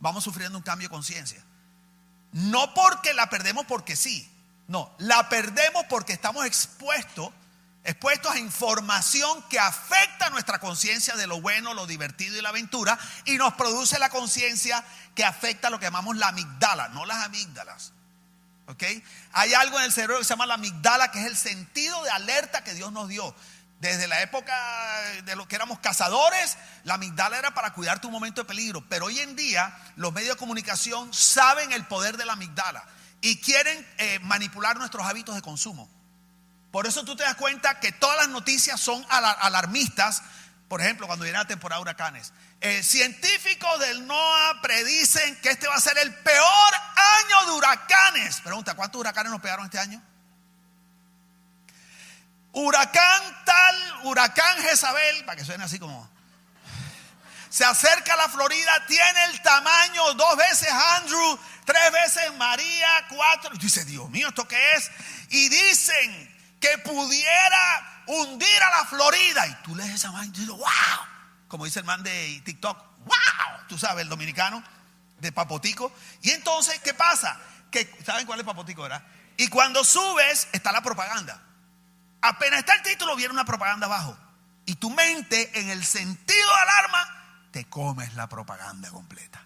vamos 0.00 0.24
sufriendo 0.24 0.56
un 0.56 0.64
cambio 0.64 0.88
de 0.88 0.94
conciencia. 0.94 1.44
No 2.32 2.72
porque 2.72 3.12
la 3.12 3.28
perdemos 3.28 3.66
porque 3.66 3.94
sí. 3.94 4.26
No, 4.68 4.90
la 4.96 5.28
perdemos 5.28 5.84
porque 5.84 6.14
estamos 6.14 6.46
expuestos, 6.46 7.28
expuestos 7.84 8.32
a 8.32 8.38
información 8.38 9.44
que 9.50 9.58
afecta 9.58 10.30
nuestra 10.30 10.60
conciencia 10.60 11.14
de 11.14 11.26
lo 11.26 11.42
bueno, 11.42 11.74
lo 11.74 11.86
divertido 11.86 12.38
y 12.38 12.40
la 12.40 12.48
aventura 12.48 12.98
y 13.26 13.36
nos 13.36 13.52
produce 13.52 13.98
la 13.98 14.08
conciencia 14.08 14.82
que 15.14 15.26
afecta 15.26 15.68
lo 15.68 15.78
que 15.78 15.84
llamamos 15.84 16.16
la 16.16 16.28
amigdala, 16.28 16.88
no 16.88 17.04
las 17.04 17.22
amígdalas. 17.22 17.92
Hay 19.32 19.54
algo 19.54 19.78
en 19.78 19.84
el 19.84 19.92
cerebro 19.92 20.18
que 20.18 20.24
se 20.24 20.30
llama 20.30 20.46
la 20.46 20.54
amigdala, 20.54 21.10
que 21.10 21.20
es 21.20 21.26
el 21.26 21.36
sentido 21.36 22.02
de 22.04 22.10
alerta 22.10 22.62
que 22.64 22.74
Dios 22.74 22.92
nos 22.92 23.08
dio. 23.08 23.34
Desde 23.80 24.08
la 24.08 24.20
época 24.22 24.52
de 25.24 25.36
lo 25.36 25.46
que 25.46 25.54
éramos 25.54 25.78
cazadores, 25.78 26.56
la 26.82 26.94
amigdala 26.94 27.38
era 27.38 27.54
para 27.54 27.72
cuidarte 27.72 28.08
un 28.08 28.12
momento 28.12 28.40
de 28.42 28.44
peligro. 28.48 28.84
Pero 28.88 29.06
hoy 29.06 29.20
en 29.20 29.36
día 29.36 29.76
los 29.96 30.12
medios 30.12 30.34
de 30.34 30.38
comunicación 30.38 31.14
saben 31.14 31.72
el 31.72 31.86
poder 31.86 32.16
de 32.16 32.26
la 32.26 32.32
amigdala 32.32 32.84
y 33.20 33.40
quieren 33.40 33.86
eh, 33.98 34.18
manipular 34.22 34.76
nuestros 34.76 35.06
hábitos 35.06 35.34
de 35.36 35.42
consumo. 35.42 35.88
Por 36.72 36.86
eso 36.86 37.04
tú 37.04 37.16
te 37.16 37.22
das 37.22 37.36
cuenta 37.36 37.78
que 37.80 37.92
todas 37.92 38.16
las 38.16 38.28
noticias 38.28 38.80
son 38.80 39.04
ala- 39.08 39.30
alarmistas. 39.30 40.22
Por 40.68 40.82
ejemplo, 40.82 41.06
cuando 41.06 41.24
viene 41.24 41.38
la 41.38 41.46
temporada 41.46 41.78
de 41.78 41.82
huracanes. 41.82 42.32
Eh, 42.60 42.82
científicos 42.82 43.80
del 43.80 44.06
NOAA 44.06 44.60
predicen 44.60 45.40
que 45.40 45.48
este 45.50 45.66
va 45.66 45.74
a 45.74 45.80
ser 45.80 45.96
el 45.96 46.14
peor 46.14 46.74
año 46.96 47.46
de 47.46 47.52
huracanes. 47.52 48.40
Pregunta, 48.42 48.74
¿cuántos 48.74 49.00
huracanes 49.00 49.32
nos 49.32 49.40
pegaron 49.40 49.64
este 49.64 49.78
año? 49.78 50.02
Huracán 52.52 53.44
tal, 53.44 54.00
huracán 54.04 54.62
Jezabel, 54.62 55.24
para 55.24 55.36
que 55.36 55.44
suene 55.44 55.64
así 55.64 55.78
como... 55.78 56.08
Se 57.48 57.64
acerca 57.64 58.12
a 58.12 58.16
la 58.16 58.28
Florida, 58.28 58.84
tiene 58.86 59.24
el 59.24 59.40
tamaño 59.40 60.12
dos 60.14 60.36
veces 60.36 60.68
Andrew, 60.70 61.38
tres 61.64 61.92
veces 61.92 62.34
María, 62.34 63.06
cuatro. 63.08 63.50
Dice, 63.56 63.86
Dios 63.86 64.10
mío, 64.10 64.28
¿esto 64.28 64.46
qué 64.46 64.74
es? 64.74 64.90
Y 65.30 65.48
dicen 65.48 66.36
que 66.60 66.76
pudiera 66.78 67.97
hundir 68.08 68.62
a 68.62 68.70
la 68.78 68.84
Florida. 68.86 69.46
Y 69.46 69.54
tú 69.62 69.76
lees 69.76 69.94
esa 69.94 70.10
vaina 70.10 70.34
y 70.34 70.40
dices, 70.40 70.48
wow. 70.48 70.66
Como 71.46 71.64
dice 71.64 71.80
el 71.80 71.84
man 71.84 72.02
de 72.02 72.42
TikTok, 72.44 72.78
wow. 73.04 73.66
Tú 73.68 73.78
sabes, 73.78 74.02
el 74.02 74.08
dominicano 74.08 74.62
de 75.20 75.32
Papotico. 75.32 75.92
Y 76.22 76.30
entonces, 76.30 76.80
¿qué 76.80 76.94
pasa? 76.94 77.38
Que, 77.70 77.90
¿Saben 78.04 78.26
cuál 78.26 78.40
es 78.40 78.46
Papotico, 78.46 78.82
verdad? 78.82 79.04
Y 79.36 79.48
cuando 79.48 79.84
subes, 79.84 80.48
está 80.52 80.72
la 80.72 80.82
propaganda. 80.82 81.40
Apenas 82.20 82.60
está 82.60 82.74
el 82.74 82.82
título, 82.82 83.14
viene 83.14 83.32
una 83.32 83.44
propaganda 83.44 83.86
abajo. 83.86 84.16
Y 84.66 84.74
tu 84.74 84.90
mente, 84.90 85.60
en 85.60 85.70
el 85.70 85.84
sentido 85.84 86.48
de 86.48 86.60
alarma, 86.62 87.18
te 87.52 87.64
comes 87.66 88.14
la 88.14 88.28
propaganda 88.28 88.90
completa. 88.90 89.42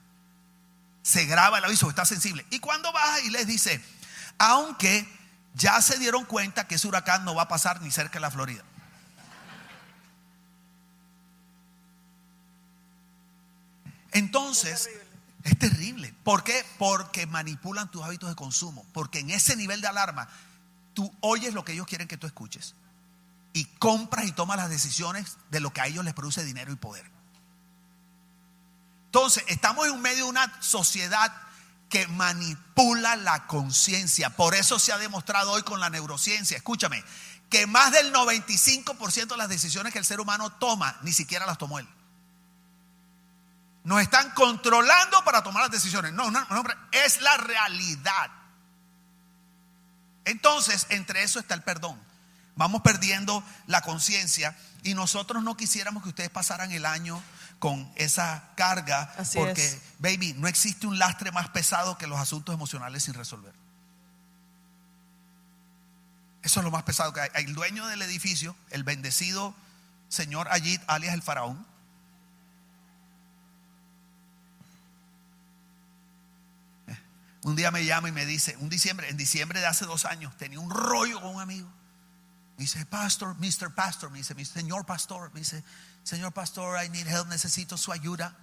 Se 1.03 1.27
graba 1.27 1.59
el 1.59 1.65
aviso, 1.65 1.89
está 1.89 2.05
sensible. 2.05 2.47
Y 2.51 2.61
cuando 2.61 2.93
baja 2.93 3.21
y 3.21 3.31
les 3.31 3.47
dice, 3.47 3.85
aunque 4.39 5.07
ya 5.55 5.81
se 5.83 5.99
dieron 5.99 6.25
cuenta 6.25 6.67
que 6.67 6.77
ese 6.77 6.89
huracán 6.89 7.25
no 7.25 7.35
va 7.35 7.43
a 7.43 7.49
pasar 7.49 7.81
ni 7.83 7.91
cerca 7.91 8.15
de 8.15 8.21
la 8.21 8.31
Florida. 8.31 8.63
Entonces, 14.13 14.91
es 15.43 15.59
terrible. 15.59 16.15
¿Por 16.23 16.45
qué? 16.45 16.65
Porque 16.79 17.27
manipulan 17.27 17.91
tus 17.91 18.03
hábitos 18.03 18.29
de 18.29 18.37
consumo. 18.37 18.87
Porque 18.93 19.21
en 19.21 19.31
ese 19.31 19.57
nivel 19.57 19.81
de 19.81 19.89
alarma, 19.89 20.29
tú 20.95 21.13
oyes 21.21 21.55
lo 21.55 21.65
que 21.65 21.73
ellos 21.73 21.87
quieren 21.87 22.09
que 22.09 22.17
tú 22.17 22.27
escuches. 22.27 22.75
Y 23.55 23.65
compras 23.65 24.27
y 24.27 24.33
tomas 24.33 24.57
las 24.57 24.71
decisiones 24.71 25.37
de 25.51 25.61
lo 25.61 25.73
que 25.73 25.81
a 25.81 25.87
ellos 25.87 26.05
les 26.05 26.15
produce 26.15 26.45
dinero 26.45 26.73
y 26.73 26.77
poder. 26.77 27.11
Entonces, 29.07 29.45
estamos 29.49 29.87
en 29.89 30.01
medio 30.01 30.25
de 30.25 30.31
una 30.31 30.63
sociedad 30.63 31.33
que 31.93 32.07
manipula 32.07 33.17
la 33.17 33.47
conciencia. 33.47 34.31
Por 34.31 34.55
eso 34.55 34.79
se 34.79 34.95
ha 34.95 34.99
demostrado 34.99 35.51
hoy 35.51 35.63
con 35.63 35.79
la 35.79 35.91
neurociencia, 35.91 36.57
escúchame, 36.57 37.05
que 37.51 37.67
más 37.67 37.93
del 37.93 38.15
95% 38.15 39.27
de 39.27 39.37
las 39.37 39.51
decisiones 39.51 39.93
que 39.93 39.99
el 39.99 40.07
ser 40.07 40.19
humano 40.19 40.51
toma, 40.53 40.97
ni 41.03 41.13
siquiera 41.13 41.45
las 41.45 41.59
tomó 41.59 41.79
él. 41.79 41.87
Nos 43.85 44.01
están 44.01 44.31
controlando 44.31 45.23
para 45.23 45.43
tomar 45.43 45.65
las 45.65 45.71
decisiones. 45.71 46.15
No, 46.15 46.31
no, 46.31 46.41
no, 46.49 46.65
es 46.93 47.21
la 47.21 47.37
realidad. 47.37 48.31
Entonces, 50.25 50.87
entre 50.89 51.23
eso 51.23 51.41
está 51.41 51.53
el 51.53 51.63
perdón. 51.63 52.01
Vamos 52.57 52.81
perdiendo 52.81 53.45
la 53.67 53.83
conciencia 53.83 54.57
y 54.83 54.95
nosotros 54.95 55.43
no 55.43 55.59
quisiéramos 55.59 56.03
que 56.03 56.09
ustedes 56.09 56.31
pasaran 56.31 56.73
el 56.73 56.87
año 56.87 57.23
con 57.63 57.89
esa 57.95 58.51
carga 58.57 59.03
Así 59.17 59.39
porque, 59.39 59.65
es. 59.65 59.81
baby, 60.01 60.35
no 60.37 60.49
existe 60.49 60.85
un 60.89 60.99
lastre 60.99 61.31
más 61.31 61.49
pesado 61.51 61.97
que 61.97 62.09
los 62.09 62.19
asuntos 62.19 62.53
emocionales 62.53 63.05
sin 63.05 63.15
resolver. 63.15 63.55
Eso 66.43 66.59
es 66.59 66.65
lo 66.65 66.73
más 66.73 66.83
pesado 66.83 67.13
que 67.13 67.21
hay. 67.21 67.29
El 67.35 67.55
dueño 67.55 67.87
del 67.87 68.03
edificio, 68.03 68.57
el 68.71 68.83
bendecido 68.83 69.55
señor 70.09 70.49
Ayid, 70.51 70.81
alias 70.89 71.15
el 71.15 71.23
faraón, 71.23 71.65
Un 77.45 77.55
día 77.55 77.71
me 77.71 77.85
llama 77.85 78.09
y 78.09 78.13
me 78.13 78.27
dice, 78.27 78.57
un 78.59 78.69
diciembre, 78.69 79.09
en 79.09 79.17
diciembre 79.17 79.61
de 79.61 79.67
hace 79.67 79.85
dos 79.85 80.05
años, 80.05 80.37
tenía 80.37 80.59
un 80.61 80.71
rollo 80.71 81.21
con 81.21 81.35
un 81.35 81.41
amigo. 81.41 81.69
Me 82.57 82.63
dice, 82.63 82.87
Pastor, 82.87 83.37
Mr. 83.39 83.75
Pastor, 83.75 84.11
me 84.11 84.19
dice, 84.19 84.37
mi 84.37 84.45
señor 84.45 84.87
pastor, 84.87 85.33
me 85.35 85.41
dice, 85.41 85.65
señor 86.03 86.33
pastor, 86.33 86.83
I 86.85 86.89
need 86.89 87.07
help, 87.07 87.29
necesito 87.29 87.77
su 87.77 87.93
ayuda. 87.93 88.37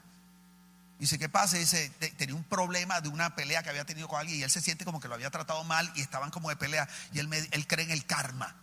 Dice, 1.00 1.18
¿qué 1.18 1.30
pasa? 1.30 1.58
Dice, 1.58 1.90
te- 2.00 2.10
tenía 2.12 2.36
un 2.36 2.44
problema 2.44 3.00
de 3.02 3.08
una 3.10 3.36
pelea 3.36 3.64
que 3.64 3.70
había 3.70 3.86
tenido 3.86 4.08
con 4.08 4.20
alguien 4.20 4.40
y 4.40 4.44
él 4.44 4.50
se 4.52 4.60
siente 4.62 4.84
como 4.86 5.00
que 5.00 5.08
lo 5.08 5.14
había 5.16 5.30
tratado 5.30 5.64
mal 5.64 5.90
y 5.96 6.02
estaban 6.02 6.30
como 6.30 6.50
de 6.50 6.56
pelea 6.58 6.88
y 7.14 7.20
él, 7.20 7.28
me- 7.30 7.38
él 7.52 7.68
cree 7.68 7.86
en 7.86 7.92
el 7.92 8.06
karma. 8.06 8.56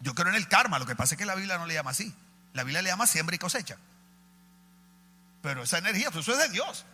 Yo 0.00 0.14
creo 0.14 0.28
en 0.28 0.34
el 0.34 0.48
karma, 0.48 0.78
lo 0.78 0.86
que 0.86 0.96
pasa 0.96 1.14
es 1.14 1.18
que 1.18 1.26
la 1.26 1.34
Biblia 1.36 1.58
no 1.58 1.66
le 1.66 1.74
llama 1.74 1.90
así. 1.92 2.12
La 2.54 2.64
Biblia 2.64 2.82
le 2.82 2.88
llama 2.90 3.06
siembra 3.06 3.36
y 3.36 3.38
cosecha. 3.38 3.76
Pero 5.42 5.62
esa 5.62 5.78
energía, 5.78 6.10
pues 6.10 6.26
eso 6.26 6.32
es 6.32 6.38
de 6.38 6.48
Dios. 6.48 6.84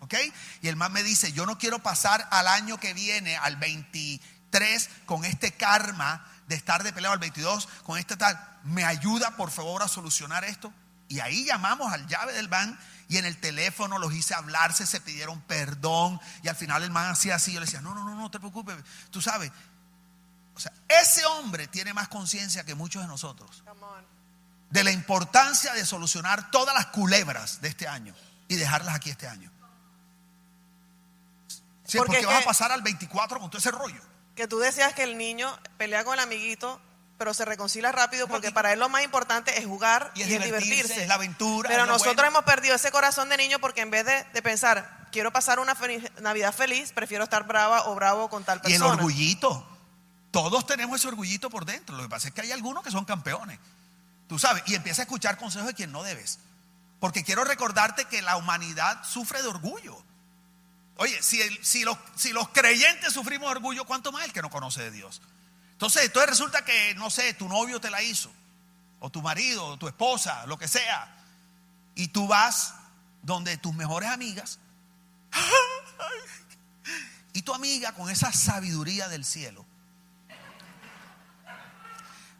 ¿Ok? 0.00 0.14
Y 0.60 0.68
el 0.68 0.76
man 0.76 0.92
me 0.92 1.02
dice, 1.02 1.32
yo 1.32 1.46
no 1.46 1.56
quiero 1.58 1.78
pasar 1.82 2.28
al 2.30 2.46
año 2.48 2.78
que 2.78 2.92
viene, 2.92 3.36
al 3.38 3.56
23, 3.56 4.90
con 5.06 5.24
este 5.24 5.52
karma 5.52 6.26
de 6.48 6.54
estar 6.54 6.82
de 6.82 6.92
pelea 6.92 7.12
al 7.12 7.18
22, 7.18 7.68
con 7.84 7.98
este 7.98 8.16
tal. 8.16 8.38
¿Me 8.64 8.84
ayuda 8.84 9.36
por 9.36 9.50
favor 9.50 9.82
a 9.82 9.88
solucionar 9.88 10.44
esto? 10.44 10.72
Y 11.08 11.20
ahí 11.20 11.44
llamamos 11.44 11.92
al 11.92 12.06
llave 12.06 12.32
del 12.32 12.48
van 12.48 12.78
y 13.08 13.18
en 13.18 13.24
el 13.24 13.38
teléfono 13.38 13.98
los 13.98 14.12
hice 14.14 14.34
hablarse, 14.34 14.86
se 14.86 15.00
pidieron 15.00 15.40
perdón 15.42 16.20
y 16.42 16.48
al 16.48 16.56
final 16.56 16.82
el 16.82 16.90
man 16.90 17.10
hacía 17.10 17.34
así, 17.34 17.52
yo 17.52 17.60
le 17.60 17.66
decía, 17.66 17.80
no, 17.80 17.94
no, 17.94 18.04
no, 18.04 18.14
no 18.14 18.30
te 18.30 18.38
preocupes, 18.38 18.76
tú 19.10 19.20
sabes. 19.20 19.52
O 20.54 20.60
sea, 20.60 20.72
ese 20.88 21.26
hombre 21.26 21.66
tiene 21.66 21.92
más 21.92 22.08
conciencia 22.08 22.64
que 22.64 22.74
muchos 22.74 23.02
de 23.02 23.08
nosotros 23.08 23.62
de 24.74 24.82
la 24.82 24.90
importancia 24.90 25.72
de 25.72 25.86
solucionar 25.86 26.50
todas 26.50 26.74
las 26.74 26.86
culebras 26.86 27.60
de 27.60 27.68
este 27.68 27.86
año 27.86 28.12
y 28.48 28.56
dejarlas 28.56 28.96
aquí 28.96 29.08
este 29.08 29.28
año. 29.28 29.48
Sí, 31.84 31.98
Porque 31.98 32.14
porque, 32.14 32.26
vas 32.26 32.42
a 32.42 32.44
pasar 32.44 32.72
al 32.72 32.82
24 32.82 33.38
con 33.38 33.50
todo 33.50 33.58
ese 33.58 33.70
rollo. 33.70 34.00
Que 34.34 34.48
tú 34.48 34.58
decías 34.58 34.92
que 34.94 35.02
el 35.04 35.16
niño 35.16 35.56
pelea 35.78 36.04
con 36.04 36.14
el 36.14 36.20
amiguito, 36.20 36.80
pero 37.18 37.32
se 37.34 37.44
reconcilia 37.44 37.92
rápido 37.92 38.26
porque 38.26 38.50
para 38.50 38.72
él 38.72 38.80
lo 38.80 38.88
más 38.88 39.04
importante 39.04 39.58
es 39.58 39.66
jugar 39.66 40.10
Y 40.14 40.22
es 40.22 40.28
divertirse, 40.28 40.64
divertirse. 40.64 41.02
es 41.02 41.08
la 41.08 41.14
aventura, 41.14 41.68
Pero 41.68 41.86
nosotros 41.86 42.16
bueno. 42.16 42.28
hemos 42.30 42.42
perdido 42.44 42.74
ese 42.74 42.90
corazón 42.90 43.28
de 43.28 43.36
niño 43.36 43.58
porque 43.60 43.82
en 43.82 43.90
vez 43.90 44.04
de, 44.04 44.24
de 44.32 44.42
pensar, 44.42 45.06
quiero 45.12 45.32
pasar 45.32 45.60
una 45.60 45.76
feliz- 45.76 46.10
Navidad 46.20 46.52
feliz, 46.52 46.92
prefiero 46.92 47.22
estar 47.24 47.44
brava 47.46 47.84
o 47.88 47.94
bravo 47.94 48.28
con 48.28 48.42
tal 48.44 48.60
Y 48.64 48.72
el 48.72 48.80
persona. 48.80 48.94
orgullito. 48.94 49.68
Todos 50.32 50.66
tenemos 50.66 50.98
ese 50.98 51.06
orgullito 51.06 51.48
por 51.48 51.64
dentro. 51.64 51.96
Lo 51.96 52.02
que 52.02 52.08
pasa 52.08 52.26
es 52.28 52.34
que 52.34 52.40
hay 52.40 52.50
algunos 52.50 52.82
que 52.82 52.90
son 52.90 53.04
campeones. 53.04 53.60
Tú 54.28 54.38
sabes, 54.40 54.64
y 54.66 54.74
empieza 54.74 55.02
a 55.02 55.04
escuchar 55.04 55.36
consejos 55.38 55.68
de 55.68 55.74
quien 55.74 55.92
no 55.92 56.02
debes. 56.02 56.40
Porque 56.98 57.22
quiero 57.22 57.44
recordarte 57.44 58.06
que 58.06 58.20
la 58.22 58.36
humanidad 58.36 59.04
sufre 59.04 59.42
de 59.42 59.48
orgullo. 59.48 59.96
Oye, 60.96 61.20
si, 61.22 61.84
los, 61.84 62.48
creyentes 62.52 63.12
sufrimos 63.12 63.50
orgullo, 63.50 63.84
¿cuánto 63.84 64.12
más 64.12 64.24
el 64.24 64.32
que 64.32 64.42
no 64.42 64.50
conoce 64.50 64.82
de 64.82 64.90
Dios? 64.92 65.20
Entonces, 65.72 66.04
entonces 66.04 66.30
resulta 66.30 66.64
que, 66.64 66.94
no 66.94 67.10
sé, 67.10 67.34
tu 67.34 67.48
novio 67.48 67.80
te 67.80 67.90
la 67.90 68.02
hizo, 68.02 68.32
o 69.00 69.10
tu 69.10 69.20
marido, 69.20 69.66
o 69.66 69.76
tu 69.76 69.88
esposa, 69.88 70.46
lo 70.46 70.56
que 70.56 70.68
sea, 70.68 71.12
y 71.96 72.08
tú 72.08 72.28
vas 72.28 72.74
donde 73.22 73.56
tus 73.56 73.74
mejores 73.74 74.08
amigas, 74.08 74.60
y 77.32 77.42
tu 77.42 77.52
amiga 77.52 77.92
con 77.92 78.08
esa 78.08 78.32
sabiduría 78.32 79.08
del 79.08 79.24
cielo, 79.24 79.66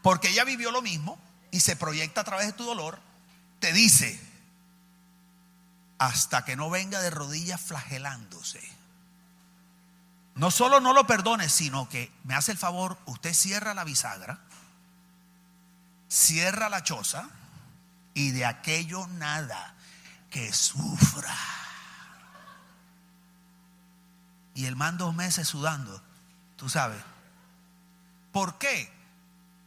porque 0.01 0.29
ella 0.29 0.45
vivió 0.45 0.71
lo 0.71 0.81
mismo 0.81 1.19
y 1.51 1.61
se 1.61 1.75
proyecta 1.75 2.21
a 2.21 2.25
través 2.25 2.47
de 2.47 2.53
tu 2.53 2.65
dolor, 2.65 3.01
te 3.59 3.73
dice, 3.73 4.21
hasta 6.07 6.45
que 6.45 6.55
no 6.55 6.69
venga 6.69 7.01
de 7.01 7.09
rodillas 7.09 7.61
flagelándose. 7.61 8.61
No 10.35 10.51
solo 10.51 10.81
no 10.81 10.93
lo 10.93 11.07
perdone, 11.07 11.49
sino 11.49 11.89
que 11.89 12.13
me 12.25 12.35
hace 12.35 12.53
el 12.53 12.59
favor, 12.59 12.99
usted 13.07 13.33
cierra 13.33 13.73
la 13.73 13.85
bisagra, 13.85 14.39
cierra 16.09 16.69
la 16.69 16.83
choza 16.83 17.31
y 18.13 18.33
de 18.33 18.45
aquello 18.45 19.07
nada 19.07 19.75
que 20.31 20.53
sufra. 20.53 21.35
Y 24.55 24.67
el 24.67 24.77
man 24.77 24.99
dos 24.99 25.15
meses 25.15 25.49
sudando, 25.49 26.03
tú 26.57 26.69
sabes. 26.69 27.03
¿Por 28.31 28.59
qué? 28.59 28.93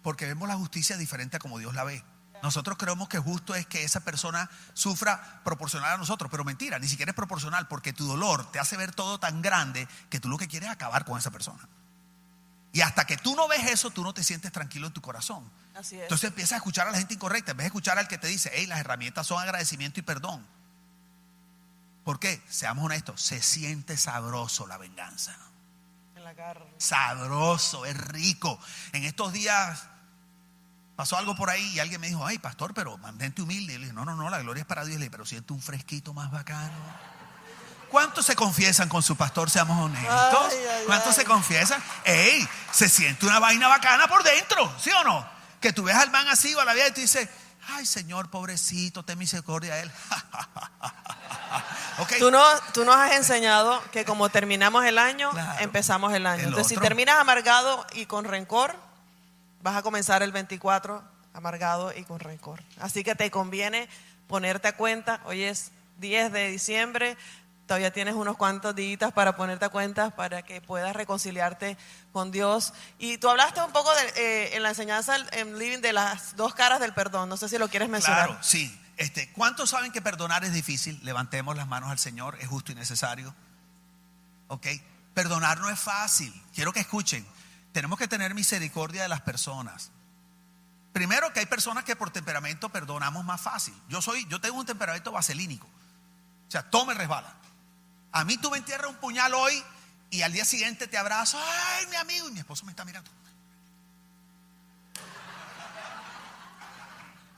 Porque 0.04 0.26
vemos 0.26 0.48
la 0.48 0.56
justicia 0.56 0.98
diferente 0.98 1.38
a 1.38 1.40
como 1.40 1.58
Dios 1.58 1.74
la 1.74 1.84
ve. 1.84 2.04
Nosotros 2.44 2.78
creemos 2.78 3.10
que 3.10 3.18
justo 3.18 3.56
es 3.56 3.66
que 3.66 3.84
esa 3.84 4.02
persona 4.02 4.50
sufra 4.74 5.42
proporcional 5.44 5.94
a 5.94 5.98
nosotros, 5.98 6.30
pero 6.30 6.44
mentira, 6.44 6.80
ni 6.80 6.88
siquiera 6.88 7.12
es 7.12 7.16
proporcional 7.16 7.68
porque 7.68 7.94
tu 7.94 8.08
dolor 8.08 8.52
te 8.52 8.60
hace 8.60 8.78
ver 8.78 8.94
todo 8.94 9.20
tan 9.20 9.42
grande 9.42 9.88
que 10.10 10.20
tú 10.20 10.30
lo 10.30 10.38
que 10.38 10.48
quieres 10.48 10.70
es 10.70 10.74
acabar 10.74 11.06
con 11.06 11.18
esa 11.18 11.32
persona. 11.32 11.68
Y 12.72 12.82
hasta 12.82 13.06
que 13.06 13.18
tú 13.18 13.36
no 13.36 13.48
ves 13.48 13.66
eso, 13.66 13.90
tú 13.90 14.04
no 14.04 14.14
te 14.14 14.24
sientes 14.24 14.52
tranquilo 14.52 14.88
en 14.88 14.94
tu 14.94 15.02
corazón. 15.02 15.50
Así 15.76 15.96
es. 15.96 16.04
Entonces 16.04 16.30
empiezas 16.30 16.54
a 16.54 16.56
escuchar 16.58 16.88
a 16.88 16.92
la 16.92 16.98
gente 16.98 17.16
incorrecta, 17.16 17.52
en 17.52 17.58
vez 17.58 17.66
de 17.66 17.68
escuchar 17.68 17.98
al 17.98 18.08
que 18.08 18.18
te 18.18 18.28
dice, 18.28 18.52
hey, 18.54 18.68
las 18.68 18.80
herramientas 18.80 19.26
son 19.26 19.42
agradecimiento 19.42 20.00
y 20.00 20.04
perdón. 20.04 20.46
¿Por 22.04 22.20
qué? 22.20 22.42
Seamos 22.48 22.86
honestos, 22.86 23.22
se 23.22 23.42
siente 23.42 23.98
sabroso 23.98 24.68
la 24.68 24.78
venganza. 24.78 25.36
En 26.16 26.24
la 26.24 26.34
carne. 26.36 26.66
Sabroso, 26.78 27.86
es 27.86 27.98
rico. 27.98 28.60
En 28.94 29.04
estos 29.04 29.34
días 29.34 29.88
pasó 30.98 31.16
algo 31.16 31.36
por 31.36 31.50
ahí 31.50 31.64
y 31.76 31.80
alguien 31.80 32.02
me 32.02 32.08
dijo, 32.08 32.26
ay, 32.26 32.40
pastor, 32.40 32.74
pero 32.74 32.98
mantente 32.98 33.42
humilde. 33.42 33.74
Y 33.74 33.78
le 33.78 33.84
dije, 33.86 33.94
no, 33.94 34.04
no, 34.04 34.16
no, 34.16 34.30
la 34.30 34.40
gloria 34.40 34.62
es 34.62 34.68
para 34.68 34.84
Dios. 34.84 34.96
Y 34.96 35.00
le 35.00 35.06
dije, 35.06 35.12
pero 35.12 35.26
siento 35.26 35.54
un 35.54 35.62
fresquito 35.62 36.14
más 36.14 36.30
bacano. 36.32 36.74
¿Cuántos 37.90 38.26
se 38.26 38.36
confiesan 38.36 38.90
con 38.90 39.02
su 39.02 39.16
pastor? 39.16 39.50
Seamos 39.50 39.80
honestos. 39.86 40.12
Ay, 40.52 40.58
ay, 40.70 40.84
¿Cuántos 40.88 41.10
ay. 41.10 41.14
se 41.14 41.24
confiesan? 41.26 41.82
¡Ey! 42.04 42.46
Se 42.74 42.90
siente 42.90 43.26
una 43.26 43.40
vaina 43.40 43.70
bacana 43.70 44.08
por 44.10 44.24
dentro, 44.24 44.74
¿sí 44.78 44.90
o 44.92 45.04
no? 45.06 45.26
Que 45.62 45.72
tú 45.72 45.84
ves 45.84 45.96
al 45.96 46.12
man 46.12 46.28
así 46.28 46.54
o 46.56 46.60
a 46.60 46.66
la 46.66 46.74
vida 46.74 46.88
y 46.90 46.92
tú 46.92 47.00
dices, 47.00 47.30
ay, 47.70 47.86
Señor, 47.86 48.30
pobrecito, 48.30 49.06
ten 49.06 49.18
misericordia 49.18 49.76
a 49.76 49.80
él. 49.80 49.92
Tú, 52.20 52.30
no, 52.30 52.44
tú 52.74 52.86
nos 52.86 52.96
has 52.96 53.14
enseñado 53.14 53.82
que 53.92 54.06
como 54.06 54.30
terminamos 54.30 54.86
el 54.86 55.00
año, 55.00 55.32
Claro. 55.32 55.60
empezamos 55.62 56.14
el 56.14 56.28
año. 56.28 56.42
El 56.44 56.50
Entonces, 56.50 56.68
si 56.68 56.78
terminas 56.78 57.18
amargado 57.20 57.86
y 57.94 58.06
con 58.06 58.24
rencor, 58.26 58.76
vas 59.68 59.76
a 59.76 59.82
comenzar 59.82 60.24
el 60.24 60.32
24 60.32 61.04
amargado 61.34 61.94
y 61.96 62.04
con 62.04 62.20
rencor. 62.20 62.64
Así 62.80 63.04
que 63.04 63.16
te 63.16 63.30
conviene 63.30 63.90
ponerte 64.28 64.70
a 64.70 64.78
cuenta. 64.78 65.22
Hoy 65.26 65.44
es 65.44 65.72
10 66.00 66.32
de 66.32 66.50
diciembre. 66.50 67.18
Todavía 67.66 67.92
tienes 67.92 68.16
unos 68.16 68.38
cuantos 68.38 68.74
días 68.74 69.12
para 69.12 69.36
ponerte 69.36 69.66
a 69.66 69.70
cuenta 69.70 70.12
para 70.12 70.42
que 70.42 70.62
puedas 70.62 70.96
reconciliarte 70.96 71.78
con 72.14 72.32
Dios. 72.32 72.74
Y 72.98 73.18
tú 73.18 73.30
hablaste 73.30 73.62
un 73.62 73.74
poco 73.74 73.92
eh, 74.16 74.56
en 74.56 74.64
la 74.64 74.70
enseñanza 74.70 75.18
en 75.34 75.60
Living 75.60 75.80
de 75.80 75.92
las 75.92 76.38
dos 76.38 76.56
caras 76.56 76.80
del 76.80 76.94
perdón. 76.94 77.28
No 77.28 77.36
sé 77.36 77.50
si 77.50 77.58
lo 77.58 77.68
quieres 77.68 77.90
mencionar. 77.90 78.28
Claro, 78.28 78.44
sí. 78.44 78.82
Este, 78.96 79.30
¿Cuántos 79.34 79.72
saben 79.72 79.92
que 79.92 80.02
perdonar 80.02 80.46
es 80.46 80.54
difícil? 80.54 80.98
Levantemos 81.04 81.58
las 81.58 81.68
manos 81.68 81.92
al 81.92 82.00
Señor, 82.00 82.38
es 82.40 82.48
justo 82.48 82.72
y 82.72 82.76
necesario. 82.76 83.36
¿Ok? 84.48 84.66
Perdonar 85.14 85.60
no 85.60 85.70
es 85.70 85.78
fácil. 85.78 86.34
Quiero 86.56 86.72
que 86.72 86.80
escuchen. 86.80 87.28
Tenemos 87.72 88.00
que 88.00 88.08
tener 88.08 88.34
misericordia 88.34 89.04
de 89.04 89.10
las 89.10 89.22
personas. 89.22 89.92
Primero 90.94 91.32
que 91.32 91.42
hay 91.42 91.46
personas 91.46 91.84
que 91.84 91.96
por 91.96 92.10
temperamento 92.10 92.70
perdonamos 92.70 93.24
más 93.24 93.40
fácil. 93.40 93.74
Yo 93.88 94.02
soy, 94.02 94.26
yo 94.30 94.42
tengo 94.42 94.58
un 94.58 94.66
temperamento 94.66 95.12
vaselínico. 95.12 95.68
O 95.68 96.52
sea, 96.52 96.70
todo 96.70 96.86
me 96.86 96.94
resbala. 96.94 97.36
A 98.12 98.24
mí 98.24 98.38
tú 98.38 98.50
me 98.50 98.58
entierras 98.58 98.90
un 98.90 98.96
puñal 98.96 99.34
hoy 99.34 99.64
y 100.10 100.22
al 100.22 100.32
día 100.32 100.46
siguiente 100.46 100.88
te 100.88 100.98
abrazo. 100.98 101.38
Ay, 101.40 101.88
mi 101.88 101.98
amigo, 101.98 102.30
y 102.30 102.32
mi 102.32 102.40
esposo 102.40 102.66
me 102.66 102.72
está 102.72 102.84
mirando. 102.86 103.12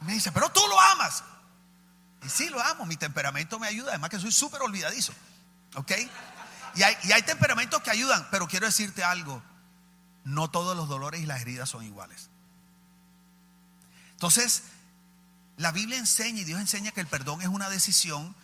Me 0.02 0.14
dice, 0.14 0.32
pero 0.32 0.50
tú 0.50 0.62
lo 0.68 0.80
amas. 0.80 1.24
Y 2.24 2.30
sí, 2.30 2.50
lo 2.50 2.62
amo. 2.62 2.86
Mi 2.86 2.96
temperamento 2.96 3.60
me 3.60 3.68
ayuda. 3.68 3.90
Además 3.90 4.10
que 4.10 4.20
soy 4.20 4.32
súper 4.32 4.62
olvidadizo. 4.62 5.14
¿Ok? 5.76 5.92
Y 6.76 6.84
hay, 6.84 6.98
y 7.04 7.12
hay 7.12 7.22
temperamentos 7.24 7.82
que 7.82 7.92
ayudan. 7.92 8.28
Pero 8.32 8.48
quiero 8.48 8.66
decirte 8.66 9.04
algo. 9.04 9.44
No 10.24 10.50
todos 10.50 10.76
los 10.76 10.88
dolores 10.88 11.22
y 11.22 11.26
las 11.26 11.42
heridas 11.42 11.70
son 11.70 11.84
iguales. 11.84 12.30
Entonces, 14.12 14.64
la 15.58 15.72
Biblia 15.72 15.98
enseña 15.98 16.42
y 16.42 16.44
Dios 16.44 16.60
enseña 16.60 16.92
que 16.92 17.02
el 17.02 17.08
perdón 17.08 17.42
es 17.42 17.48
una 17.48 17.70
decisión. 17.70 18.36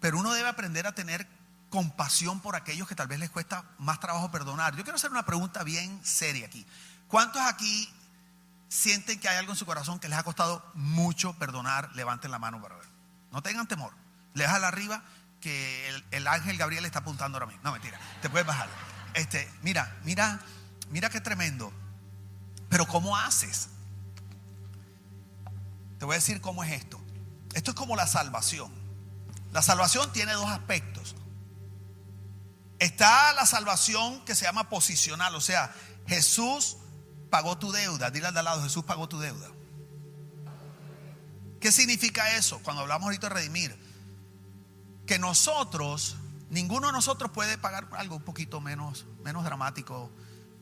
Pero 0.00 0.18
uno 0.18 0.32
debe 0.32 0.48
aprender 0.48 0.86
a 0.86 0.92
tener 0.92 1.26
compasión 1.70 2.40
por 2.40 2.56
aquellos 2.56 2.88
que 2.88 2.94
tal 2.94 3.08
vez 3.08 3.18
les 3.18 3.30
cuesta 3.30 3.64
más 3.78 4.00
trabajo 4.00 4.30
perdonar. 4.30 4.76
Yo 4.76 4.84
quiero 4.84 4.96
hacer 4.96 5.10
una 5.10 5.26
pregunta 5.26 5.62
bien 5.64 6.00
seria 6.04 6.46
aquí. 6.46 6.66
¿Cuántos 7.08 7.42
aquí 7.42 7.92
sienten 8.68 9.18
que 9.18 9.28
hay 9.28 9.38
algo 9.38 9.52
en 9.52 9.58
su 9.58 9.66
corazón 9.66 9.98
que 9.98 10.08
les 10.08 10.18
ha 10.18 10.22
costado 10.22 10.64
mucho 10.74 11.34
perdonar? 11.34 11.90
Levanten 11.94 12.30
la 12.30 12.38
mano 12.38 12.60
para 12.62 12.76
ver. 12.76 12.86
No 13.32 13.42
tengan 13.42 13.66
temor. 13.66 13.92
Le 14.34 14.46
arriba 14.46 15.02
que 15.40 15.88
el, 15.88 16.04
el 16.10 16.26
ángel 16.26 16.56
Gabriel 16.56 16.84
está 16.84 17.00
apuntando 17.00 17.36
ahora 17.36 17.46
mismo. 17.46 17.62
No, 17.64 17.72
mentira. 17.72 17.98
Te 18.22 18.30
puedes 18.30 18.46
bajar. 18.46 18.68
Este, 19.14 19.50
mira, 19.62 19.96
mira, 20.04 20.40
mira 20.90 21.10
qué 21.10 21.20
tremendo. 21.20 21.72
Pero 22.68 22.86
¿cómo 22.86 23.16
haces? 23.16 23.68
Te 25.98 26.04
voy 26.04 26.14
a 26.14 26.18
decir 26.18 26.40
cómo 26.40 26.62
es 26.64 26.72
esto. 26.72 27.00
Esto 27.54 27.70
es 27.70 27.76
como 27.76 27.96
la 27.96 28.06
salvación. 28.06 28.72
La 29.52 29.62
salvación 29.62 30.12
tiene 30.12 30.32
dos 30.32 30.50
aspectos. 30.50 31.16
Está 32.78 33.32
la 33.32 33.46
salvación 33.46 34.24
que 34.24 34.34
se 34.34 34.44
llama 34.44 34.68
posicional, 34.68 35.34
o 35.34 35.40
sea, 35.40 35.74
Jesús 36.06 36.76
pagó 37.30 37.58
tu 37.58 37.72
deuda. 37.72 38.10
Dile 38.10 38.28
al 38.28 38.34
de 38.34 38.38
al 38.40 38.44
lado, 38.44 38.62
Jesús 38.62 38.84
pagó 38.84 39.08
tu 39.08 39.18
deuda. 39.18 39.48
¿Qué 41.60 41.72
significa 41.72 42.36
eso? 42.36 42.60
Cuando 42.62 42.82
hablamos 42.82 43.06
ahorita 43.06 43.28
de 43.28 43.34
redimir, 43.34 43.76
que 45.06 45.18
nosotros, 45.18 46.16
ninguno 46.50 46.86
de 46.86 46.92
nosotros 46.92 47.32
puede 47.32 47.58
pagar 47.58 47.88
algo 47.96 48.16
un 48.16 48.22
poquito 48.22 48.60
menos, 48.60 49.06
menos 49.24 49.44
dramático. 49.44 50.12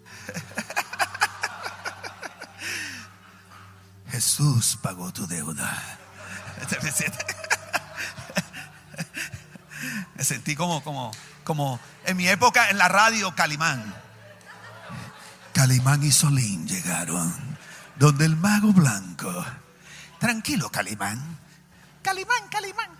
Jesús 4.10 4.78
pagó 4.80 5.12
tu 5.12 5.26
deuda. 5.26 5.98
Me 10.14 10.24
sentí 10.24 10.56
como, 10.56 10.82
como, 10.82 11.10
como 11.44 11.78
en 12.04 12.16
mi 12.16 12.28
época 12.28 12.70
en 12.70 12.78
la 12.78 12.88
radio 12.88 13.34
Calimán. 13.34 13.94
Calimán 15.52 16.02
y 16.02 16.12
Solín 16.12 16.66
llegaron, 16.66 17.34
donde 17.96 18.24
el 18.24 18.36
mago 18.36 18.72
blanco. 18.72 19.44
Tranquilo, 20.18 20.70
Calimán. 20.70 21.38
Calimán, 22.02 22.48
Calimán. 22.50 22.90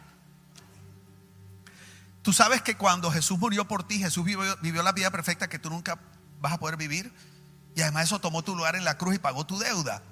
Tú 2.22 2.32
sabes 2.32 2.60
que 2.60 2.76
cuando 2.76 3.10
Jesús 3.10 3.38
murió 3.38 3.68
por 3.68 3.84
ti, 3.84 3.98
Jesús 3.98 4.24
vivió 4.24 4.82
la 4.82 4.92
vida 4.92 5.10
perfecta 5.10 5.48
que 5.48 5.58
tú 5.58 5.70
nunca 5.70 5.98
vas 6.40 6.52
a 6.52 6.58
poder 6.58 6.76
vivir. 6.76 7.12
Y 7.74 7.82
además 7.82 8.04
eso 8.04 8.20
tomó 8.20 8.42
tu 8.42 8.56
lugar 8.56 8.76
en 8.76 8.84
la 8.84 8.96
cruz 8.96 9.14
y 9.14 9.18
pagó 9.18 9.44
tu 9.44 9.58
deuda. 9.58 10.02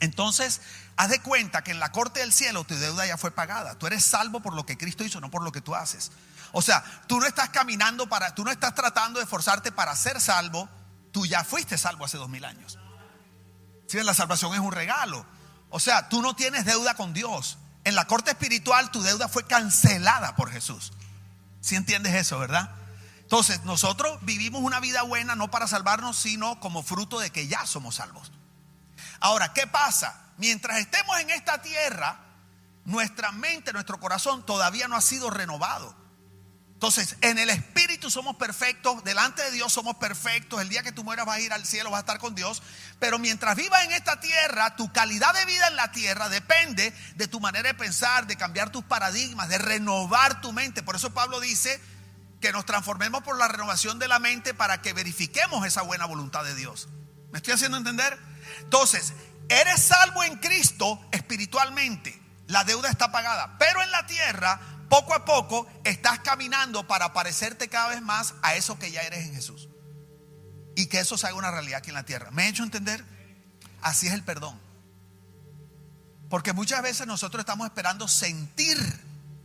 Entonces, 0.00 0.60
haz 0.96 1.10
de 1.10 1.20
cuenta 1.20 1.62
que 1.62 1.72
en 1.72 1.80
la 1.80 1.90
corte 1.90 2.20
del 2.20 2.32
cielo 2.32 2.64
tu 2.64 2.76
deuda 2.76 3.06
ya 3.06 3.18
fue 3.18 3.30
pagada. 3.30 3.76
Tú 3.78 3.86
eres 3.86 4.04
salvo 4.04 4.40
por 4.40 4.54
lo 4.54 4.64
que 4.64 4.78
Cristo 4.78 5.04
hizo, 5.04 5.20
no 5.20 5.30
por 5.30 5.42
lo 5.42 5.50
que 5.50 5.60
tú 5.60 5.74
haces. 5.74 6.12
O 6.52 6.62
sea, 6.62 6.84
tú 7.06 7.18
no 7.18 7.26
estás 7.26 7.50
caminando 7.50 8.08
para, 8.08 8.34
tú 8.34 8.44
no 8.44 8.50
estás 8.50 8.74
tratando 8.74 9.18
de 9.18 9.24
esforzarte 9.24 9.72
para 9.72 9.94
ser 9.96 10.20
salvo. 10.20 10.68
Tú 11.12 11.26
ya 11.26 11.42
fuiste 11.42 11.76
salvo 11.76 12.04
hace 12.04 12.16
dos 12.16 12.28
mil 12.28 12.44
años. 12.44 12.78
Si 13.86 14.00
la 14.02 14.14
salvación 14.14 14.54
es 14.54 14.60
un 14.60 14.72
regalo. 14.72 15.26
O 15.70 15.80
sea, 15.80 16.08
tú 16.08 16.22
no 16.22 16.36
tienes 16.36 16.64
deuda 16.64 16.94
con 16.94 17.12
Dios. 17.12 17.58
En 17.84 17.94
la 17.94 18.06
corte 18.06 18.30
espiritual 18.30 18.90
tu 18.90 19.02
deuda 19.02 19.28
fue 19.28 19.44
cancelada 19.44 20.36
por 20.36 20.50
Jesús. 20.50 20.92
Si 21.60 21.74
entiendes 21.74 22.14
eso, 22.14 22.38
verdad? 22.38 22.70
Entonces, 23.28 23.62
nosotros 23.64 24.18
vivimos 24.22 24.62
una 24.62 24.80
vida 24.80 25.02
buena 25.02 25.34
no 25.34 25.50
para 25.50 25.68
salvarnos, 25.68 26.16
sino 26.16 26.58
como 26.60 26.82
fruto 26.82 27.20
de 27.20 27.28
que 27.28 27.46
ya 27.46 27.66
somos 27.66 27.96
salvos. 27.96 28.32
Ahora, 29.20 29.52
¿qué 29.52 29.66
pasa? 29.66 30.32
Mientras 30.38 30.78
estemos 30.78 31.20
en 31.20 31.28
esta 31.28 31.60
tierra, 31.60 32.24
nuestra 32.86 33.30
mente, 33.32 33.74
nuestro 33.74 34.00
corazón 34.00 34.46
todavía 34.46 34.88
no 34.88 34.96
ha 34.96 35.02
sido 35.02 35.28
renovado. 35.28 35.94
Entonces, 36.72 37.16
en 37.20 37.38
el 37.38 37.50
Espíritu 37.50 38.10
somos 38.10 38.36
perfectos, 38.36 39.04
delante 39.04 39.42
de 39.42 39.50
Dios 39.50 39.74
somos 39.74 39.96
perfectos, 39.96 40.62
el 40.62 40.70
día 40.70 40.82
que 40.82 40.92
tú 40.92 41.04
mueras 41.04 41.26
vas 41.26 41.36
a 41.36 41.40
ir 41.40 41.52
al 41.52 41.66
cielo, 41.66 41.90
vas 41.90 41.98
a 41.98 42.00
estar 42.00 42.18
con 42.18 42.34
Dios, 42.34 42.62
pero 42.98 43.18
mientras 43.18 43.56
vivas 43.56 43.84
en 43.84 43.92
esta 43.92 44.20
tierra, 44.20 44.74
tu 44.74 44.90
calidad 44.90 45.34
de 45.34 45.44
vida 45.44 45.68
en 45.68 45.76
la 45.76 45.92
tierra 45.92 46.30
depende 46.30 46.94
de 47.16 47.28
tu 47.28 47.40
manera 47.40 47.68
de 47.68 47.74
pensar, 47.74 48.26
de 48.26 48.36
cambiar 48.36 48.72
tus 48.72 48.84
paradigmas, 48.84 49.50
de 49.50 49.58
renovar 49.58 50.40
tu 50.40 50.54
mente. 50.54 50.82
Por 50.82 50.96
eso 50.96 51.12
Pablo 51.12 51.40
dice 51.40 51.78
que 52.40 52.52
nos 52.52 52.64
transformemos 52.66 53.22
por 53.22 53.36
la 53.36 53.48
renovación 53.48 53.98
de 53.98 54.08
la 54.08 54.18
mente 54.18 54.54
para 54.54 54.82
que 54.82 54.92
verifiquemos 54.92 55.66
esa 55.66 55.82
buena 55.82 56.06
voluntad 56.06 56.44
de 56.44 56.54
Dios. 56.54 56.88
¿Me 57.32 57.38
estoy 57.38 57.54
haciendo 57.54 57.76
entender? 57.76 58.18
Entonces, 58.60 59.12
Eres 59.48 59.82
salvo 59.82 60.22
en 60.24 60.36
Cristo 60.36 61.00
espiritualmente. 61.10 62.20
La 62.46 62.64
deuda 62.64 62.90
está 62.90 63.10
pagada. 63.10 63.56
Pero 63.58 63.82
en 63.82 63.90
la 63.90 64.06
tierra, 64.06 64.60
poco 64.88 65.14
a 65.14 65.24
poco, 65.24 65.66
estás 65.84 66.20
caminando 66.20 66.86
para 66.86 67.12
parecerte 67.12 67.68
cada 67.68 67.88
vez 67.88 68.02
más 68.02 68.34
a 68.42 68.54
eso 68.54 68.78
que 68.78 68.90
ya 68.90 69.00
eres 69.02 69.26
en 69.26 69.34
Jesús. 69.34 69.68
Y 70.76 70.86
que 70.86 71.00
eso 71.00 71.16
se 71.16 71.26
haga 71.26 71.36
una 71.36 71.50
realidad 71.50 71.78
aquí 71.78 71.90
en 71.90 71.94
la 71.94 72.04
tierra. 72.04 72.30
¿Me 72.30 72.44
he 72.44 72.48
hecho 72.48 72.62
entender? 72.62 73.04
Así 73.80 74.06
es 74.06 74.12
el 74.12 74.22
perdón. 74.22 74.60
Porque 76.28 76.52
muchas 76.52 76.82
veces 76.82 77.06
nosotros 77.06 77.40
estamos 77.40 77.66
esperando 77.66 78.06
sentir 78.06 78.78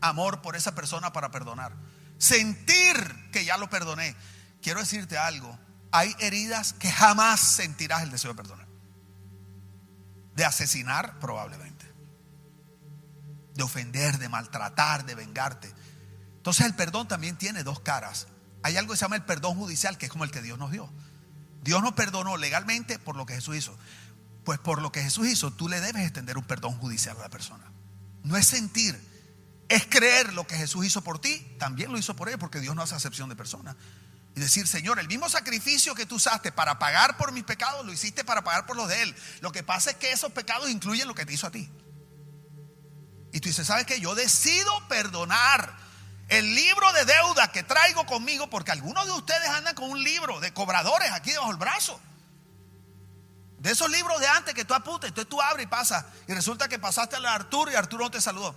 amor 0.01 0.41
por 0.41 0.57
esa 0.57 0.75
persona 0.75 1.13
para 1.13 1.31
perdonar. 1.31 1.71
Sentir 2.17 3.29
que 3.31 3.45
ya 3.45 3.57
lo 3.57 3.69
perdoné. 3.69 4.15
Quiero 4.61 4.79
decirte 4.79 5.17
algo. 5.17 5.57
Hay 5.91 6.15
heridas 6.19 6.73
que 6.73 6.91
jamás 6.91 7.39
sentirás 7.39 8.03
el 8.03 8.11
deseo 8.11 8.31
de 8.31 8.37
perdonar. 8.37 8.67
De 10.35 10.45
asesinar 10.45 11.19
probablemente. 11.19 11.85
De 13.53 13.63
ofender, 13.63 14.17
de 14.17 14.29
maltratar, 14.29 15.05
de 15.05 15.15
vengarte. 15.15 15.71
Entonces 16.37 16.65
el 16.65 16.73
perdón 16.73 17.07
también 17.07 17.37
tiene 17.37 17.63
dos 17.63 17.79
caras. 17.79 18.27
Hay 18.63 18.77
algo 18.77 18.93
que 18.93 18.97
se 18.97 19.05
llama 19.05 19.17
el 19.17 19.25
perdón 19.25 19.57
judicial, 19.57 19.97
que 19.97 20.05
es 20.05 20.11
como 20.11 20.23
el 20.23 20.31
que 20.31 20.41
Dios 20.41 20.57
nos 20.57 20.71
dio. 20.71 20.89
Dios 21.61 21.81
nos 21.81 21.93
perdonó 21.93 22.37
legalmente 22.37 22.99
por 22.99 23.15
lo 23.15 23.25
que 23.25 23.35
Jesús 23.35 23.55
hizo. 23.55 23.77
Pues 24.43 24.59
por 24.59 24.81
lo 24.81 24.91
que 24.91 25.03
Jesús 25.03 25.27
hizo, 25.27 25.51
tú 25.53 25.69
le 25.69 25.79
debes 25.79 26.03
extender 26.03 26.37
un 26.37 26.43
perdón 26.43 26.77
judicial 26.77 27.17
a 27.17 27.21
la 27.21 27.29
persona. 27.29 27.71
No 28.23 28.35
es 28.35 28.47
sentir, 28.47 28.99
es 29.73 29.85
creer 29.87 30.33
lo 30.33 30.45
que 30.45 30.55
Jesús 30.55 30.85
hizo 30.85 31.01
por 31.01 31.19
ti, 31.19 31.55
también 31.57 31.91
lo 31.91 31.97
hizo 31.97 32.15
por 32.15 32.29
él, 32.29 32.37
porque 32.37 32.59
Dios 32.59 32.75
no 32.75 32.83
hace 32.83 32.95
acepción 32.95 33.29
de 33.29 33.35
persona. 33.35 33.75
Y 34.35 34.39
decir, 34.39 34.67
Señor, 34.67 34.99
el 34.99 35.07
mismo 35.07 35.29
sacrificio 35.29 35.93
que 35.93 36.05
tú 36.05 36.15
usaste 36.15 36.51
para 36.51 36.79
pagar 36.79 37.17
por 37.17 37.31
mis 37.31 37.43
pecados, 37.43 37.85
lo 37.85 37.93
hiciste 37.93 38.23
para 38.23 38.43
pagar 38.43 38.65
por 38.65 38.75
los 38.75 38.87
de 38.87 39.03
Él. 39.03 39.15
Lo 39.41 39.51
que 39.51 39.61
pasa 39.61 39.91
es 39.91 39.97
que 39.97 40.11
esos 40.11 40.31
pecados 40.31 40.69
incluyen 40.69 41.07
lo 41.07 41.13
que 41.13 41.25
te 41.25 41.33
hizo 41.33 41.45
a 41.45 41.51
ti. 41.51 41.69
Y 43.31 43.39
tú 43.39 43.49
dices, 43.49 43.67
¿sabes 43.67 43.85
qué? 43.85 43.99
Yo 43.99 44.15
decido 44.15 44.71
perdonar 44.87 45.75
el 46.29 46.55
libro 46.55 46.91
de 46.93 47.05
deuda 47.05 47.51
que 47.51 47.63
traigo 47.63 48.05
conmigo, 48.05 48.49
porque 48.49 48.71
algunos 48.71 49.05
de 49.05 49.11
ustedes 49.11 49.49
andan 49.49 49.75
con 49.75 49.89
un 49.89 50.03
libro 50.03 50.39
de 50.39 50.51
cobradores 50.53 51.11
aquí 51.11 51.31
debajo 51.31 51.49
del 51.49 51.57
brazo. 51.57 51.99
De 53.59 53.71
esos 53.71 53.89
libros 53.89 54.19
de 54.19 54.27
antes 54.27 54.53
que 54.53 54.65
tú 54.65 54.73
apuntas, 54.73 55.09
entonces 55.09 55.29
tú 55.29 55.41
abres 55.41 55.65
y 55.65 55.67
pasas. 55.67 56.05
Y 56.27 56.33
resulta 56.33 56.67
que 56.67 56.79
pasaste 56.79 57.15
a 57.15 57.33
Arturo 57.33 57.71
y 57.71 57.75
Arturo 57.75 58.05
no 58.05 58.11
te 58.11 58.19
saludó. 58.19 58.55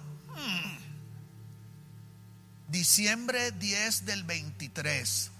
Diciembre 2.68 3.52
10 3.52 4.06
del 4.06 4.24
23. 4.24 5.30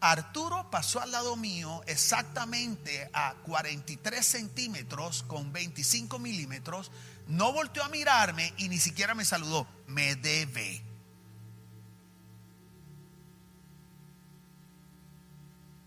Arturo 0.00 0.68
pasó 0.68 1.00
al 1.00 1.12
lado 1.12 1.36
mío 1.36 1.82
exactamente 1.86 3.08
a 3.12 3.34
43 3.44 4.26
centímetros 4.26 5.22
con 5.22 5.52
25 5.52 6.18
milímetros. 6.18 6.90
No 7.28 7.52
volteó 7.52 7.84
a 7.84 7.88
mirarme 7.88 8.52
y 8.56 8.68
ni 8.68 8.78
siquiera 8.78 9.14
me 9.14 9.24
saludó. 9.24 9.68
Me 9.86 10.16
debe. 10.16 10.82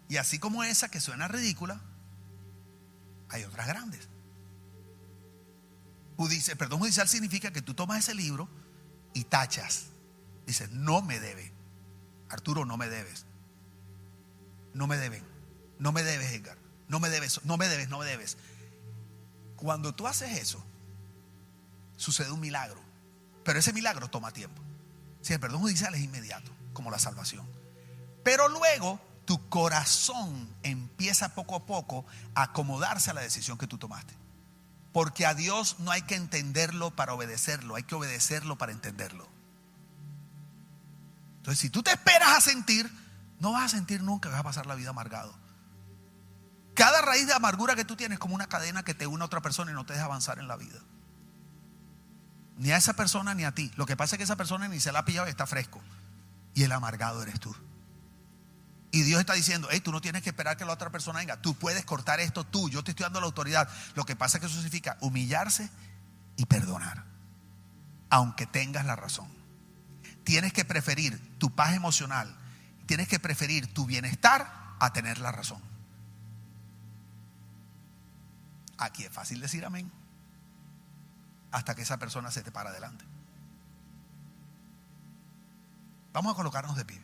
Y 0.08 0.16
así 0.16 0.39
como 0.39 0.64
esa 0.64 0.89
que 0.89 1.01
suena 1.01 1.28
ridícula, 1.28 1.82
hay 3.28 3.43
otras 3.43 3.68
grandes. 3.68 4.08
Judice, 6.16 6.56
perdón 6.56 6.80
judicial 6.80 7.10
significa 7.10 7.51
que 7.51 7.62
tú 7.62 7.74
tomas 7.74 7.99
ese 7.99 8.16
libro 8.16 8.47
y 9.14 9.26
tachas. 9.26 9.88
Dice, 10.46 10.68
no 10.70 11.02
me 11.02 11.20
debe. 11.20 11.52
Arturo, 12.30 12.66
no 12.66 12.78
me 12.78 12.89
debes. 12.89 13.26
No 14.74 14.88
me 14.88 14.98
deben. 14.98 15.24
No 15.80 15.91
me 15.91 16.04
debes, 16.04 16.32
Edgar. 16.32 16.58
No 16.88 17.00
me 17.00 17.10
debes, 17.10 17.43
no 17.46 17.58
me 17.58 17.68
debes, 17.68 17.89
no 17.89 18.00
me 18.00 18.06
debes. 18.06 18.38
Cuando 19.56 19.96
tú 19.96 20.08
haces 20.08 20.38
eso, 20.38 20.64
sucede 21.98 22.32
un 22.32 22.39
milagro. 22.39 22.80
Pero 23.43 23.60
ese 23.60 23.74
milagro 23.74 24.10
toma 24.10 24.32
tiempo. 24.32 24.62
Si 25.22 25.34
el 25.34 25.39
perdón 25.39 25.62
judicial 25.62 25.93
es 25.96 26.02
inmediato, 26.02 26.52
como 26.74 26.91
la 26.91 27.00
salvación. 27.00 27.48
Pero 28.24 28.48
luego 28.50 29.00
tu 29.26 29.50
corazón 29.50 30.48
empieza 30.64 31.34
poco 31.34 31.56
a 31.56 31.66
poco 31.66 32.06
a 32.36 32.43
acomodarse 32.43 33.10
a 33.10 33.14
la 33.14 33.22
decisión 33.22 33.58
que 33.58 33.68
tú 33.68 33.78
tomaste. 33.78 34.14
Porque 34.93 35.26
a 35.26 35.34
Dios 35.34 35.78
no 35.80 35.91
hay 35.91 36.04
que 36.04 36.16
entenderlo 36.16 36.96
para 36.96 37.14
obedecerlo, 37.14 37.76
hay 37.76 37.84
que 37.84 37.96
obedecerlo 37.96 38.58
para 38.58 38.72
entenderlo. 38.72 39.28
Entonces, 41.46 41.60
si 41.62 41.70
tú 41.70 41.84
te 41.84 41.91
esperas 41.91 42.30
a 42.30 42.41
sentir, 42.41 42.91
no 43.39 43.52
vas 43.52 43.66
a 43.66 43.70
sentir 43.78 44.02
nunca, 44.02 44.30
vas 44.30 44.39
a 44.39 44.43
pasar 44.43 44.66
la 44.66 44.74
vida 44.74 44.89
amargado. 44.89 45.38
Cada 46.74 47.04
raíz 47.04 47.28
de 47.28 47.34
amargura 47.34 47.76
que 47.76 47.86
tú 47.86 47.96
tienes 47.96 48.16
es 48.16 48.20
como 48.20 48.34
una 48.34 48.48
cadena 48.48 48.82
que 48.82 48.96
te 48.96 49.06
une 49.06 49.22
a 49.22 49.28
otra 49.28 49.43
persona 49.43 49.70
y 49.70 49.76
no 49.76 49.86
te 49.86 49.93
deja 49.93 50.06
avanzar 50.06 50.39
en 50.39 50.48
la 50.48 50.56
vida. 50.56 50.80
Ni 52.58 52.72
a 52.72 52.78
esa 52.78 52.93
persona 52.93 53.36
ni 53.36 53.43
a 53.43 53.54
ti. 53.54 53.72
Lo 53.76 53.86
que 53.86 53.96
pasa 53.96 54.16
es 54.16 54.18
que 54.18 54.24
esa 54.24 54.38
persona 54.38 54.68
ni 54.68 54.80
se 54.80 54.91
la 54.91 55.00
ha 55.00 55.06
pillado 55.06 55.28
y 55.28 55.30
está 55.30 55.46
fresco. 55.46 55.84
Y 56.56 56.64
el 56.64 56.72
amargado 56.72 57.22
eres 57.22 57.39
tú. 57.39 57.56
Y 58.89 59.04
Dios 59.04 59.20
está 59.20 59.34
diciendo, 59.34 59.68
hey, 59.70 59.82
tú 59.82 59.91
no 59.91 60.02
tienes 60.02 60.24
que 60.24 60.30
esperar 60.30 60.58
que 60.58 60.66
la 60.66 60.74
otra 60.74 60.89
persona 60.89 61.20
venga. 61.20 61.39
Tú 61.43 61.54
puedes 61.54 61.86
cortar 61.86 62.20
esto 62.20 62.43
tú. 62.43 62.72
Yo 62.72 62.84
te 62.84 62.89
estoy 62.89 63.04
dando 63.04 63.20
la 63.20 63.28
autoridad. 63.28 63.70
Lo 63.93 64.04
que 64.04 64.16
pasa 64.16 64.38
es 64.38 64.41
que 64.41 64.48
eso 64.48 64.56
significa 64.56 64.98
humillarse 65.00 65.70
y 66.38 66.48
perdonar. 66.48 67.06
Aunque 68.10 68.48
tengas 68.48 68.88
la 68.88 68.96
razón. 68.96 69.34
Tienes 70.26 70.51
que 70.51 70.65
preferir 70.65 71.38
tu 71.38 71.51
paz 71.51 71.73
emocional. 71.73 72.36
Tienes 72.88 73.07
que 73.07 73.19
preferir 73.19 73.73
tu 73.73 73.86
bienestar 73.86 74.76
a 74.80 74.91
tener 74.91 75.19
la 75.19 75.32
razón. 75.32 75.61
Aquí 78.78 79.03
es 79.03 79.11
fácil 79.11 79.39
decir 79.39 79.63
amén. 79.63 79.89
Hasta 81.51 81.76
que 81.76 81.84
esa 81.84 81.97
persona 81.97 82.32
se 82.32 82.43
te 82.43 82.51
para 82.51 82.71
adelante. 82.71 83.05
Vamos 86.11 86.34
a 86.34 86.36
colocarnos 86.36 86.76
de 86.76 86.86
pie. 86.86 86.99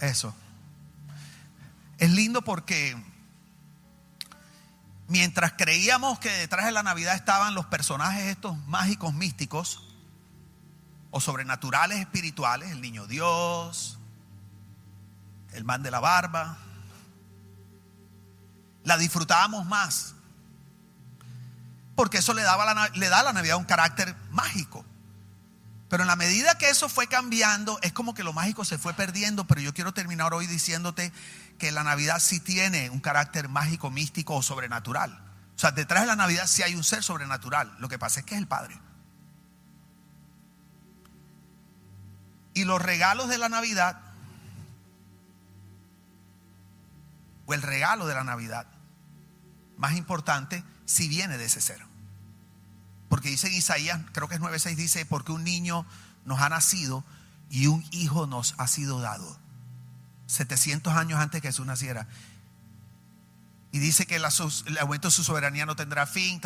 Eso. 0.00 0.34
Es 1.98 2.10
lindo 2.10 2.42
porque 2.42 2.96
mientras 5.08 5.54
creíamos 5.54 6.18
que 6.18 6.30
detrás 6.30 6.66
de 6.66 6.72
la 6.72 6.82
Navidad 6.82 7.14
estaban 7.14 7.54
los 7.54 7.66
personajes 7.66 8.26
estos 8.26 8.56
mágicos 8.66 9.14
místicos 9.14 9.82
o 11.10 11.20
sobrenaturales 11.20 11.98
espirituales, 11.98 12.70
el 12.70 12.82
niño 12.82 13.06
Dios, 13.06 13.98
el 15.52 15.64
man 15.64 15.82
de 15.82 15.90
la 15.90 16.00
barba, 16.00 16.58
la 18.84 18.96
disfrutábamos 18.98 19.66
más. 19.66 20.14
Porque 21.96 22.18
eso 22.18 22.34
le, 22.34 22.42
daba 22.42 22.88
le 22.94 23.08
da 23.08 23.20
a 23.20 23.24
la 23.24 23.32
Navidad 23.32 23.56
un 23.56 23.64
carácter 23.64 24.14
mágico. 24.30 24.84
Pero 25.88 26.02
en 26.02 26.08
la 26.08 26.16
medida 26.16 26.58
que 26.58 26.68
eso 26.68 26.88
fue 26.88 27.06
cambiando, 27.06 27.78
es 27.82 27.92
como 27.92 28.14
que 28.14 28.22
lo 28.22 28.34
mágico 28.34 28.64
se 28.64 28.76
fue 28.76 28.92
perdiendo, 28.92 29.46
pero 29.46 29.60
yo 29.60 29.72
quiero 29.72 29.94
terminar 29.94 30.34
hoy 30.34 30.46
diciéndote 30.46 31.12
que 31.58 31.72
la 31.72 31.82
Navidad 31.82 32.20
sí 32.20 32.40
tiene 32.40 32.90
un 32.90 33.00
carácter 33.00 33.48
mágico, 33.48 33.90
místico 33.90 34.36
o 34.36 34.42
sobrenatural. 34.42 35.12
O 35.56 35.58
sea, 35.58 35.72
detrás 35.72 36.02
de 36.02 36.06
la 36.06 36.16
Navidad 36.16 36.46
sí 36.46 36.62
hay 36.62 36.74
un 36.74 36.84
ser 36.84 37.02
sobrenatural. 37.02 37.74
Lo 37.80 37.88
que 37.88 37.98
pasa 37.98 38.20
es 38.20 38.26
que 38.26 38.34
es 38.34 38.40
el 38.40 38.46
Padre. 38.46 38.78
Y 42.52 42.64
los 42.64 42.82
regalos 42.82 43.28
de 43.28 43.38
la 43.38 43.48
Navidad, 43.48 44.00
o 47.46 47.54
el 47.54 47.62
regalo 47.62 48.06
de 48.06 48.14
la 48.14 48.24
Navidad, 48.24 48.66
más 49.78 49.96
importante, 49.96 50.62
si 50.84 51.08
viene 51.08 51.38
de 51.38 51.46
ese 51.46 51.60
ser. 51.60 51.87
Porque 53.08 53.30
dice 53.30 53.48
en 53.48 53.54
Isaías, 53.54 54.00
creo 54.12 54.28
que 54.28 54.34
es 54.34 54.40
9.6, 54.40 54.76
dice, 54.76 55.06
porque 55.06 55.32
un 55.32 55.44
niño 55.44 55.86
nos 56.24 56.40
ha 56.40 56.48
nacido 56.48 57.04
y 57.50 57.66
un 57.66 57.84
hijo 57.90 58.26
nos 58.26 58.54
ha 58.58 58.66
sido 58.66 59.00
dado. 59.00 59.38
700 60.26 60.94
años 60.94 61.18
antes 61.18 61.40
que 61.40 61.48
Jesús 61.48 61.66
naciera. 61.66 62.06
Y 63.70 63.80
dice 63.80 64.06
que 64.06 64.16
el 64.16 64.24
aumento 64.80 65.08
de 65.08 65.12
su 65.12 65.22
soberanía 65.22 65.66
no 65.66 65.76
tendrá 65.76 66.06
fin, 66.06 66.40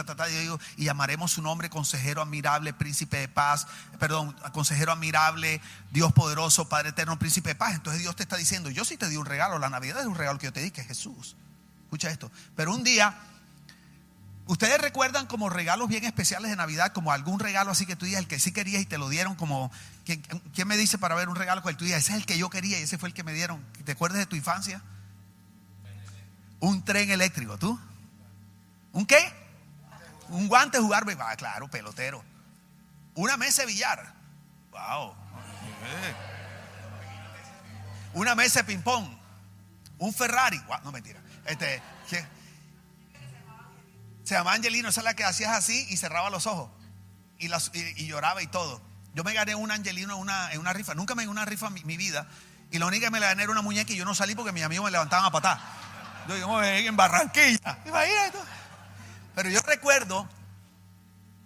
y 0.76 0.84
llamaremos 0.84 1.30
su 1.32 1.42
nombre 1.42 1.70
consejero 1.70 2.20
admirable, 2.20 2.74
príncipe 2.74 3.18
de 3.18 3.28
paz, 3.28 3.68
perdón, 4.00 4.36
consejero 4.52 4.90
admirable, 4.90 5.60
Dios 5.92 6.12
poderoso, 6.12 6.68
Padre 6.68 6.88
eterno, 6.88 7.18
príncipe 7.20 7.50
de 7.50 7.54
paz. 7.54 7.74
Entonces 7.74 8.02
Dios 8.02 8.16
te 8.16 8.24
está 8.24 8.36
diciendo, 8.36 8.70
yo 8.70 8.84
sí 8.84 8.96
te 8.96 9.08
di 9.08 9.16
un 9.16 9.26
regalo, 9.26 9.60
la 9.60 9.70
Navidad 9.70 10.00
es 10.00 10.06
un 10.06 10.16
regalo 10.16 10.40
que 10.40 10.46
yo 10.46 10.52
te 10.52 10.62
di, 10.62 10.72
que 10.72 10.80
es 10.80 10.88
Jesús. 10.88 11.36
Escucha 11.84 12.10
esto. 12.10 12.30
Pero 12.56 12.74
un 12.74 12.82
día 12.82 13.16
Ustedes 14.46 14.80
recuerdan 14.80 15.26
como 15.26 15.48
regalos 15.48 15.88
bien 15.88 16.04
especiales 16.04 16.50
de 16.50 16.56
Navidad, 16.56 16.92
como 16.92 17.12
algún 17.12 17.38
regalo 17.38 17.70
así 17.70 17.86
que 17.86 17.94
tú 17.94 18.06
digas, 18.06 18.20
el 18.20 18.28
que 18.28 18.40
sí 18.40 18.52
querías 18.52 18.82
y 18.82 18.86
te 18.86 18.98
lo 18.98 19.08
dieron, 19.08 19.36
como, 19.36 19.70
¿quién, 20.04 20.68
me 20.68 20.76
dice 20.76 20.98
para 20.98 21.14
ver 21.14 21.28
un 21.28 21.36
regalo 21.36 21.62
que 21.62 21.74
tú 21.74 21.84
digas, 21.84 22.00
ese 22.00 22.12
es 22.12 22.18
el 22.18 22.26
que 22.26 22.36
yo 22.36 22.50
quería 22.50 22.78
y 22.80 22.82
ese 22.82 22.98
fue 22.98 23.08
el 23.08 23.14
que 23.14 23.22
me 23.22 23.32
dieron? 23.32 23.64
¿Te 23.84 23.92
acuerdas 23.92 24.18
de 24.18 24.26
tu 24.26 24.34
infancia? 24.34 24.82
Un 26.58 26.84
tren 26.84 27.10
eléctrico, 27.10 27.56
¿tú? 27.56 27.78
¿Un 28.92 29.06
qué? 29.06 29.32
Un 30.28 30.48
guante 30.48 30.78
jugar, 30.78 31.04
ah, 31.20 31.36
claro, 31.36 31.68
pelotero. 31.68 32.24
Una 33.14 33.36
mesa 33.36 33.62
de 33.62 33.68
billar. 33.68 34.12
Wow. 34.70 35.14
Una 38.14 38.34
mesa 38.34 38.60
de 38.60 38.64
ping-pong. 38.64 39.06
Un 39.98 40.12
Ferrari. 40.12 40.60
no, 40.84 40.90
mentira. 40.90 41.20
Este. 41.46 41.80
Se 44.24 44.34
llamaba 44.34 44.54
Angelino, 44.54 44.88
esa 44.88 45.00
es 45.00 45.04
la 45.04 45.14
que 45.14 45.24
hacías 45.24 45.50
así 45.52 45.86
y 45.90 45.96
cerraba 45.96 46.30
los 46.30 46.46
ojos. 46.46 46.70
Y, 47.38 47.48
las- 47.48 47.70
y- 47.74 48.06
lloraba 48.06 48.42
y 48.42 48.46
todo. 48.46 48.80
Yo 49.14 49.24
me 49.24 49.34
gané 49.34 49.54
un 49.54 49.70
Angelino 49.70 50.14
en 50.14 50.20
una, 50.20 50.52
en 50.52 50.60
una 50.60 50.72
rifa. 50.72 50.94
Nunca 50.94 51.14
me 51.14 51.22
gané 51.24 51.30
una 51.32 51.44
rifa 51.44 51.66
en 51.68 51.86
mi, 51.86 51.96
vida. 51.96 52.26
Y 52.70 52.78
la 52.78 52.86
única 52.86 53.06
que 53.06 53.10
me 53.10 53.20
la 53.20 53.26
gané 53.28 53.42
era 53.42 53.52
una 53.52 53.62
muñeca 53.62 53.92
y 53.92 53.96
yo 53.96 54.04
no 54.04 54.14
salí 54.14 54.34
porque 54.34 54.52
mis 54.52 54.62
amigos 54.62 54.84
me 54.86 54.90
levantaban 54.90 55.26
a 55.26 55.30
patar. 55.30 55.58
Yo 56.28 56.34
digo, 56.36 56.62
"Eh, 56.62 56.86
en 56.86 56.96
Barranquilla. 56.96 57.78
Imagínate. 57.84 58.38
Pero 59.34 59.50
yo 59.50 59.60
recuerdo 59.62 60.28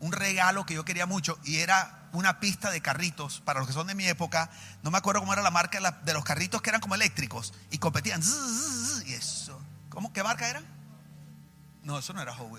un 0.00 0.12
regalo 0.12 0.66
que 0.66 0.74
yo 0.74 0.84
quería 0.84 1.06
mucho 1.06 1.38
y 1.44 1.56
era 1.58 2.08
una 2.12 2.38
pista 2.40 2.70
de 2.70 2.80
carritos 2.82 3.40
para 3.44 3.58
los 3.60 3.66
que 3.68 3.74
son 3.74 3.86
de 3.86 3.94
mi 3.94 4.06
época. 4.06 4.50
No 4.82 4.90
me 4.90 4.98
acuerdo 4.98 5.20
cómo 5.20 5.32
era 5.32 5.42
la 5.42 5.50
marca 5.50 5.80
de 6.04 6.12
los 6.12 6.24
carritos 6.24 6.62
que 6.62 6.70
eran 6.70 6.80
como 6.80 6.94
eléctricos 6.94 7.52
y 7.70 7.78
competían. 7.78 8.22
Y 9.06 9.14
eso. 9.14 9.60
¿Cómo? 9.88 10.12
¿Qué 10.12 10.22
marca 10.22 10.48
era? 10.48 10.62
No, 11.86 11.98
eso 11.98 12.12
no 12.12 12.20
era 12.20 12.34
Hot. 12.34 12.50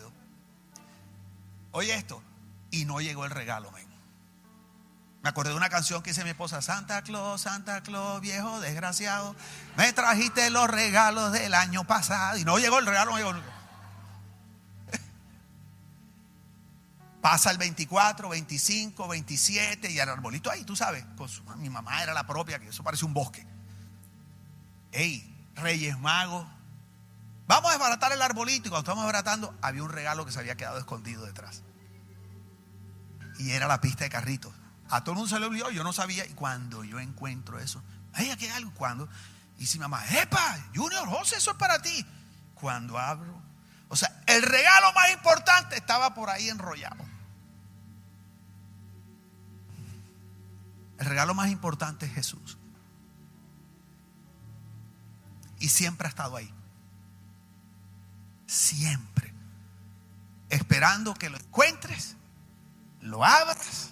Oye 1.73 1.93
esto. 1.93 2.23
Y 2.71 2.85
no 2.85 3.01
llegó 3.01 3.25
el 3.25 3.31
regalo, 3.31 3.71
men. 3.71 3.85
Me 5.21 5.29
acordé 5.29 5.49
de 5.49 5.57
una 5.57 5.69
canción 5.69 6.01
que 6.01 6.11
dice 6.11 6.23
mi 6.23 6.29
esposa, 6.29 6.61
Santa 6.61 7.01
Claus, 7.01 7.41
Santa 7.41 7.83
Claus, 7.83 8.21
viejo 8.21 8.61
desgraciado, 8.61 9.35
me 9.75 9.91
trajiste 9.91 10.49
los 10.49 10.69
regalos 10.69 11.33
del 11.33 11.53
año 11.53 11.83
pasado. 11.85 12.37
Y 12.37 12.45
no 12.45 12.57
llegó 12.57 12.79
el 12.79 12.85
regalo, 12.85 13.17
no. 13.33 13.57
Pasa 17.21 17.51
el 17.51 17.57
24, 17.57 18.29
25, 18.29 19.07
27 19.07 19.91
y 19.91 19.99
el 19.99 20.07
arbolito 20.07 20.49
ahí, 20.49 20.63
tú 20.63 20.75
sabes. 20.77 21.03
Su- 21.27 21.43
mi 21.57 21.69
mamá 21.69 22.01
era 22.03 22.13
la 22.13 22.25
propia, 22.25 22.59
que 22.59 22.69
eso 22.69 22.83
parece 22.83 23.03
un 23.03 23.13
bosque. 23.13 23.45
Ey, 24.93 25.49
Reyes 25.55 25.99
Magos. 25.99 26.47
Vamos 27.47 27.69
a 27.69 27.73
desbaratar 27.73 28.11
el 28.11 28.21
arbolito 28.21 28.67
y 28.67 28.69
cuando 28.69 28.79
estamos 28.79 29.03
desbaratando 29.05 29.57
había 29.61 29.83
un 29.83 29.89
regalo 29.89 30.25
que 30.25 30.31
se 30.31 30.39
había 30.39 30.55
quedado 30.55 30.77
escondido 30.77 31.25
detrás. 31.25 31.63
Y 33.39 33.51
era 33.51 33.67
la 33.67 33.79
pista 33.79 34.03
de 34.03 34.09
carritos. 34.09 34.53
A 34.89 35.01
todo 35.01 35.13
el 35.13 35.17
mundo 35.17 35.29
se 35.29 35.39
le 35.39 35.45
olvidó, 35.45 35.69
yo 35.71 35.83
no 35.83 35.93
sabía. 35.93 36.25
Y 36.25 36.33
cuando 36.33 36.83
yo 36.83 36.99
encuentro 36.99 37.59
eso, 37.59 37.81
ay, 38.13 38.29
aquí 38.31 38.45
hay 38.45 38.51
algo. 38.51 38.73
Cuando, 38.73 39.07
y 39.57 39.65
si 39.65 39.79
mamá, 39.79 40.03
¡epa! 40.07 40.57
Junior 40.75 41.07
José, 41.07 41.37
eso 41.37 41.51
es 41.51 41.57
para 41.57 41.81
ti. 41.81 42.05
Cuando 42.55 42.97
abro, 42.97 43.41
o 43.89 43.95
sea, 43.95 44.21
el 44.25 44.41
regalo 44.41 44.91
más 44.93 45.11
importante 45.11 45.77
estaba 45.77 46.13
por 46.13 46.29
ahí 46.29 46.49
enrollado. 46.49 47.05
El 50.99 51.05
regalo 51.05 51.33
más 51.33 51.49
importante 51.49 52.07
es 52.07 52.13
Jesús. 52.13 52.57
Y 55.59 55.69
siempre 55.69 56.07
ha 56.07 56.09
estado 56.09 56.35
ahí. 56.35 56.53
Siempre. 58.47 59.33
Esperando 60.49 61.13
que 61.13 61.29
lo 61.29 61.37
encuentres, 61.37 62.15
lo 63.01 63.23
abras 63.23 63.91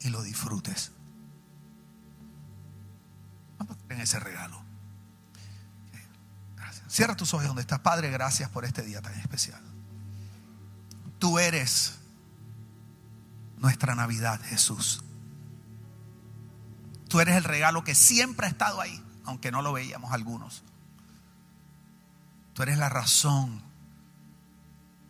y 0.00 0.10
lo 0.10 0.22
disfrutes. 0.22 0.92
Vamos 3.58 3.76
en 3.88 4.00
ese 4.00 4.20
regalo. 4.20 4.62
Cierra 6.88 7.16
tus 7.16 7.32
ojos 7.32 7.46
donde 7.46 7.62
estás. 7.62 7.80
Padre, 7.80 8.10
gracias 8.10 8.50
por 8.50 8.66
este 8.66 8.82
día 8.82 9.00
tan 9.00 9.14
especial. 9.14 9.62
Tú 11.18 11.38
eres 11.38 11.94
nuestra 13.56 13.94
Navidad, 13.94 14.38
Jesús. 14.44 15.02
Tú 17.08 17.20
eres 17.20 17.36
el 17.36 17.44
regalo 17.44 17.82
que 17.82 17.94
siempre 17.94 18.46
ha 18.46 18.50
estado 18.50 18.80
ahí, 18.80 19.02
aunque 19.24 19.50
no 19.50 19.62
lo 19.62 19.72
veíamos 19.72 20.12
algunos. 20.12 20.64
Tú 22.54 22.62
eres 22.62 22.78
la 22.78 22.88
razón 22.88 23.62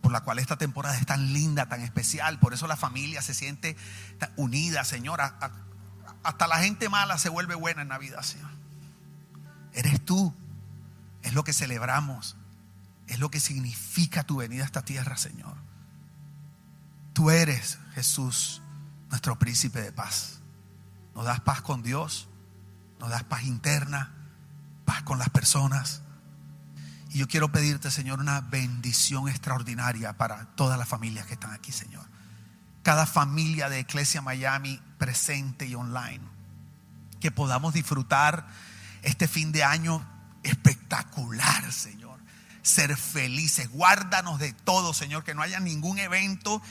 por 0.03 0.11
la 0.11 0.21
cual 0.21 0.37
esta 0.39 0.57
temporada 0.57 0.97
es 0.97 1.05
tan 1.05 1.31
linda, 1.31 1.67
tan 1.69 1.79
especial. 1.79 2.37
Por 2.37 2.53
eso 2.53 2.67
la 2.67 2.75
familia 2.75 3.21
se 3.21 3.33
siente 3.33 3.77
unida, 4.35 4.83
Señor. 4.83 5.21
Hasta 5.21 6.47
la 6.47 6.57
gente 6.57 6.89
mala 6.89 7.17
se 7.17 7.29
vuelve 7.29 7.55
buena 7.55 7.83
en 7.83 7.87
Navidad, 7.87 8.21
Señor. 8.21 8.51
Eres 9.73 10.03
tú. 10.03 10.35
Es 11.21 11.33
lo 11.33 11.45
que 11.45 11.53
celebramos. 11.53 12.35
Es 13.07 13.19
lo 13.19 13.31
que 13.31 13.39
significa 13.39 14.23
tu 14.23 14.35
venida 14.37 14.63
a 14.63 14.65
esta 14.65 14.83
tierra, 14.83 15.15
Señor. 15.15 15.55
Tú 17.13 17.31
eres, 17.31 17.79
Jesús, 17.93 18.61
nuestro 19.09 19.39
príncipe 19.39 19.81
de 19.81 19.93
paz. 19.93 20.41
Nos 21.15 21.23
das 21.23 21.39
paz 21.39 21.61
con 21.61 21.81
Dios. 21.81 22.27
Nos 22.99 23.09
das 23.09 23.23
paz 23.23 23.43
interna. 23.43 24.13
Paz 24.83 25.03
con 25.03 25.17
las 25.17 25.29
personas. 25.29 26.02
Y 27.13 27.19
yo 27.19 27.27
quiero 27.27 27.51
pedirte, 27.51 27.91
Señor, 27.91 28.19
una 28.19 28.41
bendición 28.41 29.29
extraordinaria 29.29 30.13
para 30.13 30.45
todas 30.55 30.79
las 30.79 30.87
familias 30.87 31.27
que 31.27 31.33
están 31.33 31.51
aquí, 31.51 31.71
Señor. 31.71 32.03
Cada 32.81 33.05
familia 33.05 33.69
de 33.69 33.79
Iglesia 33.79 34.21
Miami 34.23 34.81
presente 34.97 35.67
y 35.67 35.75
online. 35.75 36.21
Que 37.19 37.29
podamos 37.29 37.75
disfrutar 37.75 38.47
este 39.03 39.27
fin 39.27 39.51
de 39.51 39.63
año 39.63 40.03
espectacular, 40.41 41.71
Señor. 41.71 42.02
Ser 42.63 42.97
felices. 42.97 43.69
Guárdanos 43.69 44.39
de 44.39 44.53
todo, 44.53 44.93
Señor. 44.93 45.23
Que 45.23 45.35
no 45.35 45.43
haya 45.43 45.59
ningún 45.59 45.99
evento 45.99 46.61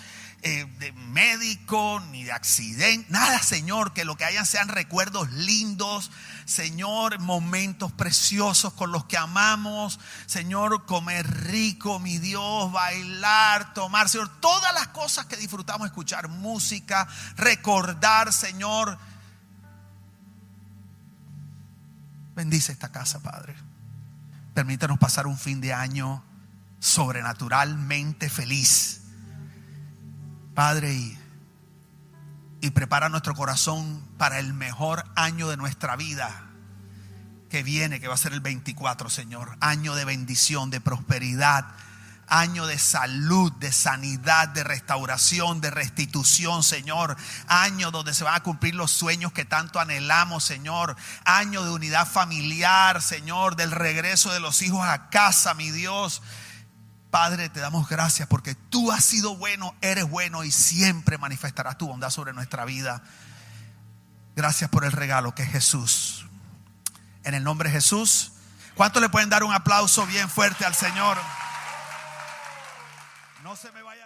eh, 0.43 0.67
de 0.81 0.91
médico 0.93 2.03
ni 2.11 2.25
de 2.25 2.33
accidente. 2.33 3.07
Nada, 3.11 3.39
Señor. 3.39 3.93
Que 3.93 4.05
lo 4.05 4.17
que 4.17 4.25
hayan 4.25 4.45
sean 4.45 4.69
recuerdos 4.69 5.31
lindos. 5.31 6.11
Señor, 6.45 7.21
momentos 7.21 7.93
preciosos 7.93 8.73
con 8.73 8.91
los 8.91 9.05
que 9.05 9.17
amamos. 9.17 10.01
Señor, 10.27 10.87
comer 10.87 11.27
rico, 11.45 11.99
mi 11.99 12.19
Dios, 12.19 12.73
bailar, 12.73 13.73
tomar, 13.75 14.09
Señor, 14.09 14.29
todas 14.41 14.75
las 14.75 14.89
cosas 14.89 15.27
que 15.27 15.37
disfrutamos, 15.37 15.87
escuchar 15.87 16.29
música, 16.29 17.07
recordar, 17.37 18.33
Señor. 18.33 18.99
Bendice 22.35 22.73
esta 22.73 22.91
casa, 22.91 23.21
Padre. 23.21 23.72
Permítanos 24.55 24.99
pasar 24.99 25.27
un 25.27 25.39
fin 25.39 25.61
de 25.61 25.73
año 25.73 26.25
sobrenaturalmente 26.79 28.29
feliz. 28.29 29.03
Padre, 30.55 30.93
y, 30.93 31.19
y 32.61 32.71
prepara 32.71 33.09
nuestro 33.09 33.35
corazón 33.35 34.03
para 34.19 34.39
el 34.39 34.53
mejor 34.53 35.05
año 35.17 35.49
de 35.49 35.57
nuestra 35.57 35.97
vida 35.97 36.49
que 37.49 37.63
viene, 37.63 38.01
que 38.01 38.09
va 38.09 38.15
a 38.15 38.19
ser 38.19 38.33
el 38.33 38.41
24, 38.41 39.11
Señor. 39.11 39.57
Año 39.61 39.95
de 39.95 40.05
bendición, 40.05 40.71
de 40.71 40.81
prosperidad, 40.81 41.67
año 42.29 42.67
de 42.67 42.79
salud, 42.79 43.53
de 43.53 43.73
sanidad, 43.73 44.49
de 44.49 44.65
restauración, 44.65 45.61
de 45.61 45.71
restitución, 45.71 46.63
Señor. 46.63 47.17
Año 47.47 47.91
donde 47.91 48.15
se 48.15 48.25
van 48.25 48.35
a 48.35 48.43
cumplir 48.43 48.75
los 48.75 48.91
sueños 48.91 49.33
que 49.33 49.45
tanto 49.45 49.81
anhelamos, 49.81 50.45
Señor. 50.45 50.97
Año 51.25 51.63
de 51.63 51.71
unidad 51.71 52.09
familiar, 52.09 53.03
Señor, 53.03 53.57
del 53.57 53.71
regreso 53.71 54.33
de 54.33 54.41
los 54.41 54.63
hijos 54.63 54.87
a 54.87 55.11
casa, 55.11 55.55
mi 55.55 55.71
Dios. 55.71 56.23
Padre, 57.11 57.51
te 57.51 57.61
damos 57.61 57.89
gracias 57.89 58.27
porque 58.27 58.55
tú 58.55 58.91
has 58.91 59.05
sido 59.05 59.37
bueno, 59.37 59.75
eres 59.83 60.09
bueno 60.09 60.45
y 60.45 60.51
siempre 60.51 61.19
manifestarás 61.19 61.77
tu 61.77 61.87
bondad 61.87 62.09
sobre 62.09 62.33
nuestra 62.33 62.65
vida. 62.65 63.03
Gracias 64.35 64.71
por 64.71 64.87
el 64.87 64.93
regalo 64.93 65.35
que 65.35 65.43
es 65.43 65.51
Jesús. 65.51 66.27
En 67.25 67.35
el 67.35 67.45
nombre 67.45 67.69
de 67.69 67.75
Jesús. 67.75 68.33
¿Cuánto 68.75 69.01
le 69.01 69.11
pueden 69.11 69.29
dar 69.29 69.45
un 69.45 69.53
aplauso 69.53 70.07
bien 70.07 70.31
fuerte 70.31 70.65
al 70.65 70.75
Señor? 70.75 71.19
No 73.53 73.57
se 73.57 73.71
me 73.73 73.83
vaya. 73.83 74.02